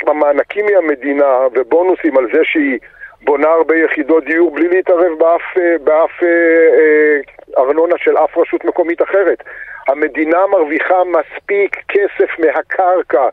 מהמענקים 0.05 0.65
מהמדינה 0.65 1.47
ובונוסים 1.53 2.17
על 2.17 2.27
זה 2.33 2.39
שהיא 2.43 2.79
בונה 3.21 3.47
הרבה 3.47 3.75
יחידות 3.75 4.23
דיור 4.23 4.51
בלי 4.51 4.67
להתערב 4.67 5.19
באף, 5.19 5.57
באף 5.81 6.23
אה, 6.23 6.27
אה, 6.27 7.19
ארנונה 7.57 7.95
של 7.97 8.17
אף 8.17 8.37
רשות 8.37 8.65
מקומית 8.65 9.01
אחרת. 9.01 9.43
המדינה 9.87 10.47
מרוויחה 10.47 11.03
מספיק 11.03 11.75
כסף 11.87 12.39
מהקרקע. 12.39 13.27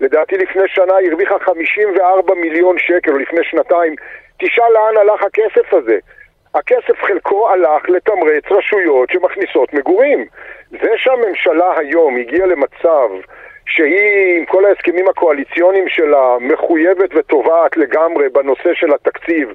לדעתי 0.00 0.36
לפני 0.36 0.62
שנה 0.66 0.96
היא 0.96 1.10
הרוויחה 1.10 1.38
54 1.38 2.34
מיליון 2.34 2.78
שקל, 2.78 3.12
או 3.12 3.18
לפני 3.18 3.44
שנתיים. 3.44 3.94
תשאל 4.38 4.72
לאן 4.72 4.96
הלך 4.96 5.22
הכסף 5.22 5.74
הזה. 5.74 5.98
הכסף 6.54 7.02
חלקו 7.02 7.50
הלך 7.50 7.88
לתמרץ 7.88 8.44
רשויות 8.50 9.10
שמכניסות 9.10 9.74
מגורים. 9.74 10.26
זה 10.70 10.90
שהממשלה 10.96 11.78
היום 11.78 12.16
הגיעה 12.16 12.46
למצב 12.46 13.08
שהיא, 13.66 14.38
עם 14.38 14.44
כל 14.44 14.64
ההסכמים 14.64 15.08
הקואליציוניים 15.08 15.88
שלה, 15.88 16.36
מחויבת 16.40 17.10
וטובעת 17.14 17.76
לגמרי 17.76 18.28
בנושא 18.28 18.74
של 18.74 18.94
התקציב, 18.94 19.48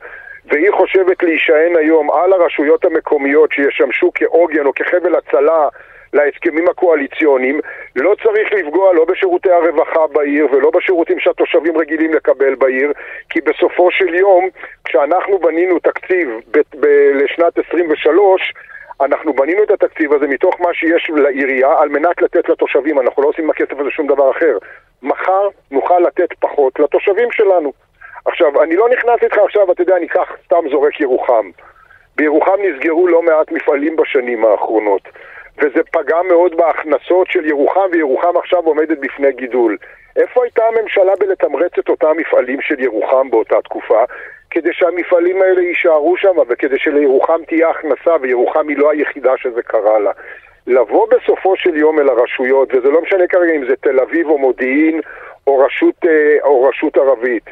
והיא 0.46 0.72
חושבת 0.72 1.24
להישען 1.24 1.76
היום 1.76 2.12
על 2.12 2.34
הרשויות 2.34 2.86
המקומיות 2.86 3.52
שישמשו 3.52 4.12
כעוגן 4.16 4.66
או 4.66 4.74
כחבל 4.74 5.16
הצלה 5.16 5.68
להסכמים 6.13 6.67
הקואליציוניים, 6.67 7.60
לא 7.95 8.15
צריך 8.24 8.54
לפגוע 8.54 8.93
לא 8.93 9.06
בשירותי 9.06 9.52
הרווחה 9.52 10.08
בעיר 10.08 10.48
ולא 10.52 10.72
בשירותים 10.72 11.19
שהתושבים 11.19 11.78
רגילים 11.78 12.13
לקבל 12.13 12.56
בעיר, 12.56 12.91
כי 13.30 13.41
בסופו 13.41 13.91
של 13.91 14.15
יום, 14.15 14.50
כשאנחנו 14.86 15.39
בנינו 15.39 15.80
תקציב 15.80 16.30
ב- 16.52 16.60
ב- 16.80 17.12
לשנת 17.13 17.58
23, 17.67 18.54
אנחנו 19.02 19.34
בנינו 19.34 19.63
את 19.63 19.72
התקציב 19.72 20.13
הזה 20.13 20.28
מתוך 20.28 20.62
מה 20.62 20.74
שיש 20.74 21.10
לעירייה 21.10 21.80
על 21.80 21.89
מנת 21.89 22.22
לתת 22.22 22.50
לתושבים, 22.50 23.00
אנחנו 23.00 23.24
לא 23.24 23.28
עושים 23.28 23.43
עם 23.43 23.50
הכסף 23.50 23.80
הזה 23.80 23.91
שום 23.91 24.08
דבר 24.08 24.32
אחר. 24.32 24.58
מחר 25.04 25.48
נוכל 25.72 26.00
לתת 26.00 26.34
פחות 26.39 26.80
לתושבים 26.80 27.32
שלנו. 27.32 27.74
עכשיו, 28.26 28.63
אני 28.63 28.76
לא 28.76 28.89
נכנס 28.89 29.24
איתך 29.24 29.38
עכשיו, 29.38 29.72
אתה 29.72 29.82
יודע, 29.82 29.98
אני 29.98 30.06
אקח 30.06 30.36
סתם 30.45 30.69
זורק 30.72 31.00
ירוחם. 31.00 31.50
בירוחם 32.15 32.58
נסגרו 32.62 33.08
לא 33.08 33.22
מעט 33.22 33.52
מפעלים 33.52 33.95
בשנים 33.95 34.45
האחרונות. 34.45 35.02
וזה 35.60 35.84
פגע 35.91 36.22
מאוד 36.22 36.58
בהכנסות 36.58 37.28
של 37.32 37.45
ירוחם, 37.45 37.89
וירוחם 37.91 38.38
עכשיו 38.38 38.60
עומדת 38.60 38.98
בפני 38.98 39.32
גידול. 39.32 39.78
איפה 40.15 40.43
הייתה 40.43 40.63
הממשלה 40.65 41.15
בלתמרץ 41.19 41.72
את 41.80 41.89
אותם 41.89 42.17
מפעלים 42.17 42.62
של 42.62 42.80
ירוחם 42.80 43.30
באותה 43.30 43.62
תקופה? 43.62 44.04
כדי 44.50 44.74
שהמפעלים 44.74 45.41
האלה 45.41 45.62
יישארו 45.62 46.17
שם 46.17 46.36
וכדי 46.48 46.80
שלירוחם 46.80 47.41
תהיה 47.48 47.69
הכנסה, 47.69 48.15
וירוחם 48.22 48.67
היא 48.67 48.78
לא 48.78 48.91
היחידה 48.91 49.34
שזה 49.38 49.62
קרה 49.62 50.00
לה. 50.00 50.12
לבוא 50.67 51.08
בסופו 51.10 51.56
של 51.56 51.78
יום 51.78 52.00
אל 52.00 52.10
הרשויות, 52.10 52.74
וזה 52.74 52.89
לא 52.89 53.02
משנה 53.02 53.28
כרגע 53.28 53.54
אם 53.56 53.65
זה 53.69 53.76
תל 53.76 54.00
אביב 54.00 54.30
או 54.30 54.38
מודיעין 54.38 55.02
או 55.48 55.60
רשות, 55.60 55.95
אה, 56.06 56.38
או 56.43 56.63
רשות 56.63 56.98
ערבית, 56.98 57.43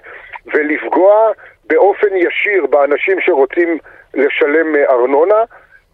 ולפגוע 0.54 1.32
באופן 1.68 2.16
ישיר 2.16 2.66
באנשים 2.66 3.22
שרוצים 3.22 3.78
לשלם 4.14 4.76
אה, 4.76 4.90
ארנונה, 4.90 5.44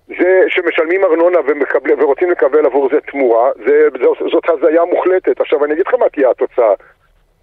זה 0.08 0.44
שמשלמים 0.48 1.04
ארנונה 1.04 1.40
ומקבל, 1.48 2.04
ורוצים 2.04 2.32
לקבל 2.32 2.66
עבור 2.66 2.90
זה 2.92 3.02
תמורה, 3.02 3.52
זה, 3.66 3.88
זאת 4.32 4.50
הזיה 4.50 4.86
מוחלטת. 4.86 5.42
עכשיו 5.42 5.66
אני 5.66 5.74
אגיד 5.74 5.88
לך 5.88 5.94
מה 5.94 6.10
תהיה 6.10 6.30
התוצאה. 6.30 6.74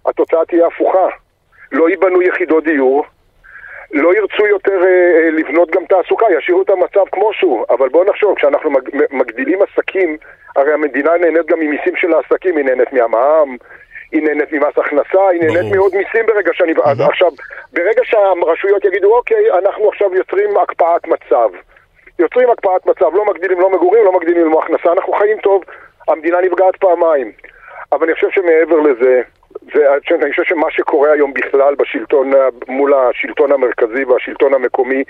התוצאה 0.05 0.45
תהיה 0.45 0.67
הפוכה. 0.67 1.07
לא 1.71 1.89
ייבנו 1.89 2.21
יחידות 2.21 2.63
דיור, 2.63 3.05
לא 3.91 4.15
ירצו 4.15 4.47
יותר 4.47 4.83
אה, 4.85 5.29
לבנות 5.31 5.71
גם 5.71 5.85
תעסוקה, 5.85 6.25
ישאירו 6.37 6.61
את 6.61 6.69
המצב 6.69 7.09
כמו 7.11 7.33
שהוא. 7.33 7.65
אבל 7.69 7.89
בואו 7.89 8.03
נחשוב, 8.03 8.35
כשאנחנו 8.35 8.71
מגדילים 9.11 9.59
עסקים, 9.61 10.17
הרי 10.55 10.73
המדינה 10.73 11.17
נהנית 11.17 11.45
גם 11.45 11.59
ממיסים 11.59 11.95
של 11.95 12.13
העסקים, 12.13 12.57
היא 12.57 12.65
נהנית 12.65 12.93
מהמע"מ, 12.93 13.57
היא 14.11 14.21
נהנית 14.23 14.51
ממס 14.51 14.77
הכנסה, 14.77 15.27
היא 15.31 15.41
נהנית 15.41 15.75
מעוד 15.75 15.95
מיסים 15.95 16.25
ברגע 16.25 16.51
שאני... 16.53 16.73
עכשיו, 17.09 17.31
ברגע 17.73 18.01
שהרשויות 18.03 18.85
יגידו, 18.85 19.15
אוקיי, 19.15 19.51
אנחנו 19.51 19.89
עכשיו 19.89 20.15
יוצרים 20.15 20.57
הקפאת 20.57 21.07
מצב. 21.07 21.49
יוצרים 22.19 22.49
הקפאת 22.49 22.85
מצב, 22.85 23.15
לא 23.15 23.25
מגדילים 23.25 23.59
לא 23.59 23.69
מגורים, 23.69 24.05
לא 24.05 24.13
מגדילים 24.13 24.51
לא 24.51 24.59
הכנסה, 24.59 24.91
אנחנו 24.91 25.13
חיים 25.13 25.37
טוב, 25.37 25.63
המדינה 26.07 26.41
נפגעת 26.41 26.75
פעמיים. 26.75 27.31
אבל 27.91 28.05
אני 28.05 28.13
חושב 28.13 28.27
שמעבר 28.29 28.79
לזה, 28.79 29.21
ואני 29.75 30.31
חושב 30.31 30.43
שמה 30.43 30.71
שקורה 30.71 31.11
היום 31.11 31.33
בכלל 31.33 31.75
בשלטון, 31.75 32.31
מול 32.67 32.93
השלטון 32.93 33.51
המרכזי 33.51 34.03
והשלטון 34.03 34.53
המקומי, 34.53 35.03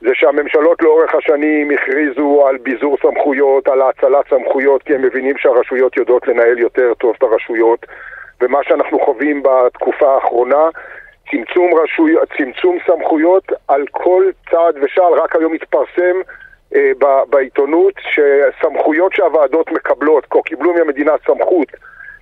זה 0.00 0.10
שהממשלות 0.14 0.82
לאורך 0.82 1.14
השנים 1.14 1.70
הכריזו 1.70 2.46
על 2.46 2.56
ביזור 2.58 2.96
סמכויות, 3.02 3.68
על 3.68 3.82
האצלת 3.82 4.28
סמכויות, 4.30 4.82
כי 4.82 4.94
הם 4.94 5.02
מבינים 5.02 5.38
שהרשויות 5.38 5.96
יודעות 5.96 6.28
לנהל 6.28 6.58
יותר 6.58 6.94
טוב 6.94 7.14
את 7.18 7.22
הרשויות. 7.22 7.86
ומה 8.40 8.58
שאנחנו 8.62 9.00
חווים 9.00 9.42
בתקופה 9.42 10.14
האחרונה, 10.14 10.68
צמצום, 11.30 11.70
רשוי, 11.74 12.14
צמצום 12.36 12.78
סמכויות 12.86 13.52
על 13.68 13.84
כל 13.90 14.30
צעד 14.50 14.74
ושעל, 14.82 15.12
רק 15.12 15.36
היום 15.36 15.52
התפרסם 15.52 16.16
אה, 16.74 16.90
ב, 16.98 17.06
בעיתונות 17.30 17.94
שסמכויות 18.00 19.12
שהוועדות 19.14 19.72
מקבלות, 19.72 20.26
או 20.34 20.42
קיבלו 20.42 20.74
מהמדינה 20.74 21.12
סמכות 21.26 21.68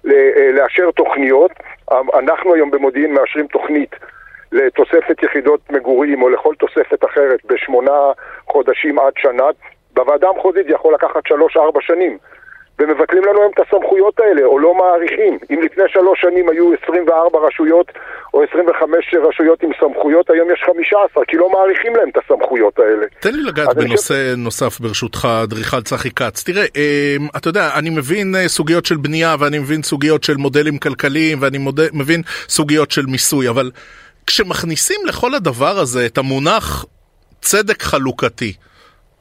אה, 0.06 0.50
לאשר 0.52 0.90
תוכניות, 0.90 1.50
אנחנו 2.14 2.54
היום 2.54 2.70
במודיעין 2.70 3.14
מאשרים 3.14 3.46
תוכנית 3.46 3.94
לתוספת 4.52 5.22
יחידות 5.22 5.60
מגורים 5.70 6.22
או 6.22 6.28
לכל 6.28 6.54
תוספת 6.58 7.04
אחרת 7.04 7.40
בשמונה 7.44 8.12
חודשים 8.46 8.98
עד 8.98 9.12
שנה, 9.18 9.44
בוועדה 9.94 10.28
המחוזית 10.28 10.66
זה 10.66 10.72
יכול 10.72 10.94
לקחת 10.94 11.26
שלוש-ארבע 11.26 11.80
שנים. 11.80 12.18
ומבטלים 12.78 13.24
לנו 13.24 13.40
היום 13.40 13.52
את 13.54 13.60
הסמכויות 13.66 14.20
האלה, 14.20 14.44
או 14.44 14.58
לא 14.58 14.74
מעריכים. 14.74 15.38
אם 15.50 15.60
לפני 15.62 15.84
שלוש 15.88 16.20
שנים 16.20 16.48
היו 16.48 16.70
24 16.82 17.38
רשויות 17.38 17.92
או 18.34 18.42
25 18.42 19.14
רשויות 19.28 19.62
עם 19.62 19.70
סמכויות, 19.80 20.30
היום 20.30 20.48
יש 20.50 20.62
15, 20.66 21.24
כי 21.24 21.36
לא 21.36 21.50
מעריכים 21.50 21.96
להם 21.96 22.08
את 22.08 22.18
הסמכויות 22.24 22.78
האלה. 22.78 23.06
תן 23.20 23.34
לי 23.34 23.42
לגעת 23.42 23.76
בנושא 23.76 24.14
חושב... 24.14 24.34
נוסף 24.36 24.80
ברשותך, 24.80 25.28
אדריכל 25.42 25.82
צחי 25.82 26.10
כץ. 26.10 26.42
תראה, 26.44 26.64
אה, 26.76 27.16
אתה 27.36 27.48
יודע, 27.48 27.70
אני 27.78 27.90
מבין 27.90 28.34
אה, 28.34 28.48
סוגיות 28.48 28.86
של 28.86 28.96
בנייה, 28.96 29.36
ואני 29.38 29.58
מבין 29.58 29.82
סוגיות 29.82 30.24
של 30.24 30.36
מודלים 30.36 30.78
כלכליים, 30.78 31.38
ואני 31.40 31.58
מוד... 31.58 31.80
מבין 31.92 32.22
סוגיות 32.48 32.90
של 32.90 33.06
מיסוי, 33.06 33.48
אבל 33.48 33.70
כשמכניסים 34.26 35.00
לכל 35.06 35.34
הדבר 35.34 35.78
הזה 35.78 36.06
את 36.06 36.18
המונח 36.18 36.84
צדק 37.40 37.82
חלוקתי, 37.82 38.52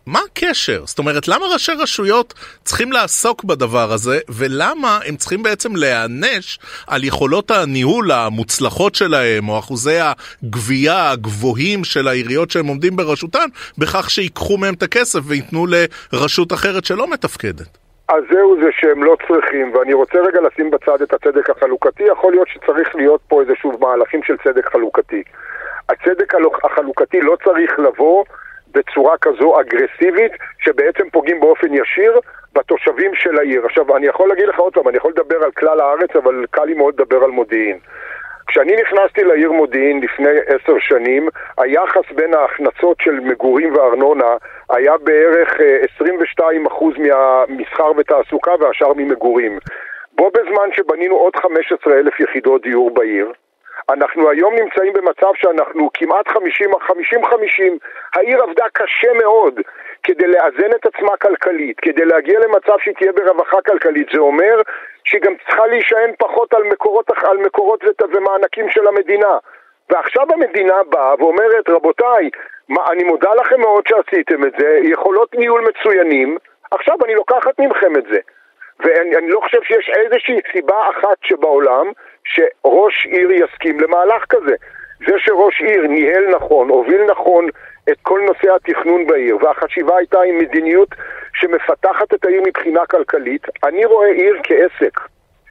מה 0.07 0.19
הקשר? 0.31 0.85
זאת 0.85 0.99
אומרת, 0.99 1.27
למה 1.27 1.45
ראשי 1.53 1.71
רשויות 1.71 2.33
צריכים 2.63 2.91
לעסוק 2.91 3.43
בדבר 3.43 3.91
הזה, 3.91 4.19
ולמה 4.29 4.99
הם 5.07 5.15
צריכים 5.15 5.43
בעצם 5.43 5.75
להיענש 5.75 6.59
על 6.87 7.03
יכולות 7.03 7.51
הניהול 7.51 8.11
המוצלחות 8.11 8.95
שלהם, 8.95 9.49
או 9.49 9.59
אחוזי 9.59 9.97
הגבייה 9.99 11.11
הגבוהים 11.11 11.83
של 11.83 12.07
העיריות 12.07 12.51
שהם 12.51 12.67
עומדים 12.67 12.95
בראשותן, 12.95 13.47
בכך 13.77 14.09
שיקחו 14.09 14.57
מהם 14.57 14.73
את 14.73 14.83
הכסף 14.83 15.19
וייתנו 15.27 15.65
לרשות 16.13 16.53
אחרת 16.53 16.85
שלא 16.85 17.09
מתפקדת? 17.11 17.77
אז 18.09 18.23
זהו 18.31 18.57
זה 18.63 18.69
שהם 18.71 19.03
לא 19.03 19.15
צריכים, 19.27 19.73
ואני 19.73 19.93
רוצה 19.93 20.17
רגע 20.27 20.39
לשים 20.41 20.71
בצד 20.71 21.01
את 21.01 21.13
הצדק 21.13 21.49
החלוקתי, 21.49 22.03
יכול 22.03 22.31
להיות 22.33 22.47
שצריך 22.47 22.95
להיות 22.95 23.21
פה 23.27 23.41
איזה 23.41 23.53
שוב 23.61 23.77
מהלכים 23.81 24.19
של 24.23 24.35
צדק 24.43 24.65
חלוקתי. 24.71 25.23
הצדק 25.89 26.33
החלוקתי 26.63 27.21
לא 27.21 27.37
צריך 27.43 27.79
לבוא 27.79 28.23
בצורה 28.75 29.17
כזו 29.17 29.59
אגרסיבית, 29.59 30.31
שבעצם 30.59 31.09
פוגעים 31.09 31.39
באופן 31.39 31.73
ישיר 31.73 32.19
בתושבים 32.53 33.15
של 33.15 33.37
העיר. 33.39 33.65
עכשיו, 33.65 33.97
אני 33.97 34.07
יכול 34.07 34.29
להגיד 34.29 34.47
לך 34.47 34.59
עוד 34.59 34.73
פעם, 34.73 34.87
אני 34.87 34.97
יכול 34.97 35.11
לדבר 35.11 35.43
על 35.43 35.51
כלל 35.51 35.79
הארץ, 35.79 36.15
אבל 36.15 36.45
קל 36.51 36.65
לי 36.65 36.73
מאוד 36.73 37.01
לדבר 37.01 37.23
על 37.23 37.31
מודיעין. 37.31 37.79
כשאני 38.47 38.75
נכנסתי 38.75 39.23
לעיר 39.23 39.51
מודיעין 39.51 40.01
לפני 40.01 40.29
עשר 40.47 40.79
שנים, 40.79 41.29
היחס 41.57 42.11
בין 42.15 42.33
ההכנסות 42.33 42.97
של 43.01 43.19
מגורים 43.19 43.75
וארנונה 43.75 44.35
היה 44.69 44.97
בערך 44.97 45.53
22% 45.99 46.41
אה, 46.41 47.45
מהמסחר 47.47 47.91
ותעסוקה 47.97 48.51
והשאר 48.59 48.93
ממגורים. 48.93 49.59
בו 50.11 50.31
בזמן 50.31 50.69
שבנינו 50.71 51.15
עוד 51.15 51.35
15,000 51.35 52.19
יחידות 52.19 52.61
דיור 52.61 52.93
בעיר, 52.93 53.31
אנחנו 53.89 54.29
היום 54.29 54.55
נמצאים 54.55 54.93
במצב 54.93 55.31
שאנחנו 55.35 55.89
כמעט 55.93 56.27
50-50. 56.27 56.31
העיר 58.13 58.43
עבדה 58.43 58.65
קשה 58.73 59.13
מאוד 59.13 59.59
כדי 60.03 60.27
לאזן 60.27 60.71
את 60.75 60.85
עצמה 60.85 61.17
כלכלית, 61.17 61.79
כדי 61.79 62.05
להגיע 62.05 62.39
למצב 62.39 62.73
שהיא 62.79 62.95
תהיה 62.95 63.11
ברווחה 63.11 63.61
כלכלית. 63.61 64.07
זה 64.13 64.19
אומר 64.19 64.61
שהיא 65.03 65.21
גם 65.21 65.33
צריכה 65.45 65.67
להישען 65.67 66.11
פחות 66.17 66.53
על 66.53 66.63
מקורות, 66.63 67.11
על 67.23 67.37
מקורות 67.37 67.83
ומענקים 68.13 68.69
של 68.69 68.87
המדינה. 68.87 69.37
ועכשיו 69.89 70.25
המדינה 70.33 70.83
באה 70.89 71.15
ואומרת, 71.19 71.69
רבותיי, 71.69 72.29
מה, 72.69 72.85
אני 72.91 73.03
מודה 73.03 73.33
לכם 73.33 73.59
מאוד 73.61 73.87
שעשיתם 73.87 74.43
את 74.43 74.53
זה, 74.59 74.79
יכולות 74.83 75.35
ניהול 75.35 75.61
מצוינים, 75.61 76.37
עכשיו 76.71 76.95
אני 77.05 77.15
לוקחת 77.15 77.59
מכם 77.59 77.95
את 77.97 78.03
זה. 78.11 78.19
ואני 78.79 79.29
לא 79.29 79.39
חושב 79.39 79.63
שיש 79.63 79.89
איזושהי 79.95 80.39
סיבה 80.51 80.89
אחת 80.89 81.17
שבעולם 81.21 81.91
שראש 82.25 83.05
עיר 83.05 83.31
יסכים 83.31 83.79
למהלך 83.79 84.25
כזה. 84.29 84.55
זה 85.07 85.13
שראש 85.17 85.61
עיר 85.61 85.87
ניהל 85.87 86.35
נכון, 86.35 86.69
הוביל 86.69 87.03
נכון 87.03 87.47
את 87.91 87.97
כל 88.01 88.19
נושא 88.27 88.55
התכנון 88.55 89.07
בעיר, 89.07 89.37
והחשיבה 89.41 89.97
הייתה 89.97 90.21
עם 90.21 90.37
מדיניות 90.37 90.89
שמפתחת 91.33 92.13
את 92.13 92.25
העיר 92.25 92.41
מבחינה 92.45 92.85
כלכלית, 92.85 93.47
אני 93.63 93.85
רואה 93.85 94.07
עיר 94.07 94.39
כעסק. 94.43 94.99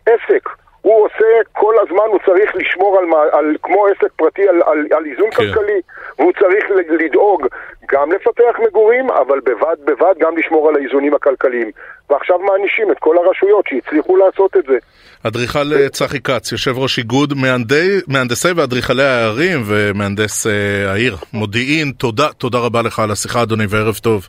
עסק. 0.06 0.48
הוא 0.80 1.04
עושה 1.04 1.26
כל 1.52 1.74
הזמן, 1.82 2.04
הוא 2.06 2.18
צריך 2.26 2.56
לשמור 2.56 2.98
על, 2.98 3.04
על 3.32 3.56
כמו 3.62 3.86
עסק 3.86 4.12
פרטי, 4.16 4.48
על, 4.48 4.62
על, 4.66 4.86
על 4.92 5.04
איזון 5.06 5.30
כן. 5.30 5.36
כלכלי, 5.36 5.80
והוא 6.18 6.32
צריך 6.32 6.64
לדאוג 6.88 7.46
גם 7.92 8.12
לפתח 8.12 8.58
מגורים, 8.66 9.10
אבל 9.10 9.40
בבד 9.40 9.76
בבד 9.84 10.14
גם 10.20 10.36
לשמור 10.36 10.68
על 10.68 10.76
האיזונים 10.76 11.14
הכלכליים. 11.14 11.70
ועכשיו 12.10 12.38
מענישים 12.38 12.90
את 12.92 12.96
כל 12.98 13.16
הרשויות 13.18 13.64
שהצליחו 13.68 14.16
לעשות 14.16 14.56
את 14.56 14.64
זה. 14.68 14.76
אדריכל 15.22 15.72
אה, 15.72 15.88
צחי 15.88 16.20
כץ, 16.20 16.52
יושב 16.52 16.78
ראש 16.78 16.98
איגוד 16.98 17.34
מהנדי, 17.34 17.98
מהנדסי 18.08 18.52
ואדריכלי 18.56 19.02
הערים 19.02 19.62
ומהנדס 19.66 20.46
אה, 20.46 20.90
העיר 20.90 21.16
מודיעין, 21.32 21.92
תודה, 21.98 22.28
תודה 22.38 22.58
רבה 22.58 22.82
לך 22.82 22.98
על 22.98 23.10
השיחה 23.10 23.42
אדוני 23.42 23.64
וערב 23.68 23.94
טוב. 23.94 24.28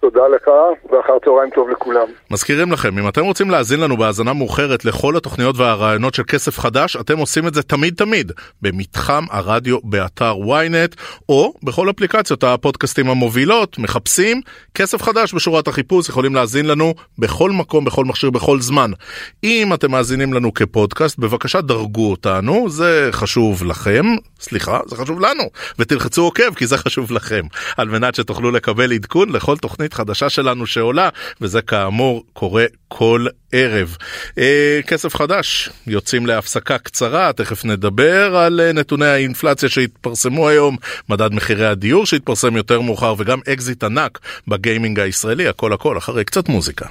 תודה 0.00 0.28
לך, 0.28 0.48
ואחר 0.92 1.18
צהריים 1.24 1.50
טוב 1.50 1.70
לכולם. 1.70 2.06
מזכירים 2.30 2.72
לכם, 2.72 2.98
אם 2.98 3.08
אתם 3.08 3.24
רוצים 3.24 3.50
להאזין 3.50 3.80
לנו 3.80 3.96
בהאזנה 3.96 4.32
מאוחרת 4.32 4.84
לכל 4.84 5.16
התוכניות 5.16 5.56
והרעיונות 5.58 6.14
של 6.14 6.22
כסף 6.22 6.58
חדש, 6.58 6.96
אתם 6.96 7.18
עושים 7.18 7.46
את 7.46 7.54
זה 7.54 7.62
תמיד 7.62 7.94
תמיד 7.94 8.32
במתחם 8.62 9.24
הרדיו 9.30 9.78
באתר 9.84 10.34
ynet, 10.34 10.96
או 11.28 11.54
בכל 11.62 11.90
אפליקציות 11.90 12.44
הפודקאסטים 12.44 13.10
המובילות, 13.10 13.78
מחפשים 13.78 14.40
כסף 14.74 15.02
חדש 15.02 15.34
בשורת 15.34 15.68
החיפוש, 15.68 16.08
יכולים 16.08 16.34
להאזין 16.34 16.66
לנו 16.66 16.94
בכל 17.18 17.50
מקום, 17.50 17.84
בכל 17.84 18.04
מכשיר, 18.04 18.30
בכל 18.30 18.60
זמן. 18.60 18.90
אם 19.44 19.74
אתם 19.74 19.90
מאזינים 19.90 20.32
לנו 20.32 20.54
כפודקאסט, 20.54 21.18
בבקשה 21.18 21.60
דרגו 21.60 22.10
אותנו, 22.10 22.70
זה 22.70 23.08
חשוב 23.12 23.64
לכם, 23.64 24.06
סליחה, 24.40 24.80
זה 24.86 24.96
חשוב 24.96 25.20
לנו, 25.20 25.44
ותלחצו 25.78 26.22
עוקב 26.22 26.54
כי 26.54 26.66
זה 26.66 26.76
חשוב 26.76 27.12
לכם, 27.12 27.42
על 27.76 27.88
מנת 27.88 28.14
שתוכלו 28.14 28.50
לקבל 28.50 28.92
עדכון 28.92 29.28
לכל 29.28 29.56
תוכנית 29.56 29.89
תוכנית 29.90 30.08
חדשה 30.08 30.28
שלנו 30.28 30.66
שעולה, 30.66 31.08
וזה 31.40 31.62
כאמור 31.62 32.24
קורה 32.32 32.64
כל 32.88 33.26
ערב. 33.52 33.96
אה, 34.38 34.80
כסף 34.86 35.14
חדש, 35.14 35.70
יוצאים 35.86 36.26
להפסקה 36.26 36.78
קצרה, 36.78 37.32
תכף 37.32 37.64
נדבר 37.64 38.36
על 38.36 38.60
אה, 38.60 38.72
נתוני 38.72 39.06
האינפלציה 39.06 39.68
שהתפרסמו 39.68 40.48
היום, 40.48 40.76
מדד 41.08 41.32
מחירי 41.32 41.66
הדיור 41.66 42.06
שהתפרסם 42.06 42.56
יותר 42.56 42.80
מאוחר, 42.80 43.14
וגם 43.18 43.40
אקזיט 43.52 43.84
ענק 43.84 44.18
בגיימינג 44.48 45.00
הישראלי, 45.00 45.48
הכל 45.48 45.72
הכל 45.72 45.98
אחרי 45.98 46.24
קצת 46.24 46.48
מוזיקה. 46.48 46.86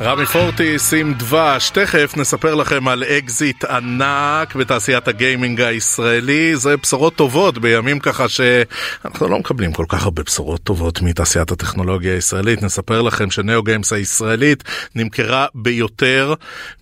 רמי 0.00 0.26
פורטיס 0.26 0.94
עם 0.94 1.14
דבש, 1.14 1.70
תכף 1.70 2.16
נספר 2.16 2.54
לכם 2.54 2.88
על 2.88 3.04
אקזיט 3.04 3.64
ענק 3.64 4.54
בתעשיית 4.54 5.08
הגיימינג 5.08 5.60
הישראלי, 5.60 6.56
זה 6.56 6.76
בשורות 6.76 7.14
טובות 7.14 7.58
בימים 7.58 7.98
ככה 7.98 8.28
שאנחנו 8.28 9.28
לא 9.28 9.38
מקבלים 9.38 9.72
כל 9.72 9.84
כך 9.88 10.04
הרבה 10.04 10.22
בשורות 10.22 10.60
טובות 10.62 11.02
מתעשיית 11.02 11.50
הטכנולוגיה 11.50 12.14
הישראלית, 12.14 12.62
נספר 12.62 13.02
לכם 13.02 13.30
שנאו 13.30 13.62
גיימס 13.62 13.92
הישראלית 13.92 14.64
נמכרה 14.94 15.46
ביותר 15.54 16.34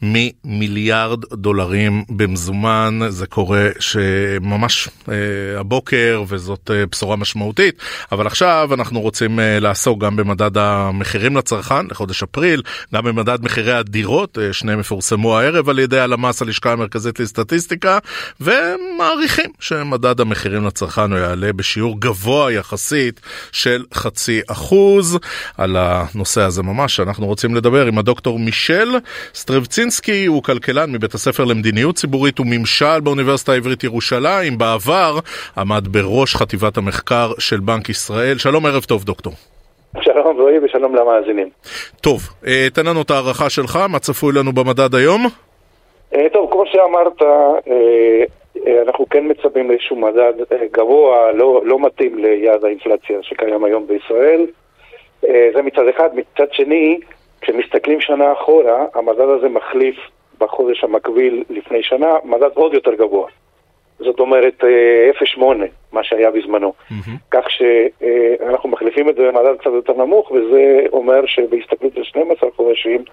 ממיליארד 0.03 1.21
דולרים 1.33 2.05
במזומן, 2.09 3.01
זה 3.09 3.27
קורה 3.27 3.69
שממש 3.81 4.89
אה, 5.09 5.15
הבוקר 5.61 6.25
וזאת 6.29 6.71
אה, 6.75 6.87
בשורה 6.87 7.17
משמעותית, 7.17 7.75
אבל 8.13 8.27
עכשיו 8.27 8.71
אנחנו 8.75 9.01
רוצים 9.01 9.41
אה, 9.41 9.59
לעסוק 9.59 10.01
גם 10.01 10.17
במדד 10.17 10.59
המחירים 10.59 11.37
לצרכן 11.37 11.87
לחודש 11.91 12.23
אפריל, 12.23 12.63
גם 12.95 13.02
במדד 13.03 13.39
מחירי 13.43 13.73
הדירות, 13.73 14.39
שניהם 14.53 14.81
יפורסמו 14.81 15.39
הערב 15.39 15.69
על 15.69 15.79
ידי 15.79 16.01
הלמ"ס, 16.01 16.43
הלשכה 16.43 16.73
המרכזית 16.73 17.21
לסטטיסטיקה, 17.21 17.99
ומעריכים 18.41 19.51
שמדד 19.61 20.21
המחירים 20.21 20.67
לצרכן 20.67 21.13
הוא 21.13 21.19
יעלה 21.19 21.53
בשיעור 21.53 22.01
גבוה 22.01 22.53
יחסית 22.53 23.21
של 23.53 23.85
חצי 23.95 24.41
אחוז. 24.47 25.19
על 25.59 25.77
הנושא 25.77 26.41
הזה 26.41 26.63
ממש 26.63 27.01
אנחנו 27.01 27.27
רוצים 27.27 27.55
לדבר 27.55 27.87
עם 27.87 27.99
הדוקטור 27.99 28.39
מישל 28.39 28.95
סטרבצינסקי, 29.35 30.27
הוא 30.27 30.43
כלכלן 30.43 30.93
מבית 30.93 31.15
הספר 31.15 31.45
למדיניות 31.45 31.97
ציבורית 31.97 32.41
וממשל 32.41 33.01
באוניברסיטה 33.01 33.53
העברית 33.53 33.85
ירושלים. 33.85 34.59
בעבר 34.59 35.19
עמד 35.57 35.89
בראש 35.91 36.37
חטיבת 36.37 36.77
המחקר 36.77 37.33
של 37.39 37.61
בנק 37.61 37.89
ישראל. 37.89 38.39
שלום, 38.39 38.67
ערב 38.67 38.85
טוב 38.85 39.05
דוקטור. 39.05 39.35
שלום 40.23 40.41
רועי 40.41 40.59
ושלום 40.59 40.95
למאזינים. 40.95 41.49
טוב, 42.01 42.21
אה, 42.47 42.67
תן 42.75 42.87
לנו 42.87 43.03
את 43.03 43.11
ההערכה 43.11 43.51
שלך, 43.51 43.79
מה 43.93 43.99
צפוי 43.99 44.33
לנו 44.33 44.53
במדד 44.53 44.95
היום? 44.95 45.21
אה, 46.15 46.27
טוב, 46.33 46.51
כמו 46.51 46.65
שאמרת, 46.67 47.23
אה, 47.23 48.83
אנחנו 48.83 49.09
כן 49.09 49.25
מצפים 49.31 49.71
לאיזשהו 49.71 49.97
מדד 49.97 50.33
גבוה, 50.73 51.33
לא, 51.33 51.63
לא 51.65 51.79
מתאים 51.79 52.19
ליעד 52.19 52.65
האינפלציה 52.65 53.19
שקיים 53.23 53.65
היום 53.65 53.87
בישראל. 53.87 54.47
זה 55.55 55.63
מצד 55.63 55.89
אחד. 55.97 56.09
מצד 56.15 56.53
שני, 56.53 56.99
כשמסתכלים 57.41 58.01
שנה 58.01 58.33
אחורה, 58.33 58.85
המדד 58.95 59.29
הזה 59.39 59.49
מחליף 59.49 59.97
בחודש 60.39 60.85
המקביל 60.85 61.45
לפני 61.51 61.83
שנה 61.83 62.17
מדד 62.25 62.51
עוד 62.55 62.75
יותר 62.75 62.95
גבוה. 62.95 63.29
זאת 64.05 64.21
אומרת 64.21 64.65
0.8, 65.37 65.43
מה 65.93 66.05
שהיה 66.05 66.31
בזמנו. 66.31 66.73
Mm-hmm. 66.91 67.11
כך 67.31 67.51
שאנחנו 67.51 68.69
מחליפים 68.69 69.09
את 69.09 69.15
זה 69.17 69.23
במדד 69.23 69.57
קצת 69.59 69.71
יותר 69.75 69.93
נמוך, 69.93 70.31
וזה 70.31 70.81
אומר 70.93 71.27
שבהסתכלות 71.27 71.95
של 71.95 72.05
12 72.05 72.51
חודשים, 72.51 73.05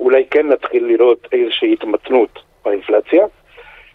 אולי 0.00 0.24
כן 0.30 0.46
נתחיל 0.48 0.86
לראות 0.86 1.28
איזושהי 1.32 1.72
התמתנות 1.72 2.38
באינפלציה. 2.64 3.26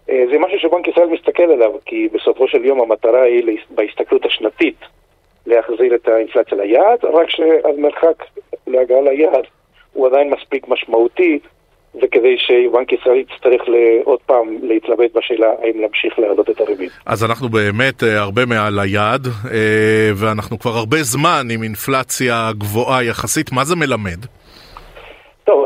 זה 0.05 0.39
משהו 0.39 0.59
שבנק 0.59 0.87
ישראל 0.87 1.07
מסתכל 1.07 1.43
עליו, 1.43 1.71
כי 1.85 2.07
בסופו 2.13 2.47
של 2.47 2.65
יום 2.65 2.81
המטרה 2.81 3.23
היא 3.23 3.57
בהסתכלות 3.69 4.25
השנתית 4.25 4.79
להחזיר 5.45 5.95
את 5.95 6.07
האינפלציה 6.07 6.57
ליעד, 6.57 7.05
רק 7.05 7.29
שהמרחק 7.29 8.23
להגעה 8.67 9.01
ליעד 9.01 9.45
הוא 9.93 10.07
עדיין 10.07 10.29
מספיק 10.29 10.67
משמעותי 10.67 11.39
וכדי 11.95 12.35
שבנק 12.37 12.93
ישראל 12.93 13.17
יצטרך 13.17 13.61
עוד 14.03 14.19
פעם 14.25 14.57
להתלבט 14.61 15.13
בשאלה 15.13 15.47
האם 15.61 15.81
להמשיך 15.81 16.19
להעלות 16.19 16.49
את 16.49 16.61
הריבית. 16.61 16.91
אז 17.05 17.23
אנחנו 17.23 17.49
באמת 17.49 18.03
אה, 18.03 18.19
הרבה 18.19 18.45
מעל 18.45 18.79
היעד, 18.79 19.27
אה, 19.51 20.11
ואנחנו 20.15 20.59
כבר 20.59 20.71
הרבה 20.71 20.97
זמן 20.97 21.47
עם 21.51 21.63
אינפלציה 21.63 22.49
גבוהה 22.57 23.03
יחסית, 23.03 23.51
מה 23.51 23.63
זה 23.63 23.75
מלמד? 23.75 24.25
טוב, 25.43 25.65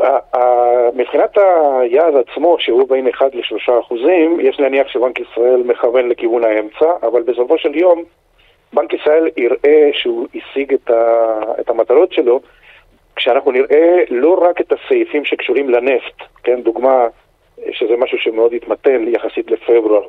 מבחינת 0.94 1.38
היעד 1.80 2.14
עצמו, 2.16 2.56
שהוא 2.60 2.88
בין 2.88 3.08
1 3.08 3.34
ל-3 3.34 3.80
אחוזים, 3.80 4.40
יש 4.40 4.60
להניח 4.60 4.88
שבנק 4.88 5.20
ישראל 5.20 5.62
מכוון 5.66 6.08
לכיוון 6.08 6.44
האמצע, 6.44 6.86
אבל 7.02 7.22
בסופו 7.22 7.58
של 7.58 7.74
יום 7.74 8.02
בנק 8.72 8.92
ישראל 8.92 9.28
יראה 9.36 9.90
שהוא 9.92 10.26
השיג 10.34 10.74
את 11.60 11.70
המטרות 11.70 12.12
שלו 12.12 12.40
כשאנחנו 13.16 13.50
נראה 13.50 14.02
לא 14.10 14.38
רק 14.48 14.60
את 14.60 14.72
הסעיפים 14.72 15.24
שקשורים 15.24 15.70
לנפט, 15.70 16.22
כן, 16.44 16.62
דוגמה 16.62 17.06
שזה 17.72 17.96
משהו 17.96 18.18
שמאוד 18.18 18.52
התמתן 18.52 19.04
יחסית 19.08 19.50
לפברואר 19.50 20.02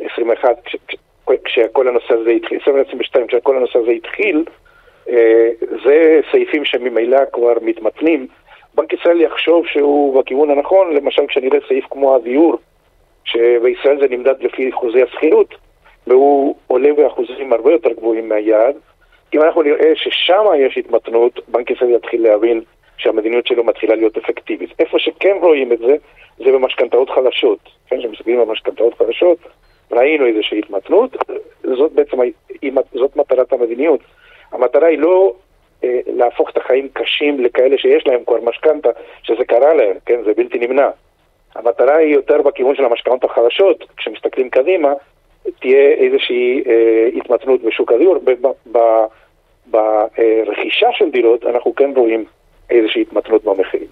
21, 0.00 0.56
כש, 0.64 0.76
כשכל 1.44 1.88
הנושא 1.88 2.14
הזה 2.14 2.30
התחיל, 2.30 2.58
2022, 2.58 3.26
כשכל 3.26 3.56
הנושא 3.56 3.78
הזה 3.78 3.90
התחיל, 3.90 4.44
אה, 5.08 5.50
זה 5.84 6.20
סעיפים 6.30 6.64
שממילא 6.64 7.18
כבר 7.32 7.54
מתמתנים. 7.62 8.26
בנק 8.74 8.92
ישראל 8.92 9.20
יחשוב 9.20 9.66
שהוא 9.66 10.20
בכיוון 10.20 10.50
הנכון, 10.50 10.94
למשל 10.94 11.26
כשנראה 11.26 11.58
סעיף 11.68 11.84
כמו 11.90 12.16
הדיור, 12.16 12.56
שבישראל 13.24 14.00
זה 14.00 14.06
נמדד 14.10 14.34
לפי 14.40 14.72
חוזי 14.72 15.02
השכירות, 15.02 15.54
והוא 16.06 16.54
עולה 16.66 16.92
באחוזים 16.92 17.52
הרבה 17.52 17.72
יותר 17.72 17.92
גבוהים 17.92 18.28
מהיעד, 18.28 18.76
אם 19.34 19.42
אנחנו 19.42 19.62
נראה 19.62 19.92
ששם 19.94 20.44
יש 20.58 20.78
התמתנות, 20.78 21.40
בנק 21.48 21.70
ישראל 21.70 21.94
יתחיל 21.94 22.22
להבין 22.22 22.62
שהמדיניות 22.98 23.46
שלו 23.46 23.64
מתחילה 23.64 23.94
להיות 23.94 24.16
אפקטיבית. 24.16 24.70
איפה 24.78 24.98
שכן 24.98 25.36
רואים 25.40 25.72
את 25.72 25.78
זה, 25.78 25.96
זה 26.38 26.52
במשכנתאות 26.52 27.10
חלשות. 27.10 27.58
כן, 27.88 27.98
כשמסתכלים 27.98 28.40
על 28.40 28.46
משכנתאות 28.46 28.94
חלשות, 28.94 29.38
ראינו 29.90 30.26
איזושהי 30.26 30.58
התמתנות, 30.58 31.16
זאת 31.64 31.92
בעצם, 31.92 32.16
זאת 32.92 33.16
מטרת 33.16 33.52
המדיניות. 33.52 34.00
המטרה 34.52 34.86
היא 34.86 34.98
לא 34.98 35.34
אה, 35.84 36.00
להפוך 36.06 36.50
את 36.50 36.56
החיים 36.56 36.88
קשים 36.92 37.44
לכאלה 37.44 37.78
שיש 37.78 38.06
להם 38.06 38.24
כבר 38.26 38.40
משכנתה, 38.42 38.88
שזה 39.22 39.44
קרה 39.44 39.74
להם, 39.74 39.96
כן, 40.06 40.22
זה 40.24 40.32
בלתי 40.36 40.58
נמנע. 40.58 40.90
המטרה 41.54 41.96
היא 41.96 42.14
יותר 42.14 42.42
בכיוון 42.42 42.76
של 42.76 42.84
המשכנתאות 42.84 43.24
החלשות, 43.24 43.84
כשמסתכלים 43.96 44.50
קדימה, 44.50 44.92
תהיה 45.60 45.90
איזושהי 45.90 46.62
אה, 46.66 47.08
התמתנות 47.16 47.62
בשוק 47.62 47.92
הדיור. 47.92 48.18
ברכישה 49.70 50.86
של 50.98 51.10
דירות 51.12 51.44
אנחנו 51.46 51.74
כן 51.74 51.90
רואים 51.96 52.24
איזושהי 52.70 53.02
התמתנות 53.02 53.44
במחירים. 53.44 53.86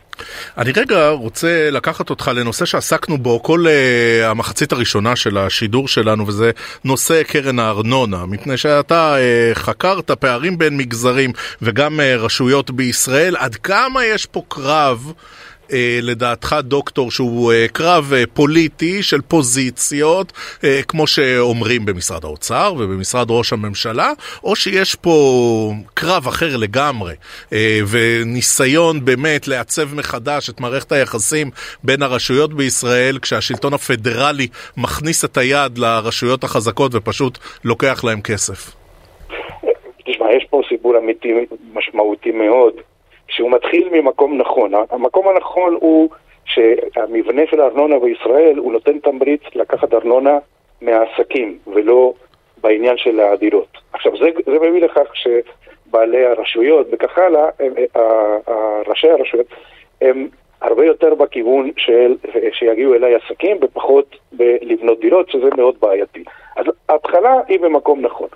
אני 0.58 0.72
רגע 0.76 1.08
רוצה 1.08 1.70
לקחת 1.70 2.10
אותך 2.10 2.30
לנושא 2.34 2.64
שעסקנו 2.64 3.18
בו 3.18 3.42
כל 3.42 3.64
uh, 3.66 4.26
המחצית 4.26 4.72
הראשונה 4.72 5.16
של 5.16 5.38
השידור 5.38 5.88
שלנו 5.88 6.26
וזה 6.26 6.50
נושא 6.84 7.22
קרן 7.22 7.58
הארנונה 7.58 8.26
מפני 8.26 8.56
שאתה 8.56 9.16
uh, 9.16 9.54
חקרת 9.54 10.10
פערים 10.10 10.58
בין 10.58 10.76
מגזרים 10.76 11.30
וגם 11.62 12.00
uh, 12.00 12.02
רשויות 12.18 12.70
בישראל 12.70 13.36
עד 13.36 13.54
כמה 13.54 14.04
יש 14.04 14.26
פה 14.26 14.42
קרב 14.48 15.12
אה, 15.72 15.98
לדעתך 16.02 16.56
דוקטור 16.62 17.10
שהוא 17.10 17.52
אה, 17.52 17.66
קרב 17.72 18.12
אה, 18.16 18.22
פוליטי 18.34 19.02
של 19.02 19.20
פוזיציות, 19.20 20.32
אה, 20.64 20.80
כמו 20.88 21.06
שאומרים 21.06 21.84
במשרד 21.84 22.24
האוצר 22.24 22.74
ובמשרד 22.78 23.26
ראש 23.30 23.52
הממשלה, 23.52 24.12
או 24.44 24.56
שיש 24.56 24.94
פה 24.94 25.16
קרב 25.94 26.26
אחר 26.28 26.56
לגמרי, 26.56 27.14
אה, 27.52 27.80
וניסיון 27.90 29.04
באמת 29.04 29.48
לעצב 29.48 29.94
מחדש 29.94 30.50
את 30.50 30.60
מערכת 30.60 30.92
היחסים 30.92 31.50
בין 31.84 32.02
הרשויות 32.02 32.54
בישראל, 32.54 33.18
כשהשלטון 33.18 33.74
הפדרלי 33.74 34.48
מכניס 34.76 35.24
את 35.24 35.36
היד 35.36 35.78
לרשויות 35.78 36.44
החזקות 36.44 36.92
ופשוט 36.94 37.38
לוקח 37.64 38.04
להם 38.04 38.20
כסף. 38.20 38.76
תשמע, 40.06 40.26
יש 40.36 40.46
פה 40.50 40.60
סיפור 40.68 40.98
אמיתי 40.98 41.28
משמעותי 41.74 42.30
מאוד. 42.30 42.74
שהוא 43.28 43.50
מתחיל 43.50 43.88
ממקום 43.92 44.38
נכון. 44.38 44.72
המקום 44.90 45.28
הנכון 45.28 45.76
הוא 45.80 46.08
שהמבנה 46.44 47.42
של 47.50 47.60
הארנונה 47.60 47.98
בישראל 47.98 48.56
הוא 48.58 48.72
נותן 48.72 48.98
תמריץ 48.98 49.40
לקחת 49.54 49.94
ארנונה 49.94 50.38
מהעסקים 50.82 51.58
ולא 51.66 52.12
בעניין 52.60 52.96
של 52.96 53.20
הדירות. 53.20 53.78
עכשיו 53.92 54.12
זה, 54.16 54.30
זה 54.46 54.58
מביא 54.58 54.82
לכך 54.82 55.12
שבעלי 55.14 56.26
הרשויות 56.26 56.86
וכך 56.92 57.18
הלאה, 57.18 57.48
הם, 57.60 57.72
ראשי 58.86 59.10
הרשויות, 59.10 59.46
הם 60.00 60.28
הרבה 60.62 60.86
יותר 60.86 61.14
בכיוון 61.14 61.70
של 61.76 62.16
שיגיעו 62.52 62.94
אליי 62.94 63.14
עסקים 63.14 63.56
ופחות 63.62 64.16
בלבנות 64.32 65.00
דירות, 65.00 65.30
שזה 65.30 65.48
מאוד 65.56 65.74
בעייתי. 65.80 66.24
אז 66.56 66.66
ההתחלה 66.88 67.40
היא 67.48 67.60
במקום 67.60 68.00
נכון. 68.00 68.28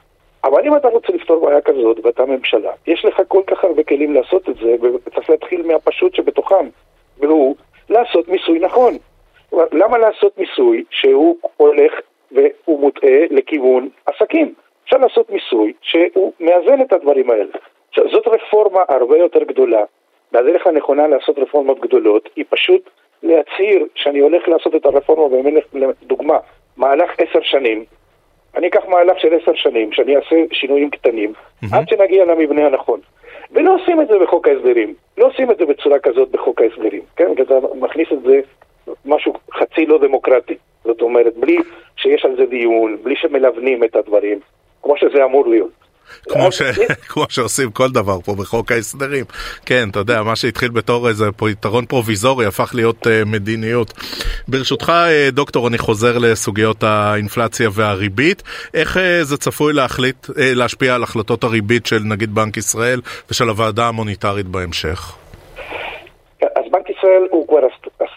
אבל 0.44 0.66
אם 0.66 0.76
אתה 0.76 0.88
רוצה 0.88 1.12
לפתור 1.12 1.46
בעיה 1.46 1.60
כזאת 1.60 2.00
ואתה 2.04 2.24
ממשלה, 2.26 2.72
יש 2.86 3.04
לך 3.04 3.22
כל 3.28 3.42
כך 3.46 3.64
הרבה 3.64 3.82
כלים 3.82 4.14
לעשות 4.14 4.48
את 4.48 4.54
זה, 4.56 4.76
וצריך 5.06 5.30
להתחיל 5.30 5.66
מהפשוט 5.66 6.14
שבתוכם, 6.14 6.68
והוא 7.18 7.56
לעשות 7.90 8.28
מיסוי 8.28 8.58
נכון. 8.58 8.96
למה 9.52 9.98
לעשות 9.98 10.38
מיסוי 10.38 10.84
שהוא 10.90 11.36
הולך 11.56 11.92
והוא 12.32 12.80
מוטעה 12.80 13.20
לכיוון 13.30 13.88
עסקים? 14.06 14.54
אפשר 14.84 14.96
לעשות 14.96 15.30
מיסוי 15.30 15.72
שהוא 15.82 16.32
מאזן 16.40 16.82
את 16.82 16.92
הדברים 16.92 17.30
האלה. 17.30 17.52
עכשיו, 17.88 18.04
זאת 18.10 18.26
רפורמה 18.26 18.80
הרבה 18.88 19.18
יותר 19.18 19.44
גדולה, 19.44 19.84
והדרך 20.32 20.66
הנכונה 20.66 21.06
לעשות 21.06 21.38
רפורמות 21.38 21.80
גדולות 21.80 22.28
היא 22.36 22.44
פשוט 22.48 22.90
להצהיר 23.22 23.86
שאני 23.94 24.18
הולך 24.18 24.48
לעשות 24.48 24.74
את 24.74 24.86
הרפורמה, 24.86 25.28
באמת, 25.28 25.64
לדוגמה, 26.02 26.38
מהלך 26.76 27.10
עשר 27.18 27.40
שנים, 27.42 27.84
אני 28.56 28.68
אקח 28.68 28.84
מהלך 28.88 29.20
של 29.20 29.28
עשר 29.34 29.54
שנים, 29.54 29.92
שאני 29.92 30.16
אעשה 30.16 30.36
שינויים 30.52 30.90
קטנים, 30.90 31.32
mm-hmm. 31.32 31.76
עד 31.76 31.88
שנגיע 31.88 32.24
למבנה 32.24 32.66
הנכון. 32.66 33.00
ולא 33.52 33.74
עושים 33.74 34.00
את 34.00 34.08
זה 34.08 34.18
בחוק 34.18 34.48
ההסדרים. 34.48 34.94
לא 35.18 35.26
עושים 35.26 35.50
את 35.50 35.58
זה 35.58 35.66
בצורה 35.66 35.98
כזאת 35.98 36.30
בחוק 36.30 36.60
ההסדרים, 36.60 37.02
כן? 37.16 37.34
כי 37.36 37.42
אתה 37.42 37.54
מכניס 37.80 38.08
את 38.12 38.22
זה 38.22 38.40
משהו 39.04 39.32
חצי 39.52 39.86
לא 39.86 39.98
דמוקרטי. 39.98 40.56
זאת 40.84 41.02
אומרת, 41.02 41.36
בלי 41.36 41.58
שיש 41.96 42.24
על 42.24 42.36
זה 42.36 42.46
דיון, 42.46 42.96
בלי 43.02 43.16
שמלבנים 43.16 43.84
את 43.84 43.96
הדברים, 43.96 44.38
כמו 44.82 44.96
שזה 44.96 45.24
אמור 45.24 45.46
להיות. 45.46 45.70
כמו, 46.28 46.52
ש... 46.52 46.62
כמו 47.10 47.24
שעושים 47.28 47.70
כל 47.70 47.90
דבר 47.90 48.20
פה 48.20 48.34
בחוק 48.34 48.72
ההסדרים. 48.72 49.24
כן, 49.66 49.88
אתה 49.90 49.98
יודע, 49.98 50.22
מה 50.22 50.36
שהתחיל 50.36 50.70
בתור 50.70 51.08
איזה 51.08 51.32
פתרון 51.32 51.86
פרוביזורי 51.86 52.46
הפך 52.46 52.70
להיות 52.74 53.06
uh, 53.06 53.10
מדיניות. 53.26 53.92
ברשותך, 54.48 54.88
uh, 54.88 55.34
דוקטור, 55.34 55.68
אני 55.68 55.78
חוזר 55.78 56.18
לסוגיות 56.18 56.82
האינפלציה 56.82 57.68
והריבית. 57.72 58.42
איך 58.74 58.96
uh, 58.96 59.00
זה 59.22 59.36
צפוי 59.36 59.72
להחליט, 59.72 60.26
uh, 60.26 60.32
להשפיע 60.38 60.94
על 60.94 61.02
החלטות 61.02 61.44
הריבית 61.44 61.86
של 61.86 62.00
נגיד 62.04 62.34
בנק 62.34 62.56
ישראל 62.56 63.00
ושל 63.30 63.48
הוועדה 63.48 63.88
המוניטרית 63.88 64.46
בהמשך? 64.46 65.16
אז 66.42 66.64
בנק 66.72 66.90
ישראל 66.90 67.26
הוא 67.30 67.48
כבר 67.48 67.66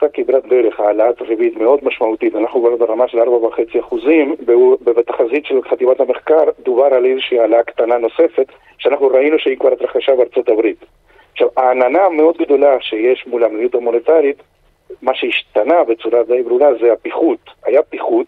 עשה 0.03 0.11
כברת 0.13 0.45
דרך, 0.45 0.79
העלאת 0.79 1.21
ריבית 1.21 1.57
מאוד 1.57 1.79
משמעותית, 1.83 2.35
אנחנו 2.35 2.59
כבר 2.61 2.75
ברמה 2.75 3.07
של 3.07 3.19
4.5 3.19 3.79
אחוזים, 3.79 4.35
ובתחזית 4.81 5.45
של 5.45 5.61
חטיבת 5.69 5.99
המחקר 5.99 6.43
דובר 6.63 6.85
על 6.85 7.05
איזושהי 7.05 7.39
העלאה 7.39 7.63
קטנה 7.63 7.97
נוספת, 7.97 8.45
שאנחנו 8.77 9.07
ראינו 9.07 9.39
שהיא 9.39 9.57
כבר 9.57 9.73
התרחשה 9.73 10.15
בארצות 10.15 10.49
הברית. 10.49 10.85
עכשיו, 11.31 11.47
העננה 11.57 12.05
המאוד 12.05 12.37
גדולה 12.37 12.77
שיש 12.81 13.27
מול 13.27 13.43
המדיניות 13.43 13.75
המוניטרית, 13.75 14.37
מה 15.01 15.15
שהשתנה 15.15 15.83
בצורה 15.83 16.23
די 16.23 16.43
ברורה 16.43 16.69
זה 16.81 16.93
הפיחות. 16.93 17.49
היה 17.65 17.83
פיחות, 17.83 18.27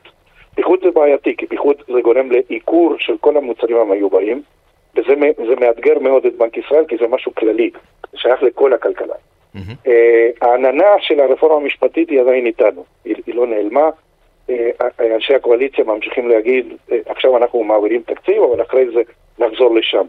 פיחות 0.56 0.80
זה 0.84 0.92
בעייתי, 0.92 1.36
כי 1.38 1.48
פיחות 1.48 1.84
זה 1.88 2.02
גורם 2.02 2.32
לעיקור 2.32 2.96
של 3.00 3.18
כל 3.18 3.38
המוצרים 3.38 3.78
המיובאים, 3.78 4.42
וזה 4.96 5.56
מאתגר 5.60 6.00
מאוד 6.00 6.26
את 6.26 6.36
בנק 6.36 6.58
ישראל, 6.58 6.86
כי 6.88 6.98
זה 6.98 7.08
משהו 7.08 7.36
כללי, 7.36 7.70
שייך 8.16 8.44
לכל 8.44 8.74
הכלכלה. 8.74 9.16
Mm-hmm. 9.56 9.90
העננה 10.42 10.96
של 11.00 11.20
הרפורמה 11.20 11.56
המשפטית 11.56 12.10
היא 12.10 12.22
עדיין 12.22 12.46
איתנו, 12.46 12.84
היא, 13.06 13.16
היא 13.28 13.36
לא 13.36 13.48
נעלמה. 13.48 13.90
אה, 14.50 14.70
אנשי 15.16 15.36
הקואליציה 15.36 15.84
ממשיכים 15.84 16.30
להגיד, 16.30 16.74
אה, 16.92 16.98
עכשיו 17.06 17.38
אנחנו 17.38 17.64
מעבירים 17.64 18.02
תקציב, 18.02 18.44
אבל 18.44 18.62
אחרי 18.62 18.86
זה 18.94 19.02
נחזור 19.40 19.76
לשם. 19.76 20.06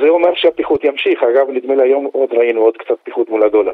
זה 0.00 0.08
אומר 0.08 0.34
שהפיחות 0.34 0.84
ימשיך, 0.84 1.22
אגב, 1.22 1.50
נדמה 1.50 1.74
לי 1.74 1.82
היום 1.82 2.08
עוד 2.12 2.32
ראינו 2.32 2.60
עוד 2.60 2.76
קצת 2.76 2.94
פיחות 3.02 3.28
מול 3.28 3.42
הדולר. 3.42 3.72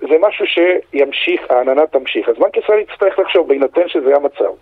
זה 0.00 0.16
משהו 0.20 0.46
שימשיך, 0.46 1.50
העננה 1.50 1.86
תמשיך. 1.86 2.28
אז 2.28 2.36
בנק 2.38 2.56
ישראל 2.56 2.78
יצטרך 2.80 3.18
לחשוב, 3.18 3.48
בהינתן 3.48 3.88
שזה 3.88 4.16
המצב, 4.16 4.52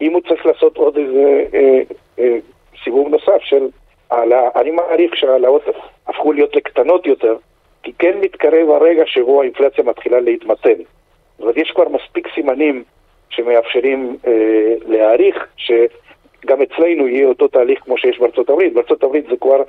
אם 0.00 0.12
הוא 0.12 0.20
צריך 0.28 0.46
לעשות 0.46 0.76
עוד 0.76 0.96
איזה 0.96 1.44
אה, 1.54 1.80
אה, 2.18 2.36
סיבוב 2.84 3.08
נוסף 3.08 3.40
של 3.40 3.68
העלאה, 4.10 4.48
אני 4.56 4.70
מעריך 4.70 5.16
שההעלאות 5.16 5.62
הפכו 6.06 6.32
להיות 6.32 6.56
לקטנות 6.56 7.06
יותר, 7.06 7.36
כי 7.82 7.92
כן 7.98 8.18
מתקרב 8.20 8.70
הרגע 8.70 9.02
שבו 9.06 9.40
האינפלציה 9.40 9.84
מתחילה 9.84 10.20
להתמתן. 10.20 10.78
זאת 10.78 11.40
אומרת, 11.40 11.56
יש 11.56 11.70
כבר 11.70 11.88
מספיק 11.88 12.28
סימנים 12.34 12.84
שמאפשרים 13.30 14.16
אה, 14.26 14.74
להעריך 14.86 15.46
שגם 15.56 16.62
אצלנו 16.62 17.08
יהיה 17.08 17.26
אותו 17.26 17.48
תהליך 17.48 17.80
כמו 17.80 17.98
שיש 17.98 18.18
בארצות 18.18 18.50
הברית. 18.50 18.72
בארצות 18.72 19.02
הברית 19.02 19.26
זה 19.30 19.36
כבר 19.40 19.62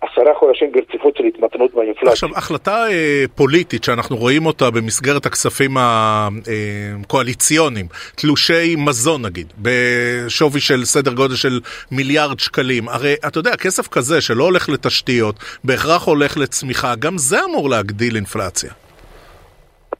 עשרה 0.00 0.34
חודשים 0.34 0.72
ברציפות 0.72 1.16
של 1.16 1.24
התמתנות 1.24 1.74
באינפלציה. 1.74 2.12
עכשיו, 2.12 2.28
החלטה 2.36 2.86
אה, 2.90 3.24
פוליטית 3.34 3.84
שאנחנו 3.84 4.16
רואים 4.16 4.46
אותה 4.46 4.70
במסגרת 4.70 5.26
הכספים 5.26 5.70
הקואליציוניים, 5.80 7.86
תלושי 8.16 8.74
מזון 8.78 9.24
נגיד, 9.24 9.52
בשווי 9.62 10.60
של 10.60 10.84
סדר 10.84 11.14
גודל 11.14 11.34
של 11.34 11.60
מיליארד 11.92 12.38
שקלים, 12.38 12.88
הרי 12.88 13.14
אתה 13.28 13.38
יודע, 13.38 13.56
כסף 13.56 13.88
כזה 13.88 14.20
שלא 14.20 14.44
הולך 14.44 14.68
לתשתיות, 14.68 15.34
בהכרח 15.64 16.06
הולך 16.06 16.38
לצמיחה, 16.38 16.94
גם 16.98 17.12
זה 17.16 17.36
אמור 17.44 17.70
להגדיל 17.70 18.16
אינפלציה. 18.16 18.70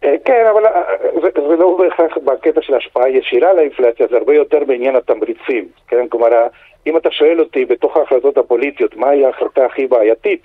אה, 0.05 0.15
כן, 0.25 0.47
אבל 0.53 0.67
אה, 0.67 0.81
זה, 1.23 1.29
זה 1.49 1.57
לא 1.57 1.77
בהכרח 1.79 2.19
בקטע 2.25 2.61
של 2.63 2.75
השפעה 2.75 3.09
ישירה 3.09 3.53
לאינפלציה, 3.53 4.07
זה 4.11 4.17
הרבה 4.17 4.35
יותר 4.35 4.59
בעניין 4.67 4.97
התמריצים. 4.97 5.69
כן, 5.89 6.09
כלומר, 6.09 6.29
אם 6.87 6.97
אתה 6.97 7.11
שואל 7.11 7.41
אותי 7.41 7.65
בתוך 7.65 7.97
ההחלטות 7.97 8.39
הפוליטיות 8.39 8.97
מהי 8.97 9.25
ההחלטה 9.25 9.67
הכי 9.67 9.87
בעייתית, 9.87 10.43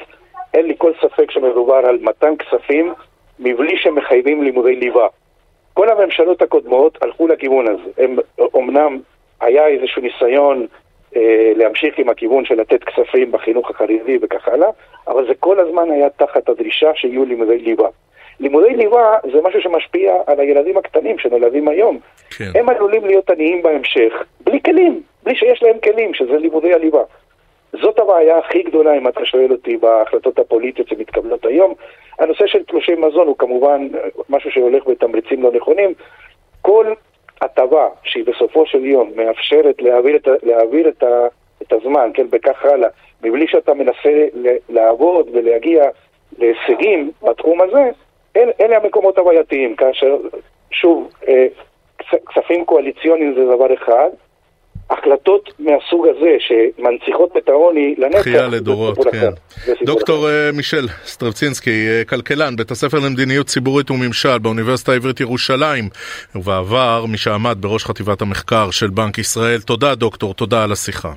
אין 0.53 0.65
לי 0.65 0.73
כל 0.77 0.91
ספק 1.01 1.31
שמדובר 1.31 1.73
על 1.73 1.97
מתן 2.01 2.33
כספים 2.37 2.93
מבלי 3.39 3.77
שמחייבים 3.77 4.43
לימודי 4.43 4.75
ליבה. 4.75 5.07
כל 5.73 5.89
הממשלות 5.89 6.41
הקודמות 6.41 6.97
הלכו 7.03 7.27
לכיוון 7.27 7.67
הזה. 7.67 7.91
הם 7.97 8.15
אומנם 8.53 8.99
היה 9.41 9.67
איזשהו 9.67 10.01
ניסיון 10.01 10.67
אה, 11.15 11.51
להמשיך 11.55 11.97
עם 11.97 12.09
הכיוון 12.09 12.45
של 12.45 12.55
לתת 12.55 12.83
כספים 12.83 13.31
בחינוך 13.31 13.69
החרדי 13.69 14.17
וכך 14.21 14.47
הלאה, 14.47 14.69
אבל 15.07 15.27
זה 15.27 15.33
כל 15.39 15.59
הזמן 15.59 15.91
היה 15.91 16.09
תחת 16.09 16.49
הדרישה 16.49 16.91
שיהיו 16.95 17.25
לימודי 17.25 17.57
ליבה. 17.57 17.87
לימודי 18.39 18.75
ליבה 18.75 19.17
זה 19.33 19.41
משהו 19.43 19.61
שמשפיע 19.61 20.13
על 20.27 20.39
הילדים 20.39 20.77
הקטנים 20.77 21.19
שנולדים 21.19 21.67
היום. 21.67 21.99
כן. 22.37 22.51
הם 22.55 22.69
עלולים 22.69 23.05
להיות 23.05 23.29
עניים 23.29 23.61
בהמשך, 23.61 24.13
בלי 24.41 24.59
כלים, 24.65 25.01
כלים, 25.79 26.13
שזה 26.13 26.37
לימודי 26.37 26.73
הליבה. 26.73 27.03
זאת 27.81 27.99
הבעיה 27.99 28.37
הכי 28.37 28.63
גדולה, 28.63 28.97
אם 28.97 29.07
אתה 29.07 29.25
שואל 29.25 29.51
אותי, 29.51 29.77
בהחלטות 29.77 30.39
הפוליטיות 30.39 30.87
שמתקבלות 30.87 31.45
היום. 31.45 31.73
הנושא 32.19 32.47
של 32.47 32.63
תלושי 32.63 32.95
מזון 32.95 33.27
הוא 33.27 33.37
כמובן 33.37 33.87
משהו 34.29 34.51
שהולך 34.51 34.87
בתמריצים 34.87 35.43
לא 35.43 35.51
נכונים. 35.51 35.93
כל 36.61 36.93
הטבה 37.41 37.87
שהיא 38.03 38.25
בסופו 38.25 38.65
של 38.65 38.85
יום 38.85 39.11
מאפשרת 39.15 39.81
להעביר 39.81 40.15
את, 40.15 40.27
להעביר 40.43 40.89
את, 40.89 41.03
ה, 41.03 41.27
את 41.61 41.73
הזמן, 41.73 42.11
כן, 42.13 42.27
וכך 42.31 42.65
הלאה, 42.65 42.89
מבלי 43.23 43.47
שאתה 43.47 43.73
מנסה 43.73 44.27
לעבוד 44.69 45.29
ולהגיע 45.33 45.83
להישגים 46.37 47.11
בתחום 47.23 47.61
הזה, 47.61 47.89
אל, 48.35 48.51
אלה 48.61 48.77
המקומות 48.77 49.17
הבעייתיים, 49.17 49.75
כאשר, 49.75 50.17
שוב, 50.71 51.09
אה, 51.27 51.47
כספים 51.99 52.65
קואליציוניים 52.65 53.33
זה 53.33 53.45
דבר 53.45 53.73
אחד, 53.73 54.09
החלטות 54.91 55.49
מהסוג 55.59 56.07
הזה 56.07 56.35
שמנציחות 56.39 57.37
את 57.37 57.49
העוני 57.49 57.95
לנצח, 57.97 58.19
בכייה 58.19 58.47
לדורות, 58.47 58.97
כן. 59.11 59.29
דוקטור 59.85 60.17
אחר. 60.17 60.45
אה, 60.47 60.51
מישל 60.51 60.87
סטרבצינסקי, 61.05 61.87
אה, 61.87 62.03
כלכלן, 62.05 62.55
בית 62.55 62.71
הספר 62.71 62.99
למדיניות 62.99 63.47
ציבורית 63.47 63.91
וממשל 63.91 64.37
באוניברסיטה 64.37 64.91
העברית 64.91 65.19
ירושלים, 65.19 65.89
ובעבר 66.35 67.05
מי 67.07 67.17
שעמד 67.17 67.57
בראש 67.59 67.85
חטיבת 67.85 68.21
המחקר 68.21 68.71
של 68.71 68.87
בנק 68.87 69.17
ישראל. 69.17 69.61
תודה 69.61 69.95
דוקטור, 69.95 70.33
תודה 70.33 70.63
על 70.63 70.71
השיחה. 70.71 71.11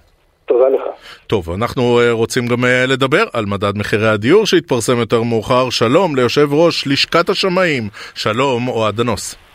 תודה 0.46 0.68
לך. 0.68 0.82
טוב, 1.26 1.50
אנחנו 1.50 2.00
אה, 2.00 2.12
רוצים 2.12 2.46
גם 2.46 2.64
לדבר 2.88 3.24
על 3.32 3.46
מדד 3.46 3.78
מחירי 3.78 4.08
הדיור 4.08 4.46
שהתפרסם 4.46 4.98
יותר 4.98 5.22
מאוחר. 5.22 5.70
שלום 5.70 6.16
ליושב 6.16 6.48
ראש 6.52 6.86
לשכת 6.86 7.28
השמאים, 7.28 7.88
שלום 8.14 8.68
אוהד 8.68 9.00
הנוס. 9.00 9.51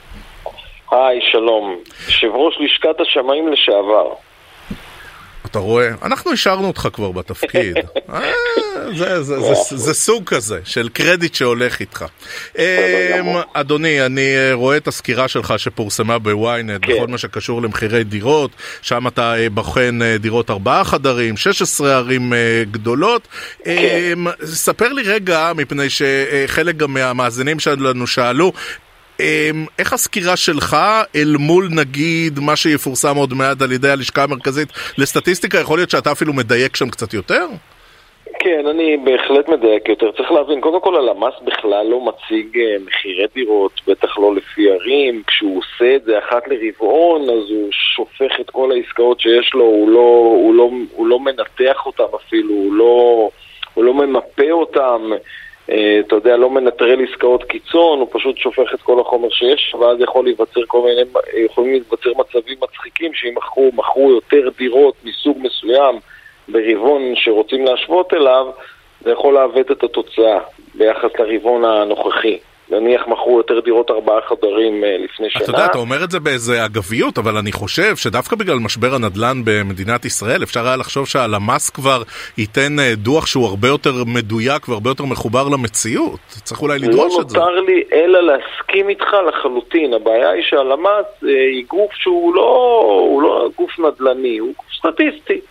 היי, 0.91 1.19
שלום. 1.31 1.79
יושב 2.07 2.27
ראש 2.27 2.57
לשכת 2.59 3.01
השמאים 3.01 3.47
לשעבר. 3.47 4.13
אתה 5.45 5.59
רואה? 5.59 5.89
אנחנו 6.01 6.31
השארנו 6.31 6.67
אותך 6.67 6.87
כבר 6.93 7.11
בתפקיד. 7.11 7.77
אה, 8.13 9.21
זה, 9.21 9.93
סוג 9.93 10.23
כזה 10.23 10.59
של 10.63 10.89
קרדיט 10.89 11.35
שהולך 11.35 11.79
איתך. 11.79 12.05
אמ, 12.57 12.63
אדוני, 13.53 14.05
אני 14.05 14.37
אה, 14.37 14.53
רואה 14.53 14.77
את 14.77 14.87
הסקירה 14.87 15.27
שלך 15.27 15.53
שפורסמה 15.57 16.19
בוויינט 16.19 16.85
כן. 16.85 16.93
בכל 16.93 17.07
מה 17.07 17.17
שקשור 17.17 17.61
למחירי 17.61 18.03
דירות, 18.03 18.51
שם 18.81 19.07
אתה 19.07 19.35
אה, 19.37 19.49
בוחן 19.49 19.99
דירות 20.19 20.49
ארבעה 20.49 20.83
חדרים, 20.83 21.37
16 21.37 21.95
ערים 21.95 22.33
גדולות. 22.71 23.27
כן. 23.63 23.71
אמ, 24.13 24.27
ספר 24.43 24.93
לי 24.93 25.03
רגע, 25.03 25.51
מפני 25.55 25.87
שחלק 25.89 26.77
גם 26.77 26.93
מהמאזינים 26.93 27.59
שלנו 27.59 28.07
שאלו, 28.07 28.51
איך 29.79 29.93
הסקירה 29.93 30.35
שלך 30.35 30.77
אל 31.15 31.35
מול 31.39 31.67
נגיד 31.71 32.39
מה 32.39 32.55
שיפורסם 32.55 33.15
עוד 33.15 33.33
מעט 33.33 33.61
על 33.61 33.71
ידי 33.71 33.89
הלשכה 33.89 34.23
המרכזית 34.23 34.69
לסטטיסטיקה, 34.97 35.59
יכול 35.59 35.77
להיות 35.77 35.89
שאתה 35.89 36.11
אפילו 36.11 36.33
מדייק 36.33 36.75
שם 36.75 36.89
קצת 36.89 37.13
יותר? 37.13 37.45
כן, 38.39 38.67
אני 38.67 38.97
בהחלט 38.97 39.49
מדייק 39.49 39.89
יותר. 39.89 40.11
צריך 40.11 40.31
להבין, 40.31 40.61
קודם 40.61 40.81
כל 40.81 40.95
הלמ"ס 40.95 41.33
בכלל 41.43 41.87
לא 41.87 42.01
מציג 42.05 42.57
אה, 42.57 42.75
מחירי 42.85 43.25
דירות, 43.33 43.71
בטח 43.87 44.17
לא 44.17 44.35
לפי 44.35 44.71
ערים. 44.71 45.23
כשהוא 45.27 45.57
עושה 45.57 45.95
את 45.95 46.03
זה 46.03 46.19
אחת 46.19 46.43
לרבעון, 46.47 47.21
אז 47.21 47.49
הוא 47.49 47.69
שופך 47.71 48.39
את 48.41 48.49
כל 48.49 48.71
העסקאות 48.71 49.19
שיש 49.19 49.51
לו, 49.53 49.63
הוא 49.63 49.89
לא, 49.89 50.33
הוא 50.43 50.55
לא, 50.55 50.69
הוא 50.91 51.07
לא 51.07 51.19
מנתח 51.19 51.85
אותם 51.85 52.15
אפילו, 52.15 52.53
הוא 52.53 52.73
לא, 52.73 53.29
הוא 53.73 53.83
לא 53.83 53.93
ממפה 53.93 54.51
אותם. 54.51 55.11
אה, 55.69 55.99
אתה 55.99 56.15
יודע, 56.15 56.37
לא 56.37 56.49
מנטרל 56.49 57.05
עסקאות 57.09 57.43
קיצון, 57.43 57.99
הוא 57.99 58.07
פשוט 58.11 58.37
שופך 58.37 58.73
את 58.73 58.81
כל 58.81 58.99
החומר 58.99 59.29
שיש, 59.29 59.75
ואז 59.79 59.97
יכול 60.01 60.25
להיווצר 60.25 60.61
כל 60.67 60.81
מיני, 60.81 61.01
יכולים 61.45 61.71
להיווצר 61.71 62.09
מצבים 62.17 62.57
מצחיקים 62.61 63.13
שאם 63.13 63.33
מכרו, 63.35 63.71
מכרו 63.73 64.11
יותר 64.11 64.49
דירות 64.57 64.95
מסוג 65.03 65.37
מסוים 65.41 65.99
ברבעון 66.47 67.01
שרוצים 67.15 67.65
להשוות 67.65 68.13
אליו, 68.13 68.47
זה 69.01 69.11
יכול 69.11 69.33
לעוות 69.33 69.71
את 69.71 69.83
התוצאה 69.83 70.39
ביחס 70.75 71.09
לרבעון 71.19 71.65
הנוכחי. 71.65 72.37
נניח 72.69 73.07
מכרו 73.07 73.37
יותר 73.37 73.59
דירות 73.59 73.91
ארבעה 73.91 74.21
חדרים 74.21 74.83
אה, 74.83 74.97
לפני 74.97 75.29
שנה. 75.29 75.43
אתה 75.43 75.51
יודע, 75.51 75.65
אתה 75.65 75.77
אומר 75.77 76.03
את 76.03 76.11
זה 76.11 76.19
באיזה 76.19 76.65
אגביות, 76.65 77.17
אבל 77.17 77.37
אני 77.37 77.51
חושב 77.51 77.95
שדווקא 77.95 78.35
בגלל 78.35 78.57
משבר 78.59 78.95
הנדל"ן 78.95 79.41
במדינת 79.45 80.05
ישראל, 80.05 80.43
אפשר 80.43 80.67
היה 80.67 80.75
לחשוב 80.75 81.07
שהלמ"ס 81.07 81.69
כבר 81.69 82.01
ייתן 82.37 82.79
אה, 82.79 82.93
דוח 82.95 83.25
שהוא 83.25 83.45
הרבה 83.45 83.67
יותר 83.67 83.91
מדויק 84.05 84.69
והרבה 84.69 84.89
יותר 84.89 85.05
מחובר 85.05 85.47
למציאות. 85.47 86.19
צריך 86.43 86.61
אולי 86.61 86.79
לדרוש 86.79 87.13
לא 87.17 87.21
את 87.21 87.29
זה. 87.29 87.37
לא 87.37 87.45
נותר 87.45 87.59
לי 87.61 87.83
אלא 87.93 88.19
להסכים 88.19 88.89
איתך 88.89 89.07
לחלוטין. 89.27 89.93
הבעיה 89.93 90.29
היא 90.29 90.43
שהלמ"ס 90.43 91.23
אה, 91.23 91.29
היא 91.29 91.65
גוף 91.67 91.91
שהוא 91.93 92.35
לא, 92.35 93.19
לא 93.23 93.49
גוף 93.57 93.79
נדל"ני, 93.79 94.37
הוא 94.37 94.53
גוף 94.57 94.67
סטטיסטי. 94.79 95.41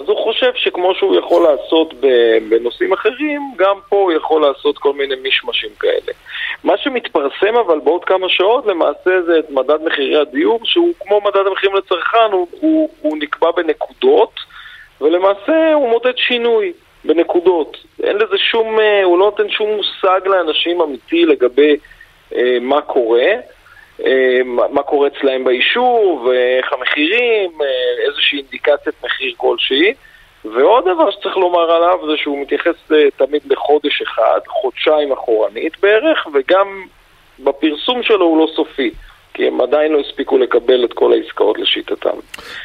אז 0.00 0.08
הוא 0.08 0.24
חושב 0.24 0.50
שכמו 0.54 0.94
שהוא 0.94 1.16
יכול 1.16 1.42
לעשות 1.48 1.94
בנושאים 2.48 2.92
אחרים, 2.92 3.40
גם 3.56 3.76
פה 3.88 3.96
הוא 3.96 4.12
יכול 4.12 4.42
לעשות 4.42 4.78
כל 4.78 4.92
מיני 4.92 5.14
מישמשים 5.22 5.70
כאלה. 5.80 6.12
מה 6.64 6.76
שמתפרסם 6.76 7.56
אבל 7.66 7.78
בעוד 7.80 8.04
כמה 8.04 8.28
שעות 8.28 8.66
למעשה 8.66 9.22
זה 9.26 9.38
את 9.38 9.50
מדד 9.50 9.82
מחירי 9.84 10.20
הדיור, 10.20 10.60
שהוא 10.64 10.92
כמו 11.00 11.20
מדד 11.20 11.46
המחירים 11.46 11.76
לצרכן, 11.76 12.32
הוא, 12.32 12.46
הוא, 12.60 12.88
הוא 13.00 13.18
נקבע 13.18 13.50
בנקודות, 13.56 14.32
ולמעשה 15.00 15.74
הוא 15.74 15.90
מודד 15.90 16.16
שינוי. 16.16 16.72
בנקודות. 17.06 17.76
אין 18.02 18.16
לזה 18.16 18.38
שום, 18.38 18.80
אה, 18.80 19.04
הוא 19.04 19.18
לא 19.18 19.24
נותן 19.24 19.50
שום 19.50 19.70
מושג 19.70 20.20
לאנשים 20.24 20.80
אמיתי 20.80 21.26
לגבי 21.26 21.76
אה, 22.34 22.58
מה 22.60 22.80
קורה, 22.80 23.32
אה, 24.06 24.40
מה 24.72 24.82
קורה 24.82 25.08
אצלהם 25.08 25.44
ביישוב, 25.44 26.28
איך 26.30 26.72
המחירים, 26.72 27.50
אה, 27.62 28.06
איזושהי 28.08 28.38
אינדיקציית 28.38 29.04
מחיר 29.04 29.34
כלשהי. 29.36 29.94
ועוד 30.54 30.84
דבר 30.84 31.10
שצריך 31.10 31.36
לומר 31.36 31.70
עליו 31.70 31.98
זה 32.06 32.16
שהוא 32.16 32.42
מתייחס 32.42 32.92
אה, 32.92 33.10
תמיד 33.16 33.42
לחודש 33.52 34.02
אחד, 34.02 34.40
חודשיים 34.46 35.12
אחורנית 35.12 35.80
בערך, 35.80 36.26
וגם 36.34 36.84
בפרסום 37.38 38.02
שלו 38.02 38.24
הוא 38.26 38.38
לא 38.38 38.46
סופי. 38.56 38.90
כי 39.34 39.46
הם 39.46 39.60
עדיין 39.60 39.92
לא 39.92 40.00
הספיקו 40.00 40.38
לקבל 40.38 40.84
את 40.84 40.92
כל 40.92 41.12
העסקאות 41.12 41.58
לשיטתם. 41.58 42.16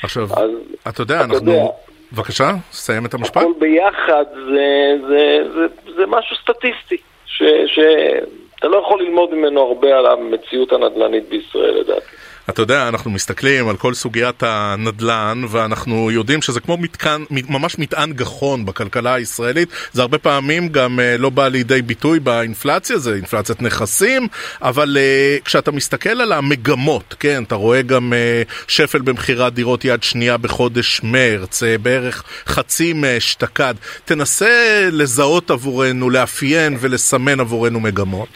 עכשיו, 0.03 0.23
אז, 0.23 0.51
אתה 0.89 1.01
יודע, 1.01 1.21
אנחנו... 1.21 1.35
יודע, 1.35 1.65
בבקשה, 2.13 2.51
סיים 2.71 3.05
את 3.05 3.13
המשפט. 3.13 3.37
הכל 3.37 3.53
ביחד 3.59 4.25
זה, 4.33 4.95
זה, 5.07 5.43
זה, 5.53 5.93
זה 5.95 6.05
משהו 6.07 6.35
סטטיסטי, 6.35 6.97
שאתה 7.25 8.67
לא 8.67 8.77
יכול 8.77 9.01
ללמוד 9.01 9.35
ממנו 9.35 9.61
הרבה 9.61 9.97
על 9.97 10.05
המציאות 10.05 10.71
הנדל"נית 10.73 11.29
בישראל, 11.29 11.79
לדעתי. 11.79 12.15
אתה 12.49 12.61
יודע, 12.61 12.87
אנחנו 12.87 13.11
מסתכלים 13.11 13.69
על 13.69 13.77
כל 13.77 13.93
סוגיית 13.93 14.43
הנדל"ן, 14.43 15.43
ואנחנו 15.49 16.11
יודעים 16.11 16.41
שזה 16.41 16.59
כמו 16.59 16.77
מתקן, 16.77 17.23
ממש 17.31 17.79
מטען 17.79 18.13
גחון 18.13 18.65
בכלכלה 18.65 19.13
הישראלית. 19.13 19.69
זה 19.93 20.01
הרבה 20.01 20.17
פעמים 20.17 20.69
גם 20.69 20.99
uh, 20.99 21.21
לא 21.21 21.29
בא 21.29 21.47
לידי 21.47 21.81
ביטוי 21.81 22.19
באינפלציה, 22.19 22.97
זה 22.97 23.15
אינפלציית 23.15 23.61
נכסים, 23.61 24.27
אבל 24.61 24.97
uh, 24.97 25.43
כשאתה 25.45 25.71
מסתכל 25.71 26.21
על 26.21 26.31
המגמות, 26.31 27.15
כן, 27.19 27.43
אתה 27.43 27.55
רואה 27.55 27.81
גם 27.81 28.13
uh, 28.13 28.51
שפל 28.67 29.01
במכירת 29.01 29.53
דירות 29.53 29.85
יד 29.85 30.03
שנייה 30.03 30.37
בחודש 30.37 31.01
מרץ, 31.03 31.63
בערך 31.81 32.23
חצי 32.47 32.93
מאשתקד. 32.93 33.75
תנסה 34.05 34.89
לזהות 34.91 35.51
עבורנו, 35.51 36.09
לאפיין 36.09 36.77
ולסמן 36.79 37.39
עבורנו 37.39 37.79
מגמות. 37.79 38.29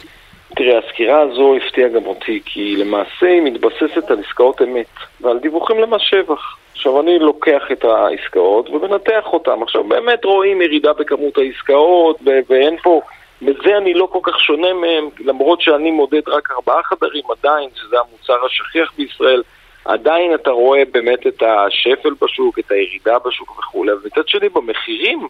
תראה, 0.56 0.78
הסקירה 0.78 1.20
הזו 1.20 1.56
הפתיעה 1.56 1.88
גם 1.88 2.06
אותי, 2.06 2.40
כי 2.44 2.76
למעשה 2.76 3.26
היא 3.26 3.42
מתבססת 3.42 4.10
על 4.10 4.18
עסקאות 4.26 4.62
אמת 4.62 4.86
ועל 5.20 5.38
דיווחים 5.38 5.78
למס 5.78 6.00
שבח. 6.00 6.56
עכשיו, 6.72 7.00
אני 7.00 7.18
לוקח 7.18 7.62
את 7.72 7.84
העסקאות 7.84 8.70
ומנתח 8.70 9.24
אותן. 9.26 9.62
עכשיו, 9.62 9.84
באמת 9.84 10.24
רואים 10.24 10.62
ירידה 10.62 10.92
בכמות 10.92 11.38
העסקאות, 11.38 12.20
ואין 12.48 12.76
פה... 12.82 13.00
בזה 13.42 13.76
אני 13.76 13.94
לא 13.94 14.08
כל 14.12 14.18
כך 14.22 14.40
שונה 14.40 14.72
מהם, 14.72 15.08
למרות 15.24 15.60
שאני 15.60 15.90
מודד 15.90 16.28
רק 16.28 16.50
ארבעה 16.50 16.82
חדרים 16.82 17.22
עדיין, 17.38 17.68
שזה 17.74 17.96
המוצר 17.98 18.46
השכיח 18.46 18.92
בישראל, 18.96 19.42
עדיין 19.84 20.34
אתה 20.34 20.50
רואה 20.50 20.82
באמת 20.92 21.26
את 21.26 21.42
השפל 21.42 22.10
בשוק, 22.22 22.58
את 22.58 22.70
הירידה 22.70 23.18
בשוק 23.18 23.58
וכולי. 23.58 23.92
ומצד 23.92 24.28
שני, 24.28 24.48
במחירים, 24.48 25.26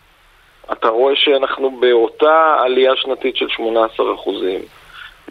אתה 0.72 0.88
רואה 0.88 1.16
שאנחנו 1.16 1.70
באותה 1.70 2.56
עלייה 2.58 2.96
שנתית 2.96 3.36
של 3.36 3.48
18 3.48 4.14
אחוזים. 4.14 4.60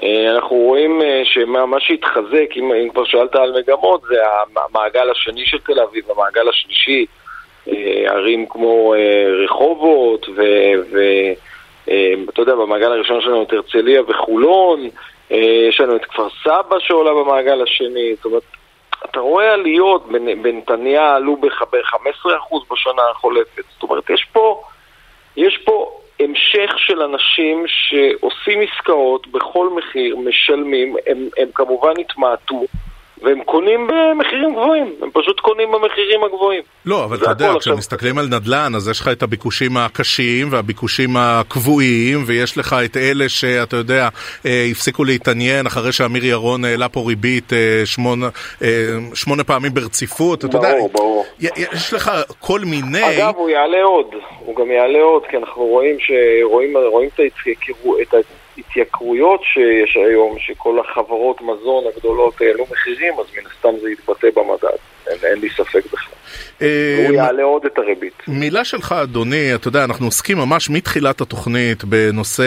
אה, 0.04 0.32
אנחנו 0.36 0.56
רואים 0.56 1.02
אה, 1.02 1.22
שמה 1.26 1.80
שהתחזק, 1.80 2.50
אם, 2.56 2.72
אם 2.74 2.90
כבר 2.90 3.06
שאלת 3.06 3.36
על 3.36 3.54
מגמות, 3.60 4.02
זה 4.02 4.16
המעגל 4.56 5.12
השני 5.12 5.46
של 5.46 5.60
תל 5.60 5.80
אביב, 5.80 6.12
המעגל 6.12 6.50
השלישי, 6.50 7.06
אה, 7.68 8.04
ערים 8.08 8.46
כמו 8.50 8.94
רחובות, 9.44 10.26
ואתה 11.88 12.42
יודע, 12.42 12.56
במעגל 12.56 12.92
הראשון 12.92 13.22
שלנו 13.22 13.44
את 13.44 13.54
הרצליה 13.54 14.02
וחולון, 14.08 14.90
יש 15.70 15.80
לנו 15.80 15.96
את 15.96 16.06
כפר 16.06 16.28
סבא 16.44 16.80
שעולה 16.80 17.14
במעגל 17.14 17.62
השני, 17.62 18.16
זאת 18.16 18.26
אומרת, 18.26 18.44
אתה 19.06 19.20
רואה 19.20 19.54
עליות, 19.54 20.06
בנתניה 20.42 21.16
עלו 21.16 21.36
ב-15% 21.36 22.56
בשנה 22.72 23.02
החולפת, 23.12 23.64
זאת 23.74 23.84
אומרת, 23.84 24.10
יש 24.10 24.28
פה, 24.34 24.62
יש 25.38 25.58
פה 25.58 26.00
המשך 26.20 26.74
של 26.78 27.02
אנשים 27.02 27.64
שעושים 27.68 28.60
עסקאות 28.62 29.28
בכל 29.28 29.70
מחיר, 29.78 30.18
משלמים, 30.18 30.96
הם, 31.08 31.18
הם 31.38 31.48
כמובן 31.56 31.94
התמעטו. 32.00 32.66
והם 33.22 33.44
קונים 33.44 33.88
במחירים 33.88 34.52
גבוהים, 34.52 34.96
הם 35.02 35.10
פשוט 35.14 35.40
קונים 35.40 35.72
במחירים 35.72 36.24
הגבוהים. 36.24 36.62
לא, 36.86 37.04
אבל 37.04 37.18
אתה 37.18 37.30
יודע, 37.30 37.54
כשמסתכלים 37.60 38.18
על 38.18 38.26
נדל"ן, 38.26 38.76
אז 38.76 38.90
יש 38.90 39.00
לך 39.00 39.08
את 39.08 39.24
הביקושים 39.24 39.78
הקשים 39.78 40.48
והביקושים 40.52 41.10
הקבועים, 41.18 42.24
ויש 42.28 42.58
לך 42.58 42.76
את 42.86 42.98
אלה 42.98 43.30
שאתה 43.30 43.76
יודע, 43.76 44.10
אה, 44.46 44.68
הפסיקו 44.72 45.04
להתעניין 45.04 45.66
אחרי 45.66 45.92
שאמיר 45.92 46.26
ירון 46.26 46.66
העלה 46.66 46.90
פה 46.90 47.04
ריבית 47.08 47.54
אה, 47.54 47.82
שמונה, 47.86 48.30
אה, 48.62 48.68
שמונה 49.14 49.44
פעמים 49.44 49.74
ברציפות, 49.74 50.46
אתה 50.46 50.58
יודע, 50.58 50.72
ברור, 50.72 50.90
ברור. 50.94 51.26
יש 51.40 51.94
לך 51.94 52.12
כל 52.40 52.60
מיני... 52.60 53.18
אגב, 53.18 53.34
הוא 53.36 53.50
יעלה 53.50 53.84
עוד, 53.84 54.08
הוא 54.40 54.56
גם 54.56 54.72
יעלה 54.72 55.02
עוד, 55.02 55.24
כי 55.30 55.38
אנחנו 55.38 55.64
רואים, 55.64 55.98
שרואים, 56.00 56.78
רואים 56.78 57.10
את 58.02 58.14
ה... 58.14 58.18
ההתייקרויות 58.58 59.42
שיש 59.44 59.98
היום, 59.98 60.36
שכל 60.40 60.80
החברות 60.80 61.42
מזון 61.42 61.84
הגדולות 61.88 62.42
העלו 62.42 62.66
מחירים, 62.72 63.14
אז 63.20 63.26
מן 63.38 63.44
הסתם 63.46 63.80
זה 63.82 63.90
יתבטא 63.90 64.28
במדד, 64.36 64.78
אין, 65.08 65.18
אין 65.24 65.40
לי 65.40 65.50
ספק 65.50 65.86
בכלל. 65.94 66.16
אה, 66.62 67.06
הוא 67.08 67.16
יעלה 67.16 67.44
עוד 67.44 67.66
את 67.66 67.78
הריבית. 67.78 68.14
מילה 68.28 68.66
שלך, 68.66 68.92
אדוני, 68.92 69.56
אתה 69.56 69.68
יודע, 69.68 69.84
אנחנו 69.84 70.08
עוסקים 70.08 70.38
ממש 70.38 70.70
מתחילת 70.70 71.22
התוכנית 71.22 71.84
בנושא 71.84 72.44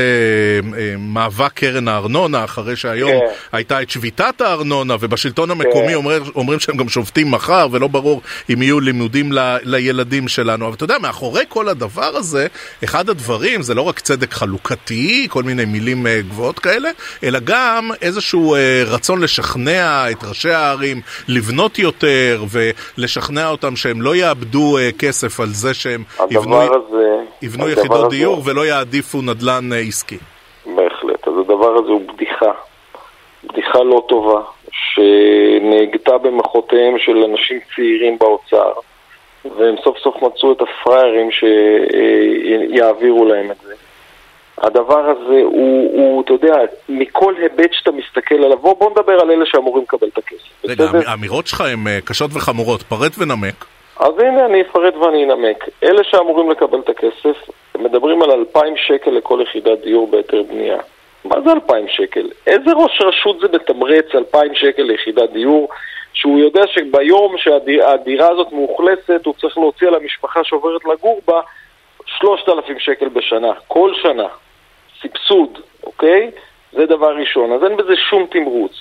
אה, 0.76 0.94
מאבק 0.98 1.52
קרן 1.52 1.88
הארנונה, 1.88 2.44
אחרי 2.44 2.76
שהיום 2.76 3.10
כן. 3.10 3.26
הייתה 3.52 3.82
את 3.82 3.90
שביתת 3.90 4.40
הארנונה, 4.40 4.96
ובשלטון 5.00 5.50
המקומי 5.50 5.88
כן. 5.88 5.94
אומר, 5.94 6.22
אומרים 6.34 6.60
שהם 6.60 6.76
גם 6.76 6.88
שובתים 6.88 7.30
מחר, 7.30 7.68
ולא 7.72 7.88
ברור 7.88 8.22
אם 8.52 8.62
יהיו 8.62 8.80
לימודים 8.80 9.32
ל, 9.32 9.56
לילדים 9.62 10.28
שלנו. 10.28 10.66
אבל 10.66 10.74
אתה 10.74 10.84
יודע, 10.84 10.98
מאחורי 10.98 11.44
כל 11.48 11.68
הדבר 11.68 12.16
הזה, 12.16 12.46
אחד 12.84 13.08
הדברים 13.08 13.62
זה 13.62 13.74
לא 13.74 13.82
רק 13.82 14.00
צדק 14.00 14.32
חלוקתי, 14.32 15.26
כל 15.30 15.42
מיני 15.42 15.64
מילים 15.64 16.06
אה, 16.06 16.20
גבוהות 16.20 16.58
כאלה, 16.58 16.90
אלא 17.24 17.38
גם 17.44 17.90
איזשהו 18.02 18.56
רצון 18.86 19.20
לשכנע 19.20 20.10
את 20.10 20.24
ראשי 20.24 20.50
הערים 20.50 21.00
לבנות 21.28 21.78
יותר, 21.78 22.44
ולשכנע 22.50 23.48
אותם 23.48 23.76
שהם 23.76 24.02
לא 24.02 24.16
יאבדו 24.16 24.78
uh, 24.78 24.98
כסף 24.98 25.40
על 25.40 25.46
זה 25.46 25.74
שהם 25.74 26.02
יבנו, 26.30 26.62
הזה, 26.62 27.16
יבנו 27.42 27.68
יחידות 27.68 28.06
הזה... 28.06 28.16
דיור 28.16 28.42
ולא 28.44 28.66
יעדיפו 28.66 29.22
נדל"ן 29.22 29.72
uh, 29.72 29.88
עסקי. 29.88 30.18
בהחלט, 30.66 31.28
אז 31.28 31.34
הדבר 31.38 31.74
הזה 31.74 31.88
הוא 31.88 32.00
בדיחה, 32.00 32.52
בדיחה 33.44 33.78
לא 33.82 34.02
טובה, 34.08 34.40
שנהגתה 34.72 36.18
במחותיהם 36.18 36.98
של 36.98 37.16
אנשים 37.16 37.60
צעירים 37.76 38.18
באוצר, 38.18 38.72
והם 39.44 39.74
סוף 39.84 39.98
סוף 39.98 40.22
מצאו 40.22 40.52
את 40.52 40.58
הפראיירים 40.60 41.30
שיעבירו 41.30 43.24
להם 43.24 43.50
את 43.50 43.56
זה. 43.62 43.74
הדבר 44.62 45.10
הזה 45.10 45.40
הוא, 45.42 45.90
הוא, 45.92 46.22
אתה 46.22 46.32
יודע, 46.32 46.54
מכל 46.88 47.34
היבט 47.38 47.72
שאתה 47.72 47.90
מסתכל 47.90 48.34
עליו, 48.34 48.58
בוא, 48.58 48.74
בוא 48.78 48.90
נדבר 48.90 49.20
על 49.20 49.30
אלה 49.30 49.46
שאמורים 49.46 49.82
לקבל 49.82 50.08
את 50.08 50.18
הכסף. 50.18 50.64
רגע, 50.64 50.84
האמירות 51.06 51.46
שלך 51.46 51.60
הן 51.60 51.86
אה, 51.86 51.98
קשות 52.04 52.30
וחמורות, 52.34 52.82
פרט 52.82 53.12
ונמק. 53.18 53.64
אז 54.00 54.18
הנה 54.18 54.46
אני 54.46 54.62
אפרט 54.62 54.94
ואני 54.96 55.24
אנמק. 55.24 55.68
אלה 55.82 56.04
שאמורים 56.04 56.50
לקבל 56.50 56.78
את 56.78 56.88
הכסף, 56.88 57.50
מדברים 57.78 58.22
על 58.22 58.30
2,000 58.30 58.76
שקל 58.76 59.10
לכל 59.10 59.40
יחידת 59.42 59.78
דיור 59.82 60.10
בהיתר 60.10 60.42
בנייה. 60.42 60.78
מה 61.24 61.40
זה 61.40 61.52
2,000 61.52 61.88
שקל? 61.88 62.28
איזה 62.46 62.72
ראש 62.72 63.00
רשות 63.00 63.40
זה 63.40 63.46
מתמרץ 63.52 64.04
2,000 64.14 64.54
שקל 64.54 64.82
ליחידת 64.82 65.30
דיור, 65.30 65.68
שהוא 66.12 66.38
יודע 66.38 66.62
שביום 66.66 67.34
שהדירה 67.38 68.28
הזאת 68.28 68.52
מאוכלסת, 68.52 69.20
הוא 69.24 69.34
צריך 69.40 69.58
להוציא 69.58 69.88
על 69.88 69.94
המשפחה 69.94 70.44
שעוברת 70.44 70.84
לגור 70.84 71.20
בה 71.26 71.40
3,000 72.06 72.78
שקל 72.78 73.08
בשנה, 73.08 73.52
כל 73.68 73.92
שנה. 74.02 74.26
סבסוד, 75.02 75.58
אוקיי? 75.82 76.30
זה 76.72 76.86
דבר 76.86 77.16
ראשון. 77.16 77.52
אז 77.52 77.64
אין 77.64 77.76
בזה 77.76 77.96
שום 77.96 78.26
תמרוץ. 78.30 78.72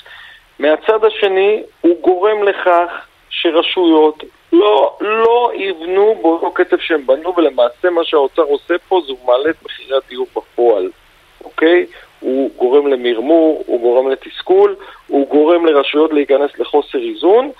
מהצד 0.59 1.05
השני, 1.05 1.63
הוא 1.81 2.01
גורם 2.01 2.43
לכך 2.43 3.05
שרשויות 3.29 4.23
לא, 4.53 4.97
לא 5.01 5.51
יבנו 5.55 6.15
באותו 6.21 6.51
קצב 6.51 6.77
שהם 6.79 7.05
בנו, 7.05 7.33
ולמעשה 7.37 7.89
מה 7.89 8.03
שהאוצר 8.03 8.41
עושה 8.41 8.73
פה 8.87 9.01
זה 9.05 9.11
הוא 9.11 9.27
מעלה 9.27 9.49
את 9.49 9.65
מחירי 9.65 9.97
הדיור 9.97 10.27
בפועל, 10.35 10.89
אוקיי? 11.43 11.85
הוא 12.19 12.51
גורם 12.57 12.87
למרמור, 12.87 13.63
הוא 13.67 13.81
גורם 13.81 14.09
לתסכול, 14.11 14.75
הוא 15.07 15.27
גורם 15.27 15.65
לרשויות 15.65 16.13
להיכנס 16.13 16.51
לחוסר 16.59 16.97
איזון, 16.97 17.51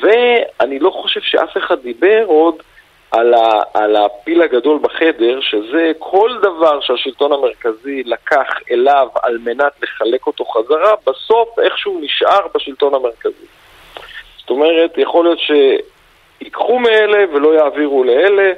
ואני 0.00 0.78
לא 0.78 0.90
חושב 0.90 1.20
שאף 1.20 1.56
אחד 1.56 1.80
דיבר 1.82 2.24
עוד 2.26 2.62
על, 3.10 3.34
ה, 3.34 3.62
על 3.74 3.96
הפיל 3.96 4.42
הגדול 4.42 4.78
בחדר, 4.82 5.40
שזה 5.40 5.92
כל 5.98 6.30
דבר 6.42 6.80
שהשלטון 6.80 7.32
המרכזי 7.32 8.02
לקח 8.04 8.48
אליו 8.70 9.08
על 9.22 9.38
מנת 9.38 9.72
לחלק 9.82 10.26
אותו 10.26 10.44
חזרה, 10.44 10.92
בסוף 11.06 11.58
איכשהו 11.58 11.98
נשאר 12.02 12.40
בשלטון 12.54 12.94
המרכזי. 12.94 13.46
זאת 14.38 14.50
אומרת, 14.50 14.98
יכול 14.98 15.24
להיות 15.24 15.38
ש... 15.38 15.50
ייקחו 16.40 16.78
מאלה 16.78 17.24
ולא 17.32 17.54
יעבירו 17.54 18.04
לאלה. 18.04 18.52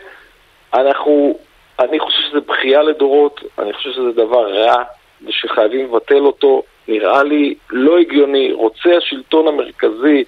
אנחנו, 0.74 1.38
אני 1.80 2.00
חושב 2.00 2.18
שזה 2.28 2.40
בכייה 2.40 2.82
לדורות, 2.82 3.40
אני 3.58 3.72
חושב 3.72 3.90
שזה 3.90 4.12
דבר 4.12 4.52
רע 4.52 4.82
ושחייבים 5.26 5.86
לבטל 5.86 6.20
אותו. 6.20 6.62
נראה 6.88 7.22
לי 7.22 7.54
לא 7.70 7.98
הגיוני. 7.98 8.52
רוצה 8.52 8.96
השלטון 8.96 9.48
המרכזי 9.48 10.24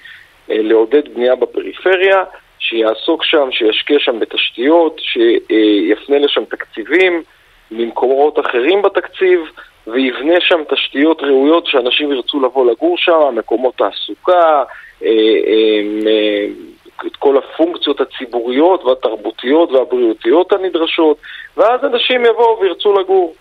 אה, 0.51 0.57
לעודד 0.59 1.15
בנייה 1.15 1.37
בפריפריה, 1.37 2.25
שיעסוק 2.61 3.25
שם, 3.25 3.49
שישקיע 3.53 3.99
שם 3.99 4.19
בתשתיות, 4.19 5.01
שיפנה 5.01 6.19
לשם 6.19 6.45
תקציבים 6.45 7.23
ממקומות 7.71 8.39
אחרים 8.39 8.83
בתקציב, 8.83 9.41
ויבנה 9.87 10.41
שם 10.41 10.61
תשתיות 10.71 11.23
ראויות 11.23 11.67
שאנשים 11.67 12.13
ירצו 12.13 12.41
לבוא 12.41 12.71
לגור 12.71 12.99
שם, 12.99 13.35
מקומות 13.35 13.75
תעסוקה, 13.77 14.63
אה, 15.03 15.09
אה, 15.47 16.47
את 17.07 17.17
כל 17.17 17.37
הפונקציות 17.39 18.01
הציבוריות 18.01 18.85
והתרבותיות 18.85 19.71
והבריאותיות 19.71 20.53
הנדרשות, 20.53 21.17
ואז 21.57 21.85
אנשים 21.85 22.25
יבואו 22.25 22.61
וירצו 22.61 22.93
לגור. 22.93 23.35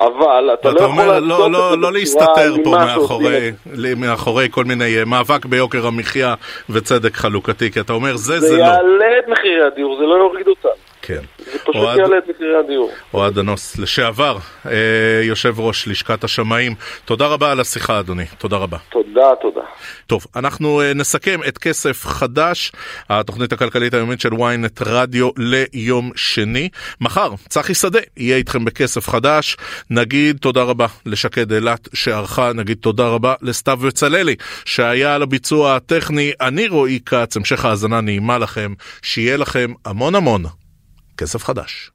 אבל 0.00 0.50
אתה 0.54 0.70
לא 0.70 0.80
יכול 0.80 1.04
לעשות 1.04 1.28
לא, 1.28 1.50
לא, 1.50 1.78
לא 1.78 1.92
להסתתר 1.92 2.54
פה 2.64 2.70
מאחורי, 2.70 3.52
מאחורי 3.96 4.48
כל 4.50 4.64
מיני 4.64 4.98
אה, 4.98 5.04
מאבק 5.04 5.44
ביוקר 5.44 5.86
המחיה 5.86 6.34
וצדק 6.70 7.14
חלוקתי, 7.14 7.70
כי 7.72 7.80
אתה 7.80 7.92
אומר 7.92 8.16
זה, 8.16 8.40
זה, 8.40 8.46
זה 8.46 8.56
לא. 8.56 8.56
זה 8.56 8.62
יעלה 8.62 9.18
את 9.18 9.28
מחירי 9.28 9.66
הדיור, 9.66 9.96
זה 9.98 10.04
לא 10.04 10.14
יוריד 10.14 10.48
אותם. 10.48 10.91
כן. 11.02 11.20
זה 11.38 11.58
פשוט 11.58 11.76
אוהד, 11.76 11.98
יעלה 11.98 12.18
את 12.18 12.22
מחירי 12.28 12.56
הדיור. 12.64 12.90
אוהד 13.14 13.38
אנוס, 13.38 13.78
לשעבר, 13.78 14.38
אה, 14.66 15.20
יושב 15.22 15.60
ראש 15.60 15.88
לשכת 15.88 16.24
השמאים, 16.24 16.74
תודה 17.04 17.26
רבה 17.26 17.52
על 17.52 17.60
השיחה 17.60 18.00
אדוני, 18.00 18.24
תודה 18.38 18.56
רבה. 18.56 18.78
תודה, 18.90 19.30
תודה. 19.42 19.60
טוב, 20.06 20.26
אנחנו 20.36 20.80
אה, 20.80 20.94
נסכם 20.94 21.40
את 21.48 21.58
כסף 21.58 22.06
חדש, 22.06 22.72
התוכנית 23.10 23.52
הכלכלית 23.52 23.94
היומית 23.94 24.20
של 24.20 24.32
ynet 24.32 24.82
רדיו 24.86 25.30
ליום 25.36 26.10
שני. 26.16 26.68
מחר, 27.00 27.30
צחי 27.48 27.74
שדה 27.74 28.00
יהיה 28.16 28.36
איתכם 28.36 28.64
בכסף 28.64 29.08
חדש. 29.08 29.56
נגיד 29.90 30.36
תודה 30.36 30.62
רבה 30.62 30.86
לשקד 31.06 31.52
אילת 31.52 31.88
שערכה, 31.94 32.52
נגיד 32.52 32.78
תודה 32.80 33.08
רבה 33.08 33.34
לסתיו 33.42 33.76
בצללי 33.76 34.36
שהיה 34.64 35.14
על 35.14 35.22
הביצוע 35.22 35.76
הטכני. 35.76 36.32
אני 36.40 36.68
רועי 36.68 36.98
כץ, 37.06 37.36
המשך 37.36 37.64
האזנה 37.64 38.00
נעימה 38.00 38.38
לכם, 38.38 38.72
שיהיה 39.02 39.36
לכם 39.36 39.72
המון 39.84 40.14
המון 40.14 40.61
כסף 41.22 41.44
חדש. 41.44 41.90